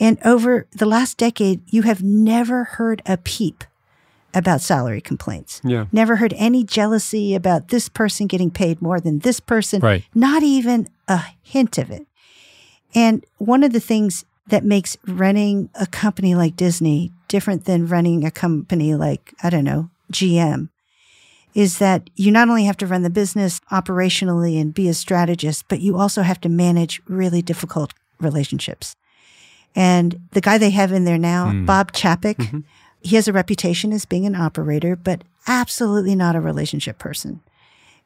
And 0.00 0.18
over 0.24 0.66
the 0.72 0.86
last 0.86 1.16
decade, 1.18 1.62
you 1.72 1.82
have 1.82 2.02
never 2.02 2.64
heard 2.64 3.00
a 3.06 3.16
peep 3.16 3.64
about 4.34 4.60
salary 4.60 5.00
complaints. 5.00 5.60
Yeah. 5.64 5.86
Never 5.92 6.16
heard 6.16 6.34
any 6.36 6.64
jealousy 6.64 7.34
about 7.34 7.68
this 7.68 7.88
person 7.88 8.26
getting 8.26 8.50
paid 8.50 8.82
more 8.82 9.00
than 9.00 9.20
this 9.20 9.40
person. 9.40 9.80
Right. 9.80 10.04
Not 10.14 10.42
even 10.42 10.88
a 11.08 11.22
hint 11.42 11.78
of 11.78 11.90
it. 11.90 12.06
And 12.94 13.24
one 13.38 13.62
of 13.62 13.72
the 13.72 13.80
things 13.80 14.24
that 14.48 14.64
makes 14.64 14.96
running 15.06 15.70
a 15.74 15.86
company 15.86 16.34
like 16.34 16.56
Disney 16.56 17.12
different 17.28 17.64
than 17.64 17.86
running 17.86 18.24
a 18.24 18.30
company 18.30 18.94
like, 18.94 19.34
I 19.42 19.50
don't 19.50 19.64
know, 19.64 19.90
GM 20.12 20.68
is 21.56 21.78
that 21.78 22.10
you 22.14 22.30
not 22.30 22.50
only 22.50 22.64
have 22.64 22.76
to 22.76 22.86
run 22.86 23.02
the 23.02 23.10
business 23.10 23.60
operationally 23.72 24.60
and 24.60 24.74
be 24.74 24.88
a 24.88 24.94
strategist, 24.94 25.64
but 25.68 25.80
you 25.80 25.96
also 25.96 26.20
have 26.20 26.38
to 26.38 26.50
manage 26.50 27.00
really 27.08 27.40
difficult 27.40 27.94
relationships. 28.20 28.94
And 29.74 30.20
the 30.32 30.42
guy 30.42 30.58
they 30.58 30.70
have 30.70 30.92
in 30.92 31.04
there 31.04 31.16
now, 31.16 31.50
hmm. 31.50 31.64
Bob 31.64 31.92
Chapek, 31.92 32.36
mm-hmm. 32.36 32.60
He 33.00 33.16
has 33.16 33.28
a 33.28 33.32
reputation 33.32 33.92
as 33.92 34.04
being 34.04 34.26
an 34.26 34.34
operator, 34.34 34.96
but 34.96 35.22
absolutely 35.46 36.14
not 36.14 36.36
a 36.36 36.40
relationship 36.40 36.98
person. 36.98 37.40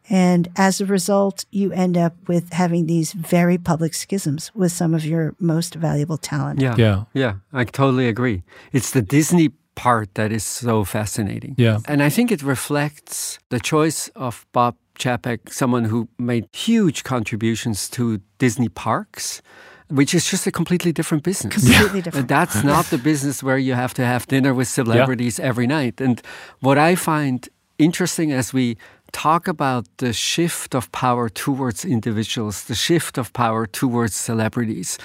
And 0.08 0.48
as 0.56 0.80
a 0.80 0.86
result, 0.86 1.44
you 1.50 1.72
end 1.72 1.96
up 1.96 2.16
with 2.26 2.52
having 2.52 2.86
these 2.86 3.12
very 3.12 3.58
public 3.58 3.94
schisms 3.94 4.50
with 4.54 4.72
some 4.72 4.94
of 4.94 5.04
your 5.04 5.34
most 5.38 5.74
valuable 5.74 6.16
talent. 6.16 6.60
Yeah. 6.60 6.74
Yeah. 6.76 7.04
Yeah. 7.12 7.34
I 7.52 7.64
totally 7.64 8.08
agree. 8.08 8.42
It's 8.72 8.90
the 8.90 9.02
Disney 9.02 9.50
part 9.74 10.14
that 10.14 10.32
is 10.32 10.44
so 10.44 10.84
fascinating. 10.84 11.54
Yeah. 11.56 11.78
And 11.86 12.02
I 12.02 12.08
think 12.08 12.32
it 12.32 12.42
reflects 12.42 13.38
the 13.50 13.60
choice 13.60 14.08
of 14.16 14.46
Bob 14.52 14.76
Chapek, 14.98 15.52
someone 15.52 15.84
who 15.84 16.08
made 16.18 16.48
huge 16.52 17.04
contributions 17.04 17.88
to 17.90 18.20
Disney 18.38 18.68
parks. 18.68 19.42
Which 19.90 20.14
is 20.14 20.30
just 20.30 20.46
a 20.46 20.52
completely 20.52 20.92
different 20.92 21.24
business. 21.24 21.54
Completely 21.54 21.98
And 21.98 22.04
different. 22.04 22.28
that's 22.28 22.62
not 22.72 22.86
the 22.86 22.98
business 22.98 23.42
where 23.42 23.58
you 23.58 23.74
have 23.74 23.92
to 23.94 24.04
have 24.04 24.26
dinner 24.26 24.54
with 24.54 24.68
celebrities 24.68 25.40
every 25.40 25.66
night. 25.66 26.00
And 26.00 26.22
what 26.60 26.78
I 26.78 26.94
find 26.94 27.48
interesting 27.78 28.32
as 28.32 28.52
we 28.52 28.76
talk 29.12 29.48
about 29.48 29.86
the 29.96 30.12
shift 30.12 30.74
of 30.74 30.90
power 30.92 31.28
towards 31.28 31.84
individuals, 31.84 32.64
the 32.64 32.74
shift 32.74 33.18
of 33.18 33.32
power 33.32 33.66
towards 33.66 34.14
celebrities, 34.14 34.98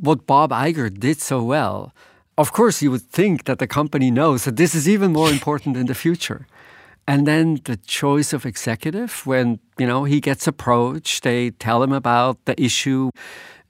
what 0.00 0.26
Bob 0.26 0.50
Iger 0.50 0.88
did 0.96 1.20
so 1.20 1.42
well, 1.42 1.92
of 2.36 2.52
course, 2.52 2.80
you 2.82 2.90
would 2.92 3.02
think 3.10 3.44
that 3.44 3.58
the 3.58 3.66
company 3.66 4.10
knows 4.10 4.44
that 4.44 4.56
this 4.56 4.74
is 4.74 4.88
even 4.88 5.12
more 5.12 5.30
important 5.38 5.76
in 5.76 5.86
the 5.86 5.94
future. 5.94 6.46
And 7.06 7.26
then 7.26 7.60
the 7.64 7.76
choice 7.76 8.32
of 8.34 8.44
executive, 8.44 9.26
when 9.26 9.58
you 9.78 9.86
know 9.86 10.04
he 10.04 10.20
gets 10.20 10.46
approached, 10.46 11.24
they 11.24 11.50
tell 11.50 11.82
him 11.82 11.92
about 11.92 12.44
the 12.44 12.54
issue, 12.62 13.10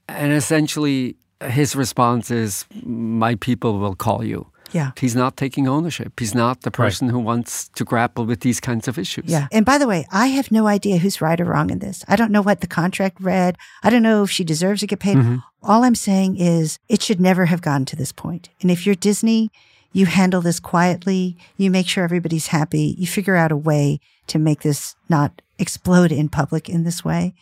and 0.09 0.33
essentially 0.33 1.17
his 1.45 1.77
response 1.77 2.31
is, 2.31 2.67
"My 2.83 3.37
people 3.37 3.79
will 3.79 3.95
call 3.95 4.25
you." 4.25 4.47
Yeah. 4.73 4.91
He's 4.99 5.17
not 5.17 5.37
taking 5.37 5.67
ownership. 5.67 6.21
He's 6.21 6.35
not 6.35 6.61
the 6.61 6.71
person 6.71 7.09
who 7.09 7.19
wants 7.19 7.69
to 7.75 7.85
grapple 7.85 8.27
with 8.27 8.41
these 8.41 8.61
kinds 8.61 8.87
of 8.87 8.99
issues. 8.99 9.25
Yeah. 9.27 9.49
And 9.51 9.65
by 9.65 9.79
the 9.79 9.87
way, 9.87 10.07
I 10.11 10.27
have 10.27 10.51
no 10.51 10.67
idea 10.67 10.99
who's 10.99 11.23
right 11.23 11.41
or 11.41 11.47
wrong 11.47 11.71
in 11.71 11.79
this. 11.79 12.05
I 12.07 12.17
don't 12.17 12.31
know 12.31 12.43
what 12.43 12.61
the 12.61 12.67
contract 12.67 13.19
read. 13.21 13.57
I 13.83 13.89
don't 13.89 14.03
know 14.03 14.23
if 14.25 14.31
she 14.31 14.45
deserves 14.45 14.81
to 14.81 14.87
get 14.87 15.01
paid. 15.01 15.17
Mm-hmm. 15.17 15.37
All 15.63 15.85
I'm 15.85 15.95
saying 15.95 16.37
is 16.37 16.79
it 16.89 17.01
should 17.03 17.21
never 17.21 17.47
have 17.47 17.63
gotten 17.63 17.87
to 17.87 17.97
this 17.97 18.13
point. 18.13 18.51
And 18.61 18.71
if 18.71 18.85
you're 18.85 18.95
Disney, 18.95 19.51
you 19.93 20.05
handle 20.05 20.43
this 20.43 20.61
quietly. 20.61 21.37
You 21.57 21.71
make 21.71 21.89
sure 21.89 22.05
everybody's 22.05 22.49
happy. 22.49 22.95
You 22.99 23.07
figure 23.07 23.37
out 23.37 23.51
a 23.51 23.57
way 23.57 24.01
to 24.27 24.39
make 24.39 24.61
this 24.61 24.97
not 25.09 25.41
explode 25.59 26.13
in 26.13 26.29
public 26.29 26.69
in 26.69 26.85
this 26.85 27.03
way. 27.03 27.35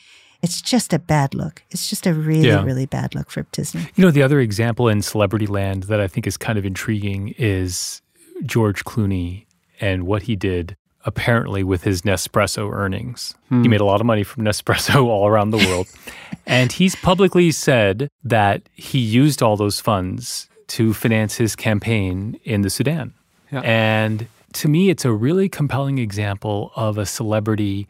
It's 0.46 0.62
just 0.62 0.92
a 0.92 1.00
bad 1.00 1.34
look. 1.34 1.64
It's 1.72 1.90
just 1.90 2.06
a 2.06 2.14
really, 2.14 2.46
Yeah. 2.46 2.62
really 2.62 2.86
bad 2.86 3.16
look 3.16 3.32
for 3.32 3.44
Disney. 3.50 3.88
You 3.96 4.04
know, 4.04 4.12
the 4.12 4.22
other 4.22 4.38
example 4.38 4.88
in 4.88 5.02
celebrity 5.02 5.48
land 5.48 5.84
that 5.84 6.00
I 6.00 6.06
think 6.06 6.24
is 6.24 6.36
kind 6.36 6.56
of 6.56 6.64
intriguing 6.64 7.34
is 7.36 8.00
George 8.44 8.84
Clooney 8.84 9.46
and 9.80 10.06
what 10.06 10.22
he 10.22 10.36
did 10.36 10.76
apparently 11.04 11.64
with 11.64 11.82
his 11.82 12.02
Nespresso 12.02 12.72
earnings. 12.72 13.34
He 13.48 13.56
hmm. 13.56 13.70
made 13.70 13.80
a 13.80 13.84
lot 13.84 14.00
of 14.00 14.06
money 14.06 14.22
from 14.22 14.44
Nespresso 14.48 15.04
all 15.06 15.26
around 15.26 15.50
the 15.50 15.58
world. 15.58 15.88
and 16.46 16.70
he's 16.70 16.94
publicly 16.94 17.50
said 17.50 18.08
that 18.22 18.62
he 18.72 19.00
used 19.00 19.42
all 19.42 19.56
those 19.56 19.80
funds 19.80 20.48
to 20.68 20.94
finance 20.94 21.34
his 21.34 21.56
campaign 21.56 22.38
in 22.44 22.62
the 22.62 22.70
Sudan. 22.70 23.14
Yeah. 23.50 23.62
And 23.64 24.28
to 24.52 24.68
me, 24.68 24.90
it's 24.90 25.04
a 25.04 25.12
really 25.12 25.48
compelling 25.48 25.98
example 25.98 26.70
of 26.76 26.98
a 26.98 27.06
celebrity 27.06 27.88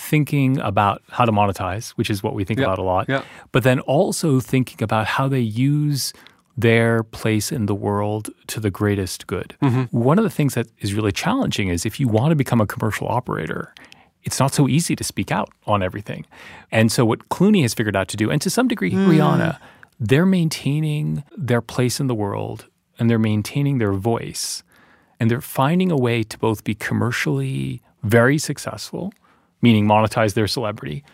thinking 0.00 0.58
about 0.58 1.02
how 1.10 1.24
to 1.24 1.32
monetize, 1.32 1.90
which 1.90 2.10
is 2.10 2.22
what 2.22 2.34
we 2.34 2.44
think 2.44 2.58
Yeah. 2.58 2.66
about 2.66 2.78
a 2.78 2.82
lot, 2.82 3.06
Yeah. 3.08 3.22
but 3.52 3.62
then 3.62 3.80
also 3.80 4.40
thinking 4.40 4.82
about 4.82 5.06
how 5.06 5.28
they 5.28 5.40
use 5.40 6.12
their 6.56 7.02
place 7.04 7.52
in 7.52 7.66
the 7.66 7.74
world 7.74 8.30
to 8.48 8.60
the 8.60 8.70
greatest 8.70 9.26
good. 9.26 9.54
Mm-hmm. 9.62 9.84
One 9.96 10.18
of 10.18 10.24
the 10.24 10.30
things 10.30 10.54
that 10.54 10.66
is 10.78 10.94
really 10.94 11.12
challenging 11.12 11.68
is 11.68 11.86
if 11.86 12.00
you 12.00 12.08
want 12.08 12.30
to 12.30 12.36
become 12.36 12.60
a 12.60 12.66
commercial 12.66 13.08
operator, 13.08 13.74
it's 14.24 14.38
not 14.40 14.52
so 14.52 14.68
easy 14.68 14.94
to 14.96 15.04
speak 15.04 15.30
out 15.30 15.48
on 15.66 15.82
everything. 15.82 16.26
And 16.70 16.90
so, 16.92 17.04
what 17.04 17.28
Clooney 17.28 17.62
has 17.62 17.72
figured 17.74 17.96
out 17.96 18.08
to 18.08 18.16
do, 18.16 18.30
and 18.30 18.40
to 18.42 18.50
some 18.50 18.68
degree, 18.68 18.92
mm. 18.92 19.06
Rihanna, 19.08 19.58
they're 19.98 20.26
maintaining 20.26 21.24
their 21.36 21.60
place 21.62 22.00
in 22.00 22.06
the 22.06 22.14
world 22.14 22.66
and 22.98 23.08
they're 23.08 23.18
maintaining 23.18 23.78
their 23.78 23.92
voice 23.92 24.62
and 25.18 25.30
they're 25.30 25.40
finding 25.40 25.90
a 25.90 25.96
way 25.96 26.22
to 26.22 26.38
both 26.38 26.64
be 26.64 26.74
commercially 26.74 27.80
very 28.02 28.38
successful, 28.38 29.12
meaning 29.62 29.86
monetize 29.86 30.34
their 30.34 30.46
celebrity, 30.46 31.04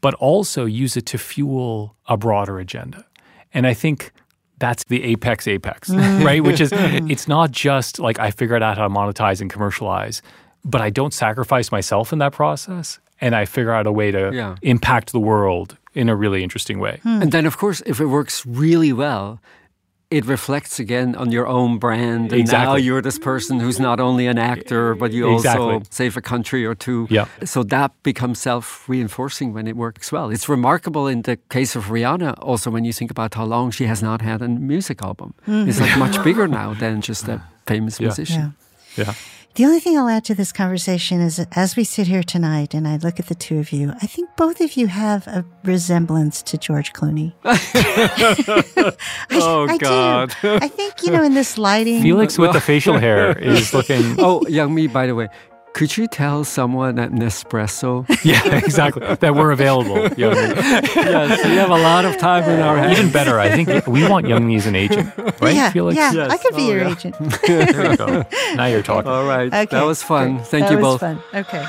but 0.00 0.14
also 0.14 0.64
use 0.64 0.96
it 0.96 1.06
to 1.06 1.18
fuel 1.18 1.96
a 2.06 2.16
broader 2.16 2.58
agenda. 2.58 3.04
And 3.52 3.66
I 3.66 3.74
think 3.74 4.12
that's 4.58 4.84
the 4.84 5.02
apex 5.02 5.46
apex, 5.48 5.88
mm. 5.90 6.24
right? 6.24 6.42
Which 6.42 6.60
is 6.60 6.70
mm. 6.72 7.10
it's 7.10 7.28
not 7.28 7.50
just 7.50 7.98
like 7.98 8.18
I 8.18 8.30
figured 8.30 8.62
out 8.62 8.76
how 8.76 8.88
to 8.88 8.94
monetize 8.94 9.40
and 9.40 9.50
commercialize, 9.50 10.22
but 10.64 10.80
I 10.80 10.90
don't 10.90 11.12
sacrifice 11.12 11.70
myself 11.70 12.12
in 12.12 12.18
that 12.20 12.32
process 12.32 12.98
and 13.20 13.34
I 13.34 13.44
figure 13.44 13.72
out 13.72 13.86
a 13.86 13.92
way 13.92 14.10
to 14.10 14.30
Yeah. 14.32 14.56
impact 14.62 15.12
the 15.12 15.20
world 15.20 15.76
in 15.94 16.08
a 16.08 16.16
really 16.16 16.42
interesting 16.42 16.80
way. 16.80 17.00
Hmm. 17.02 17.22
And 17.22 17.32
then, 17.32 17.46
of 17.46 17.56
course, 17.56 17.82
if 17.86 18.00
it 18.00 18.06
works 18.06 18.44
really 18.44 18.92
well, 18.92 19.40
it 20.10 20.24
reflects 20.26 20.78
again 20.78 21.16
on 21.16 21.32
your 21.32 21.46
own 21.46 21.78
brand. 21.78 22.32
And 22.32 22.50
now 22.50 22.76
you're 22.76 23.02
this 23.02 23.18
person 23.18 23.60
who's 23.60 23.80
not 23.80 23.98
only 24.00 24.26
an 24.28 24.38
actor, 24.38 24.94
but 24.94 25.12
you 25.12 25.34
Exactly. 25.34 25.64
also 25.74 25.82
save 25.90 26.16
a 26.16 26.20
country 26.20 26.64
or 26.64 26.74
two. 26.74 27.06
Yeah. 27.10 27.26
So 27.44 27.62
that 27.64 27.90
becomes 28.02 28.38
self 28.38 28.88
reinforcing 28.88 29.52
when 29.54 29.66
it 29.66 29.76
works 29.76 30.12
well. 30.12 30.30
It's 30.30 30.48
remarkable 30.48 31.08
in 31.08 31.22
the 31.22 31.36
case 31.50 31.74
of 31.78 31.86
Rihanna, 31.90 32.34
also, 32.40 32.70
when 32.70 32.84
you 32.84 32.92
think 32.92 33.10
about 33.10 33.34
how 33.34 33.44
long 33.46 33.72
she 33.72 33.86
has 33.86 34.02
not 34.02 34.20
had 34.22 34.42
a 34.42 34.48
music 34.48 35.02
album. 35.02 35.32
Hmm. 35.46 35.68
It's 35.68 35.80
like 35.80 35.98
much 35.98 36.22
bigger 36.22 36.46
now 36.60 36.74
than 36.74 37.00
just 37.00 37.28
a 37.28 37.40
famous 37.66 37.98
Yeah. 37.98 38.06
musician. 38.08 38.54
Yeah. 38.96 39.04
Yeah. 39.06 39.14
The 39.54 39.64
only 39.64 39.78
thing 39.78 39.96
I'll 39.96 40.08
add 40.08 40.24
to 40.24 40.34
this 40.34 40.50
conversation 40.50 41.20
is 41.20 41.36
that 41.36 41.46
as 41.56 41.76
we 41.76 41.84
sit 41.84 42.08
here 42.08 42.24
tonight 42.24 42.74
and 42.74 42.88
I 42.88 42.96
look 42.96 43.20
at 43.20 43.26
the 43.26 43.36
two 43.36 43.60
of 43.60 43.70
you, 43.70 43.92
I 44.02 44.06
think 44.06 44.28
both 44.36 44.60
of 44.60 44.76
you 44.76 44.88
have 44.88 45.28
a 45.28 45.44
resemblance 45.62 46.42
to 46.42 46.58
George 46.58 46.92
Clooney. 46.92 47.34
I, 47.44 48.92
Oh, 49.30 49.68
I 49.68 49.78
God. 49.78 50.34
do. 50.42 50.54
I 50.60 50.66
think, 50.66 51.04
you 51.04 51.12
know, 51.12 51.22
in 51.22 51.34
this 51.34 51.56
lighting. 51.56 52.02
Felix 52.02 52.36
with 52.36 52.52
the 52.52 52.60
facial 52.60 52.98
hair 52.98 53.38
is 53.38 53.72
looking. 53.72 54.16
Oh, 54.24 54.40
Youngme, 54.48 54.92
by 54.92 55.06
the 55.06 55.14
way, 55.14 55.28
could 55.74 55.96
you 55.96 56.06
tell 56.06 56.44
someone 56.44 56.98
at 56.98 57.10
Nespresso? 57.10 58.06
Yeah, 58.24 58.56
exactly. 58.56 59.02
That 59.16 59.34
we're 59.34 59.50
available. 59.50 59.96
Youngme. 60.16 60.56
yes, 60.96 61.44
we 61.44 61.56
have 61.56 61.68
a 61.70 61.76
lot 61.76 62.04
of 62.06 62.16
time 62.16 62.44
in 62.44 62.60
our 62.60 62.76
hands. 62.78 62.98
Even 62.98 63.12
better, 63.12 63.38
I 63.38 63.50
think 63.50 63.86
we 63.86 64.08
want 64.08 64.24
Youngme 64.26 64.56
as 64.56 64.66
an 64.66 64.76
agent, 64.76 65.12
right? 65.42 65.54
yeah, 65.54 65.70
Felix? 65.72 65.96
yeah, 65.96 66.12
Yes. 66.12 66.30
I 66.30 66.36
could 66.38 66.56
be 66.56 66.62
Oh, 66.62 66.68
your 66.70 66.78
yeah. 66.84 66.92
agent. 66.92 67.16
There 67.46 67.90
you 67.90 67.96
go. 67.98 68.24
Now 68.54 68.66
you're 68.66 68.82
talking. 68.82 69.10
All 69.10 69.26
right. 69.26 69.48
Okay, 69.52 69.66
that 69.66 69.84
was 69.84 70.02
fun. 70.02 70.36
great. 70.36 70.46
Thank 70.46 70.64
That 70.68 70.72
you 70.72 70.78
was 70.78 70.84
both. 70.94 71.00
Fun. 71.00 71.22
Okay. 71.34 71.66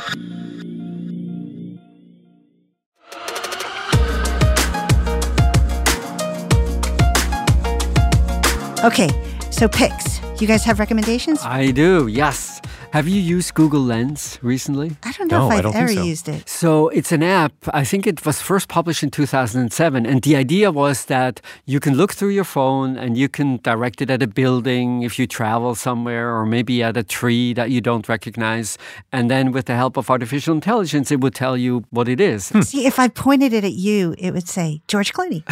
Okay, 8.83 9.09
so 9.51 9.67
picks. 9.67 10.19
You 10.39 10.47
guys 10.47 10.63
have 10.65 10.79
recommendations? 10.79 11.41
I 11.43 11.71
do, 11.71 12.07
yes. 12.07 12.54
Have 12.95 13.09
you 13.09 13.19
used 13.19 13.55
Google 13.55 13.81
Lens 13.81 14.39
recently? 14.41 14.95
I 15.03 15.11
don't 15.11 15.29
know 15.29 15.49
No, 15.49 15.57
if 15.57 15.65
I 15.65 15.67
I've 15.67 15.75
ever 15.75 15.93
so. 15.93 16.03
used 16.03 16.29
it. 16.29 16.47
So 16.47 16.87
it's 16.87 17.11
an 17.11 17.23
app. 17.23 17.51
I 17.73 17.83
think 17.83 18.07
it 18.07 18.25
was 18.25 18.41
first 18.41 18.69
published 18.69 19.03
in 19.03 19.11
2007. 19.11 20.05
And 20.05 20.21
the 20.21 20.37
idea 20.37 20.71
was 20.71 21.03
that 21.07 21.41
you 21.65 21.81
can 21.81 21.95
look 21.95 22.13
through 22.13 22.29
your 22.29 22.45
phone 22.45 22.95
and 22.95 23.17
you 23.17 23.27
can 23.27 23.57
direct 23.63 24.01
it 24.01 24.09
at 24.09 24.23
a 24.23 24.27
building 24.27 25.03
if 25.03 25.19
you 25.19 25.27
travel 25.27 25.75
somewhere 25.75 26.33
or 26.33 26.45
maybe 26.45 26.81
at 26.81 26.95
a 26.95 27.03
tree 27.03 27.51
that 27.55 27.69
you 27.69 27.81
don't 27.81 28.07
recognize. 28.07 28.77
And 29.11 29.29
then 29.29 29.51
with 29.51 29.65
the 29.65 29.75
help 29.75 29.97
of 29.97 30.09
artificial 30.09 30.55
intelligence, 30.55 31.11
it 31.11 31.19
would 31.19 31.35
tell 31.35 31.57
you 31.57 31.83
what 31.89 32.07
it 32.07 32.21
is. 32.21 32.45
See, 32.61 32.85
if 32.87 32.97
I 32.97 33.09
pointed 33.09 33.51
it 33.51 33.65
at 33.65 33.73
you, 33.73 34.15
it 34.17 34.31
would 34.31 34.47
say 34.47 34.79
George 34.87 35.11
Clooney. 35.11 35.43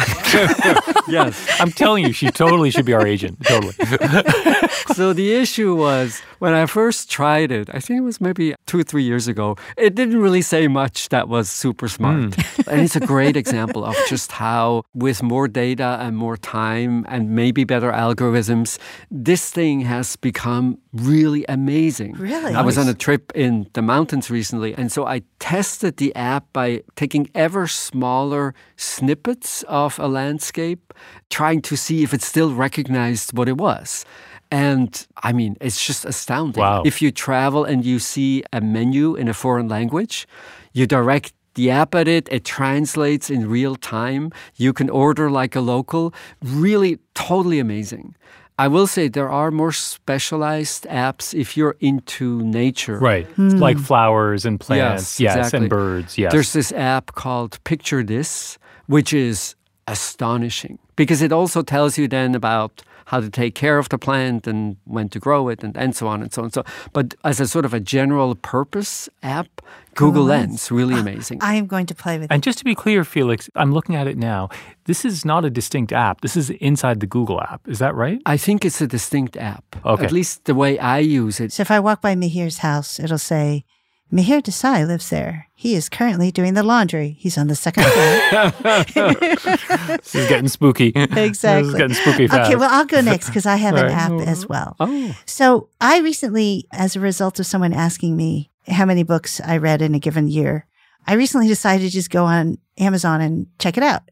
yes. 1.08 1.60
I'm 1.60 1.72
telling 1.72 2.06
you, 2.06 2.14
she 2.14 2.30
totally 2.30 2.70
should 2.70 2.86
be 2.86 2.94
our 2.94 3.06
agent. 3.06 3.36
Totally. 3.44 3.74
so 4.94 5.12
the 5.12 5.34
issue 5.34 5.74
was 5.76 6.22
when 6.38 6.54
I 6.54 6.64
first 6.64 7.10
tried 7.10 7.33
it, 7.40 7.68
I 7.72 7.80
think 7.80 7.98
it 7.98 8.02
was 8.02 8.20
maybe 8.20 8.54
two 8.66 8.78
or 8.78 8.82
three 8.82 9.02
years 9.02 9.28
ago, 9.28 9.56
it 9.76 9.94
didn't 9.94 10.20
really 10.20 10.42
say 10.42 10.68
much 10.68 11.08
that 11.10 11.28
was 11.28 11.50
super 11.50 11.88
smart. 11.88 12.34
Hmm. 12.34 12.60
and 12.70 12.80
it's 12.80 12.96
a 12.96 13.00
great 13.00 13.36
example 13.36 13.84
of 13.84 13.96
just 14.08 14.32
how, 14.32 14.82
with 14.94 15.22
more 15.22 15.48
data 15.48 15.98
and 16.00 16.16
more 16.16 16.36
time 16.36 17.04
and 17.08 17.30
maybe 17.30 17.64
better 17.64 17.92
algorithms, 17.92 18.78
this 19.10 19.50
thing 19.50 19.80
has 19.82 20.16
become 20.16 20.78
really 20.92 21.44
amazing. 21.48 22.12
Really? 22.12 22.54
I 22.54 22.62
was 22.62 22.78
on 22.78 22.88
a 22.88 22.94
trip 22.94 23.32
in 23.34 23.68
the 23.72 23.82
mountains 23.82 24.30
recently, 24.30 24.74
and 24.74 24.90
so 24.90 25.06
I 25.06 25.22
tested 25.38 25.96
the 25.96 26.14
app 26.14 26.52
by 26.52 26.82
taking 26.96 27.28
ever 27.34 27.66
smaller 27.66 28.54
snippets 28.76 29.62
of 29.64 29.98
a 29.98 30.08
landscape, 30.08 30.94
trying 31.30 31.62
to 31.62 31.76
see 31.76 32.02
if 32.02 32.14
it 32.14 32.22
still 32.22 32.54
recognized 32.54 33.36
what 33.36 33.48
it 33.48 33.58
was. 33.58 34.04
And 34.50 35.06
I 35.22 35.32
mean, 35.32 35.56
it's 35.60 35.84
just 35.84 36.04
astounding. 36.04 36.60
Wow. 36.60 36.82
If 36.84 37.02
you 37.02 37.10
travel 37.10 37.64
and 37.64 37.84
you 37.84 37.98
see 37.98 38.44
a 38.52 38.60
menu 38.60 39.14
in 39.16 39.28
a 39.28 39.34
foreign 39.34 39.68
language, 39.68 40.26
you 40.72 40.86
direct 40.86 41.32
the 41.54 41.70
app 41.70 41.94
at 41.94 42.08
it, 42.08 42.28
it 42.30 42.44
translates 42.44 43.30
in 43.30 43.48
real 43.48 43.76
time. 43.76 44.32
You 44.56 44.72
can 44.72 44.90
order 44.90 45.30
like 45.30 45.54
a 45.56 45.60
local. 45.60 46.12
Really, 46.42 46.98
totally 47.14 47.58
amazing. 47.60 48.14
I 48.56 48.68
will 48.68 48.86
say 48.86 49.08
there 49.08 49.30
are 49.30 49.50
more 49.50 49.72
specialized 49.72 50.84
apps 50.86 51.34
if 51.34 51.56
you're 51.56 51.76
into 51.80 52.40
nature. 52.42 52.98
Right. 52.98 53.26
Hmm. 53.34 53.50
Like 53.50 53.78
flowers 53.78 54.44
and 54.44 54.60
plants. 54.60 55.18
Yes, 55.18 55.20
Yes, 55.20 55.36
exactly. 55.36 55.58
and 55.58 55.68
birds. 55.70 56.16
Yes. 56.18 56.30
There's 56.32 56.52
this 56.52 56.70
app 56.72 57.14
called 57.14 57.58
Picture 57.64 58.04
This, 58.04 58.58
which 58.86 59.12
is 59.12 59.56
astonishing 59.88 60.78
because 60.96 61.20
it 61.22 61.32
also 61.32 61.62
tells 61.62 61.98
you 61.98 62.06
then 62.08 62.34
about 62.34 62.82
how 63.06 63.20
to 63.20 63.30
take 63.30 63.54
care 63.54 63.78
of 63.78 63.88
the 63.88 63.98
plant 63.98 64.46
and 64.46 64.76
when 64.84 65.08
to 65.10 65.18
grow 65.18 65.48
it 65.48 65.62
and, 65.62 65.76
and 65.76 65.94
so 65.94 66.06
on 66.06 66.22
and 66.22 66.32
so 66.32 66.42
on. 66.44 66.50
So, 66.52 66.64
but 66.92 67.14
as 67.24 67.40
a 67.40 67.46
sort 67.46 67.64
of 67.64 67.74
a 67.74 67.80
general 67.80 68.34
purpose 68.34 69.08
app, 69.22 69.60
Google 69.94 70.24
Lens, 70.24 70.70
really 70.70 70.94
uh, 70.94 71.00
amazing. 71.00 71.38
I 71.40 71.54
am 71.54 71.66
going 71.66 71.86
to 71.86 71.94
play 71.94 72.18
with 72.18 72.24
it. 72.24 72.34
and 72.34 72.42
it. 72.42 72.44
just 72.44 72.58
to 72.58 72.64
be 72.64 72.74
clear, 72.74 73.04
Felix, 73.04 73.48
I'm 73.54 73.72
looking 73.72 73.94
at 73.94 74.06
it 74.06 74.16
now. 74.16 74.48
This 74.86 75.04
is 75.04 75.24
not 75.24 75.44
a 75.44 75.50
distinct 75.50 75.92
app. 75.92 76.20
This 76.20 76.36
is 76.36 76.50
inside 76.50 77.00
the 77.00 77.06
Google 77.06 77.40
app. 77.40 77.66
Is 77.68 77.78
that 77.78 77.94
right? 77.94 78.20
I 78.26 78.36
think 78.36 78.64
it's 78.64 78.80
a 78.80 78.86
distinct 78.86 79.36
app. 79.36 79.64
Okay. 79.84 80.04
At 80.04 80.12
least 80.12 80.44
the 80.44 80.54
way 80.54 80.78
I 80.78 80.98
use 80.98 81.40
it. 81.40 81.52
So 81.52 81.62
if 81.62 81.70
I 81.70 81.80
walk 81.80 82.00
by 82.00 82.14
Mihir's 82.14 82.58
house, 82.58 82.98
it'll 82.98 83.18
say, 83.18 83.64
Mihir 84.12 84.42
Desai 84.42 84.86
lives 84.86 85.10
there. 85.10 85.48
He 85.54 85.74
is 85.74 85.88
currently 85.88 86.30
doing 86.30 86.54
the 86.54 86.62
laundry. 86.62 87.16
He's 87.18 87.36
on 87.36 87.48
the 87.48 87.56
second 87.56 87.84
floor. 87.84 88.52
This 89.98 90.14
is 90.14 90.28
getting 90.28 90.48
spooky. 90.48 90.92
This 90.94 91.16
exactly. 91.16 91.68
is 91.70 91.74
getting 91.74 91.96
spooky 91.96 92.26
fast. 92.28 92.50
Okay, 92.50 92.56
well, 92.56 92.70
I'll 92.70 92.84
go 92.84 93.00
next 93.00 93.26
because 93.28 93.46
I 93.46 93.56
have 93.56 93.74
an 93.74 93.84
right. 93.84 93.92
app 93.92 94.12
as 94.12 94.48
well. 94.48 94.76
Oh, 94.78 95.16
So 95.26 95.68
I 95.80 96.00
recently, 96.00 96.66
as 96.72 96.96
a 96.96 97.00
result 97.00 97.40
of 97.40 97.46
someone 97.46 97.72
asking 97.72 98.16
me 98.16 98.50
how 98.68 98.84
many 98.84 99.02
books 99.02 99.40
I 99.40 99.56
read 99.56 99.82
in 99.82 99.94
a 99.94 99.98
given 99.98 100.28
year, 100.28 100.66
I 101.06 101.14
recently 101.14 101.48
decided 101.48 101.84
to 101.84 101.90
just 101.90 102.10
go 102.10 102.24
on 102.24 102.58
Amazon 102.78 103.20
and 103.20 103.46
check 103.58 103.76
it 103.76 103.82
out. 103.82 104.02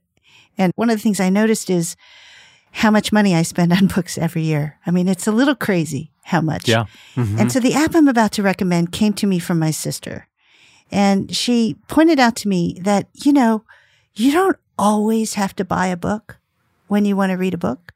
And 0.58 0.72
one 0.76 0.90
of 0.90 0.96
the 0.96 1.02
things 1.02 1.20
I 1.20 1.30
noticed 1.30 1.70
is 1.70 1.96
how 2.72 2.90
much 2.90 3.12
money 3.12 3.34
I 3.34 3.42
spend 3.42 3.72
on 3.72 3.86
books 3.94 4.18
every 4.18 4.42
year. 4.42 4.78
I 4.86 4.90
mean, 4.90 5.08
it's 5.08 5.26
a 5.26 5.32
little 5.32 5.54
crazy 5.54 6.11
how 6.22 6.40
much. 6.40 6.68
Yeah. 6.68 6.84
Mm-hmm. 7.16 7.38
And 7.38 7.52
so 7.52 7.60
the 7.60 7.74
app 7.74 7.94
I'm 7.94 8.08
about 8.08 8.32
to 8.32 8.42
recommend 8.42 8.92
came 8.92 9.12
to 9.14 9.26
me 9.26 9.38
from 9.38 9.58
my 9.58 9.70
sister. 9.70 10.28
And 10.90 11.34
she 11.34 11.76
pointed 11.88 12.18
out 12.20 12.36
to 12.36 12.48
me 12.48 12.78
that, 12.82 13.08
you 13.14 13.32
know, 13.32 13.64
you 14.14 14.32
don't 14.32 14.56
always 14.78 15.34
have 15.34 15.54
to 15.56 15.64
buy 15.64 15.86
a 15.86 15.96
book 15.96 16.38
when 16.88 17.04
you 17.04 17.16
want 17.16 17.30
to 17.30 17.36
read 17.36 17.54
a 17.54 17.58
book. 17.58 17.92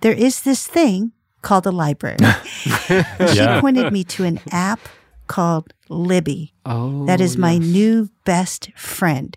There 0.00 0.12
is 0.12 0.42
this 0.42 0.66
thing 0.66 1.12
called 1.42 1.66
a 1.66 1.70
library. 1.72 2.18
she 2.62 3.04
Yeah. 3.18 3.60
pointed 3.60 3.92
me 3.92 4.04
to 4.04 4.24
an 4.24 4.40
app 4.50 4.80
called 5.26 5.72
Libby. 5.88 6.54
oh. 6.64 7.04
That 7.06 7.20
is 7.20 7.36
oh, 7.36 7.40
my 7.40 7.52
yes. 7.52 7.62
new 7.66 8.10
best 8.24 8.70
friend. 8.76 9.36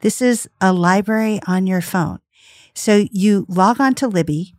This 0.00 0.20
is 0.22 0.48
a 0.60 0.72
library 0.72 1.40
on 1.46 1.66
your 1.66 1.80
phone. 1.80 2.18
So 2.74 3.06
you 3.10 3.46
log 3.48 3.80
on 3.80 3.94
to 3.96 4.08
Libby 4.08 4.54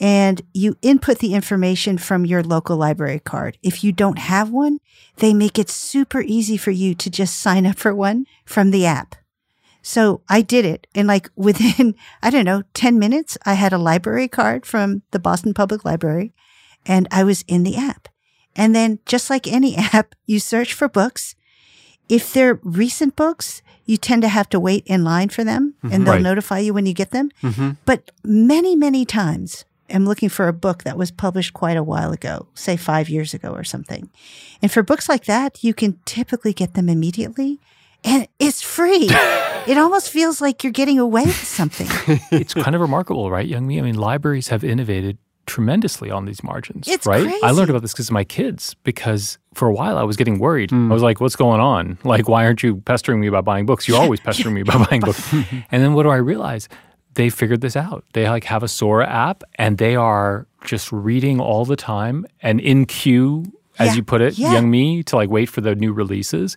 and 0.00 0.42
you 0.52 0.76
input 0.82 1.18
the 1.18 1.34
information 1.34 1.98
from 1.98 2.24
your 2.26 2.42
local 2.42 2.76
library 2.76 3.20
card. 3.20 3.58
If 3.62 3.84
you 3.84 3.92
don't 3.92 4.18
have 4.18 4.50
one, 4.50 4.78
they 5.16 5.34
make 5.34 5.58
it 5.58 5.70
super 5.70 6.20
easy 6.20 6.56
for 6.56 6.70
you 6.70 6.94
to 6.94 7.10
just 7.10 7.38
sign 7.38 7.66
up 7.66 7.78
for 7.78 7.94
one 7.94 8.26
from 8.44 8.70
the 8.70 8.86
app. 8.86 9.14
So 9.82 10.22
I 10.28 10.42
did 10.42 10.64
it. 10.64 10.86
And 10.94 11.06
like 11.08 11.30
within, 11.36 11.94
I 12.22 12.30
don't 12.30 12.44
know, 12.44 12.62
10 12.74 12.98
minutes, 12.98 13.36
I 13.44 13.54
had 13.54 13.72
a 13.72 13.78
library 13.78 14.28
card 14.28 14.64
from 14.64 15.02
the 15.10 15.18
Boston 15.18 15.54
Public 15.54 15.84
Library 15.84 16.32
and 16.86 17.06
I 17.10 17.24
was 17.24 17.44
in 17.46 17.62
the 17.62 17.76
app. 17.76 18.08
And 18.56 18.74
then 18.74 18.98
just 19.06 19.30
like 19.30 19.46
any 19.46 19.76
app, 19.92 20.14
you 20.26 20.40
search 20.40 20.72
for 20.72 20.88
books. 20.88 21.34
If 22.08 22.32
they're 22.32 22.60
recent 22.62 23.16
books, 23.16 23.62
you 23.84 23.96
tend 23.96 24.22
to 24.22 24.28
have 24.28 24.48
to 24.50 24.60
wait 24.60 24.84
in 24.86 25.04
line 25.04 25.28
for 25.28 25.44
them 25.44 25.74
and 25.82 25.92
mm-hmm. 25.92 26.04
they'll 26.04 26.14
Right. 26.14 26.22
notify 26.22 26.58
you 26.58 26.74
when 26.74 26.86
you 26.86 26.94
get 26.94 27.10
them. 27.10 27.30
Mm-hmm. 27.42 27.70
But 27.84 28.10
many, 28.24 28.76
many 28.76 29.04
times 29.04 29.64
I'm 29.92 30.06
looking 30.06 30.28
for 30.28 30.48
a 30.48 30.52
book 30.52 30.84
that 30.84 30.96
was 30.96 31.10
published 31.10 31.52
quite 31.52 31.76
a 31.76 31.82
while 31.82 32.12
ago, 32.12 32.46
say 32.54 32.76
five 32.76 33.08
years 33.08 33.34
ago 33.34 33.52
or 33.52 33.64
something. 33.64 34.10
And 34.60 34.70
for 34.70 34.82
books 34.82 35.08
like 35.08 35.24
that, 35.24 35.62
you 35.62 35.74
can 35.74 35.98
typically 36.04 36.52
get 36.52 36.74
them 36.74 36.88
immediately 36.88 37.60
and 38.04 38.26
it's 38.38 38.62
free. 38.62 39.08
it 39.66 39.78
almost 39.78 40.10
feels 40.10 40.40
like 40.40 40.64
you're 40.64 40.72
getting 40.72 40.98
away 40.98 41.24
with 41.24 41.46
something. 41.46 41.86
it's 42.32 42.54
kind 42.54 42.74
of 42.74 42.80
remarkable, 42.80 43.30
right, 43.30 43.48
Youngme? 43.48 43.78
I 43.78 43.82
mean, 43.82 43.96
libraries 43.96 44.48
have 44.48 44.64
innovated 44.64 45.18
tremendously 45.46 46.10
on 46.10 46.24
these 46.24 46.42
margins, 46.44 46.86
It's 46.86 47.04
right? 47.04 47.28
I 47.42 47.50
learned 47.50 47.68
about 47.68 47.82
this 47.82 47.92
because 47.92 48.08
of 48.08 48.12
my 48.12 48.22
kids, 48.22 48.74
because 48.84 49.38
for 49.54 49.66
a 49.66 49.72
while 49.72 49.98
I 49.98 50.04
was 50.04 50.16
getting 50.16 50.38
worried. 50.38 50.72
I 50.72 50.76
hmm. 50.76 50.92
was 50.92 51.02
like, 51.02 51.20
what's 51.20 51.36
going 51.36 51.60
on? 51.60 51.98
Like, 52.04 52.28
why 52.28 52.44
aren't 52.44 52.62
you 52.62 52.76
pestering 52.76 53.20
me 53.20 53.26
about 53.26 53.44
buying 53.44 53.66
books? 53.66 53.88
You're 53.88 53.98
always 54.00 54.20
pestering 54.20 54.54
me 54.54 54.60
about 54.60 54.88
buying 54.88 55.00
books. 55.02 55.32
and 55.32 55.82
then 55.82 55.94
what 55.94 56.04
do 56.04 56.10
I 56.10 56.16
realize? 56.16 56.68
They 57.14 57.28
figured 57.30 57.60
this 57.60 57.76
out. 57.76 58.04
They 58.14 58.28
like 58.28 58.44
have 58.44 58.62
a 58.62 58.68
Sora 58.68 59.06
app 59.08 59.42
and 59.56 59.78
they 59.78 59.96
are 59.96 60.46
just 60.64 60.90
reading 60.92 61.40
all 61.40 61.64
the 61.64 61.76
time 61.76 62.26
and 62.42 62.60
in 62.60 62.86
queue, 62.86 63.44
as 63.78 63.88
Yeah. 63.88 63.94
you 63.96 64.02
put 64.02 64.20
it, 64.20 64.38
Yeah. 64.38 64.54
Youngme, 64.54 65.04
to 65.06 65.16
like 65.16 65.28
wait 65.30 65.48
for 65.50 65.60
the 65.60 65.74
new 65.74 65.92
releases. 65.92 66.56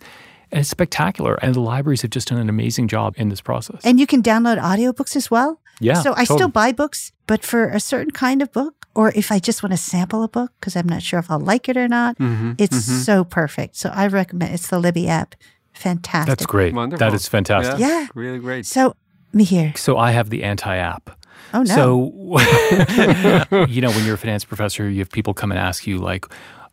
And 0.52 0.60
it's 0.60 0.70
spectacular. 0.70 1.34
And 1.42 1.54
the 1.54 1.60
libraries 1.60 2.02
have 2.02 2.10
just 2.12 2.28
done 2.28 2.38
an 2.38 2.48
amazing 2.48 2.86
job 2.88 3.14
in 3.16 3.28
this 3.28 3.40
process. 3.40 3.80
And 3.84 3.98
you 3.98 4.06
can 4.06 4.22
download 4.22 4.58
audiobooks 4.60 5.16
as 5.16 5.30
well. 5.30 5.60
Yeah, 5.80 6.00
So 6.00 6.14
I 6.16 6.24
still 6.24 6.48
buy 6.48 6.72
books, 6.72 7.12
but 7.26 7.42
for 7.44 7.68
a 7.68 7.80
certain 7.80 8.12
kind 8.12 8.40
of 8.40 8.50
book, 8.52 8.86
or 8.94 9.12
if 9.14 9.30
I 9.30 9.38
just 9.38 9.62
want 9.62 9.72
to 9.72 9.76
sample 9.76 10.22
a 10.22 10.28
book 10.28 10.52
because 10.58 10.74
I'm 10.74 10.88
not 10.88 11.02
sure 11.02 11.18
if 11.18 11.30
I'll 11.30 11.38
like 11.40 11.68
it 11.68 11.76
or 11.76 11.86
not, 11.88 12.16
Mm-hmm, 12.16 12.52
it's 12.56 12.82
so 13.04 13.24
perfect. 13.24 13.76
So 13.76 13.90
I 13.92 14.06
recommend 14.06 14.54
it's 14.54 14.68
the 14.68 14.78
Libby 14.78 15.06
app. 15.06 15.34
Fantastic. 15.74 16.28
That's 16.28 16.46
great. 16.46 16.72
Wonderful. 16.74 17.04
That 17.06 17.12
is 17.14 17.28
fantastic. 17.28 17.78
Yeah. 17.78 18.06
Really 18.14 18.38
great. 18.38 18.64
So 18.64 18.96
Mihir. 19.36 19.76
So 19.76 19.98
I 19.98 20.10
have 20.12 20.30
the 20.30 20.42
anti 20.42 20.76
app. 20.76 21.10
Oh 21.54 21.62
no. 21.62 21.74
So, 21.74 23.66
you 23.66 23.80
know, 23.80 23.90
when 23.90 24.04
you're 24.04 24.14
a 24.14 24.18
finance 24.18 24.44
professor, 24.44 24.88
you 24.88 24.98
have 24.98 25.10
people 25.10 25.34
come 25.34 25.52
and 25.52 25.58
ask 25.58 25.86
you, 25.86 25.98
like, 25.98 26.26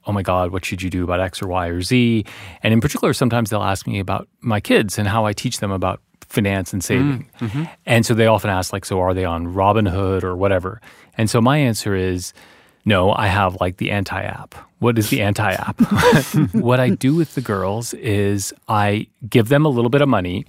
oh 0.06 0.12
my 0.12 0.22
God, 0.22 0.52
what 0.52 0.66
should 0.66 0.82
you 0.82 0.90
do 0.90 1.04
about 1.04 1.20
X 1.20 1.42
or 1.42 1.48
Y 1.48 1.68
or 1.68 1.82
Z? 1.82 2.26
And 2.64 2.74
in 2.74 2.82
particular, 2.82 3.14
sometimes 3.14 3.50
they'll 3.50 3.64
ask 3.64 3.88
me 3.88 4.00
about 4.00 4.28
my 4.42 4.60
kids 4.60 4.98
and 4.98 5.08
how 5.08 5.26
I 5.26 5.34
teach 5.34 5.60
them 5.60 5.72
about 5.72 6.02
finance 6.28 6.74
and 6.74 6.82
mm, 6.82 6.86
saving. 6.86 7.30
Mm-hmm. 7.40 7.64
And 7.86 8.06
so 8.06 8.14
they 8.14 8.28
often 8.28 8.50
ask, 8.50 8.74
like, 8.74 8.86
so 8.86 9.00
are 9.00 9.14
they 9.14 9.26
on 9.26 9.54
Robinhood 9.54 10.24
or 10.24 10.36
whatever? 10.36 10.82
And 11.18 11.30
so 11.30 11.40
my 11.40 11.58
answer 11.58 11.96
is, 11.96 12.34
no, 12.86 13.14
I 13.14 13.28
have 13.28 13.62
like 13.62 13.78
the 13.78 13.92
anti 13.92 14.22
app. 14.22 14.56
What 14.80 14.98
is 14.98 15.10
the 15.10 15.22
anti 15.22 15.52
app? 15.52 15.80
what 16.54 16.80
I 16.80 16.90
do 16.90 17.16
with 17.16 17.36
the 17.36 17.42
girls 17.42 17.94
is 17.94 18.54
I 18.68 19.08
give 19.30 19.50
them 19.50 19.66
a 19.66 19.70
little 19.70 19.90
bit 19.90 20.02
of 20.02 20.10
money, 20.10 20.46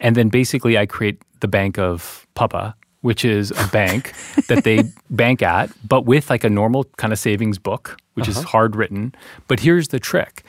and 0.00 0.16
then 0.16 0.28
basically 0.28 0.78
I 0.78 0.86
create 0.86 1.20
the 1.40 1.48
bank 1.48 1.78
of 1.78 2.26
Papa, 2.34 2.74
which 3.00 3.24
is 3.24 3.50
a 3.52 3.66
bank 3.68 4.12
that 4.48 4.64
they 4.64 4.84
bank 5.10 5.42
at, 5.42 5.70
but 5.86 6.06
with 6.06 6.30
like 6.30 6.44
a 6.44 6.50
normal 6.50 6.84
kind 6.96 7.12
of 7.12 7.18
savings 7.18 7.58
book, 7.58 7.98
which 8.14 8.28
is 8.28 8.38
uh-huh. 8.38 8.48
hard 8.48 8.76
written. 8.76 9.14
But 9.48 9.60
here's 9.60 9.88
the 9.88 10.00
trick 10.00 10.44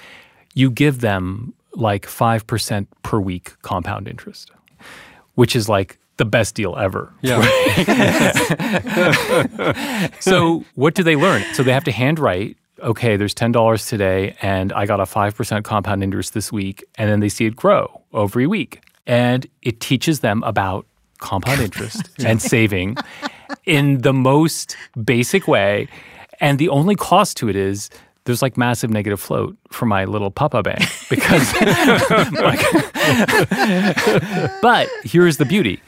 you 0.54 0.72
give 0.72 1.02
them 1.02 1.54
like 1.74 2.08
5% 2.08 2.88
per 3.04 3.20
week 3.20 3.54
compound 3.62 4.08
interest, 4.08 4.52
which 5.36 5.56
is 5.56 5.70
like 5.70 6.00
the 6.18 6.26
best 6.26 6.56
deal 6.56 6.76
ever. 6.78 7.14
yeah. 7.22 7.38
So 10.20 10.66
what 10.76 10.96
do 10.96 11.04
they 11.04 11.16
learn? 11.16 11.44
So 11.54 11.64
they 11.64 11.72
have 11.72 11.86
to 11.86 11.92
handwrite. 11.92 12.58
Okay, 12.80 13.18
there's 13.18 13.34
ten 13.34 13.52
dollars 13.52 13.88
today, 13.88 14.36
and 14.42 14.72
I 14.74 14.86
got 14.86 15.00
a 15.00 15.06
five 15.06 15.36
percent 15.36 15.66
compound 15.66 16.04
interest 16.04 16.34
this 16.34 16.52
week, 16.52 16.84
and 16.96 17.10
then 17.10 17.22
they 17.22 17.30
see 17.30 17.46
it 17.46 17.56
grow 17.56 18.02
every 18.14 18.46
week, 18.46 18.82
and 19.08 19.48
it 19.64 19.80
teaches 19.80 20.20
them 20.20 20.44
about 20.44 20.86
compound 21.18 21.62
interest 21.62 22.10
and 22.24 22.40
saving 22.42 22.96
in 23.66 24.02
the 24.02 24.14
most 24.14 24.78
basic 25.04 25.48
way. 25.48 25.88
And 26.40 26.60
the 26.60 26.70
only 26.70 26.96
cost 26.96 27.38
to 27.38 27.50
it 27.50 27.56
is 27.56 27.90
there's 28.26 28.44
like 28.44 28.58
massive 28.58 28.92
negative 28.92 29.20
float 29.20 29.58
for 29.72 29.88
my 29.88 30.06
little 30.06 30.30
Papa 30.30 30.62
bank 30.62 30.82
because. 31.10 31.54
but 34.62 34.88
here's 35.04 35.38
the 35.38 35.46
beauty 35.46 35.82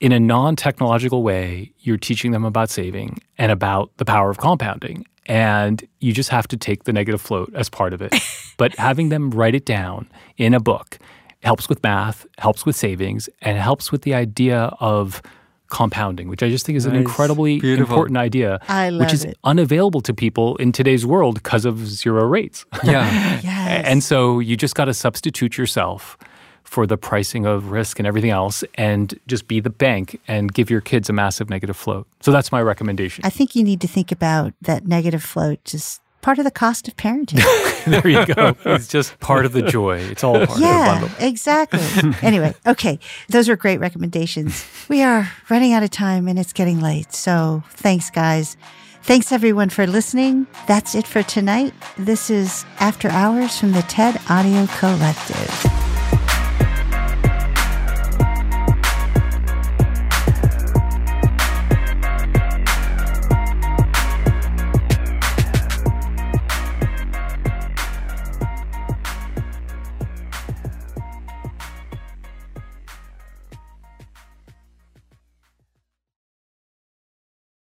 in 0.00 0.12
a 0.12 0.20
non 0.20 0.56
technological 0.56 1.22
way, 1.22 1.72
you're 1.80 1.96
teaching 1.96 2.32
them 2.32 2.44
about 2.44 2.70
saving 2.70 3.18
and 3.38 3.50
about 3.50 3.90
the 3.96 4.04
power 4.04 4.30
of 4.30 4.38
compounding. 4.38 5.06
And 5.26 5.86
you 6.00 6.12
just 6.12 6.28
have 6.28 6.46
to 6.48 6.56
take 6.56 6.84
the 6.84 6.92
negative 6.92 7.20
float 7.20 7.52
as 7.54 7.68
part 7.68 7.92
of 7.92 8.00
it. 8.00 8.14
but 8.58 8.76
having 8.76 9.08
them 9.08 9.30
write 9.30 9.54
it 9.54 9.64
down 9.64 10.08
in 10.36 10.54
a 10.54 10.60
book 10.60 10.98
helps 11.46 11.68
with 11.68 11.82
math, 11.82 12.26
helps 12.38 12.66
with 12.66 12.76
savings, 12.76 13.28
and 13.40 13.56
helps 13.56 13.90
with 13.92 14.02
the 14.02 14.14
idea 14.14 14.58
of 14.80 15.22
compounding, 15.68 16.28
which 16.28 16.42
I 16.42 16.48
just 16.48 16.66
think 16.66 16.76
is 16.76 16.86
an 16.86 16.94
incredibly 16.94 17.58
Beautiful. 17.60 17.94
important 17.94 18.18
idea, 18.18 18.58
I 18.68 18.90
which 18.92 19.12
is 19.12 19.24
it. 19.24 19.36
unavailable 19.44 20.00
to 20.02 20.12
people 20.14 20.56
in 20.56 20.72
today's 20.72 21.04
world 21.06 21.34
because 21.42 21.64
of 21.64 21.86
zero 21.86 22.24
rates. 22.26 22.64
Yeah. 22.84 23.40
yes. 23.42 23.86
And 23.86 24.02
so 24.02 24.38
you 24.40 24.56
just 24.56 24.74
got 24.74 24.84
to 24.86 24.94
substitute 24.94 25.56
yourself 25.58 26.16
for 26.64 26.86
the 26.86 26.96
pricing 26.96 27.46
of 27.46 27.70
risk 27.70 27.98
and 28.00 28.06
everything 28.06 28.30
else 28.30 28.64
and 28.74 29.18
just 29.28 29.46
be 29.48 29.60
the 29.60 29.70
bank 29.70 30.20
and 30.28 30.52
give 30.52 30.68
your 30.70 30.80
kids 30.80 31.08
a 31.08 31.12
massive 31.12 31.48
negative 31.48 31.76
float. 31.76 32.06
So 32.20 32.32
that's 32.32 32.50
my 32.52 32.60
recommendation. 32.60 33.24
I 33.24 33.30
think 33.30 33.54
you 33.56 33.62
need 33.64 33.80
to 33.80 33.88
think 33.88 34.10
about 34.12 34.52
that 34.62 34.86
negative 34.86 35.22
float 35.22 35.58
just 35.64 36.00
part 36.26 36.40
of 36.40 36.44
the 36.44 36.50
cost 36.50 36.88
of 36.88 36.96
parenting. 36.96 37.40
there 37.86 38.08
you 38.08 38.26
go. 38.26 38.56
It's 38.64 38.88
just 38.88 39.16
part 39.20 39.46
of 39.46 39.52
the 39.52 39.62
joy. 39.62 39.98
It's 39.98 40.24
all 40.24 40.32
part 40.34 40.48
of 40.48 40.54
the 40.56 40.60
yeah, 40.60 40.98
bundle. 40.98 41.10
exactly. 41.20 41.78
anyway, 42.20 42.52
okay. 42.66 42.98
Those 43.28 43.48
are 43.48 43.54
great 43.54 43.78
recommendations. 43.78 44.66
We 44.88 45.04
are 45.04 45.30
running 45.48 45.72
out 45.72 45.84
of 45.84 45.90
time 45.90 46.26
and 46.26 46.36
it's 46.36 46.52
getting 46.52 46.80
late. 46.80 47.14
So 47.14 47.62
thanks, 47.70 48.10
guys. 48.10 48.56
Thanks 49.04 49.30
everyone 49.30 49.68
for 49.68 49.86
listening. 49.86 50.48
That's 50.66 50.96
it 50.96 51.06
for 51.06 51.22
tonight. 51.22 51.72
This 51.96 52.28
is 52.28 52.64
After 52.80 53.08
Hours 53.08 53.56
from 53.56 53.70
the 53.70 53.82
TED 53.82 54.20
Audio 54.28 54.66
Collective. 54.66 55.85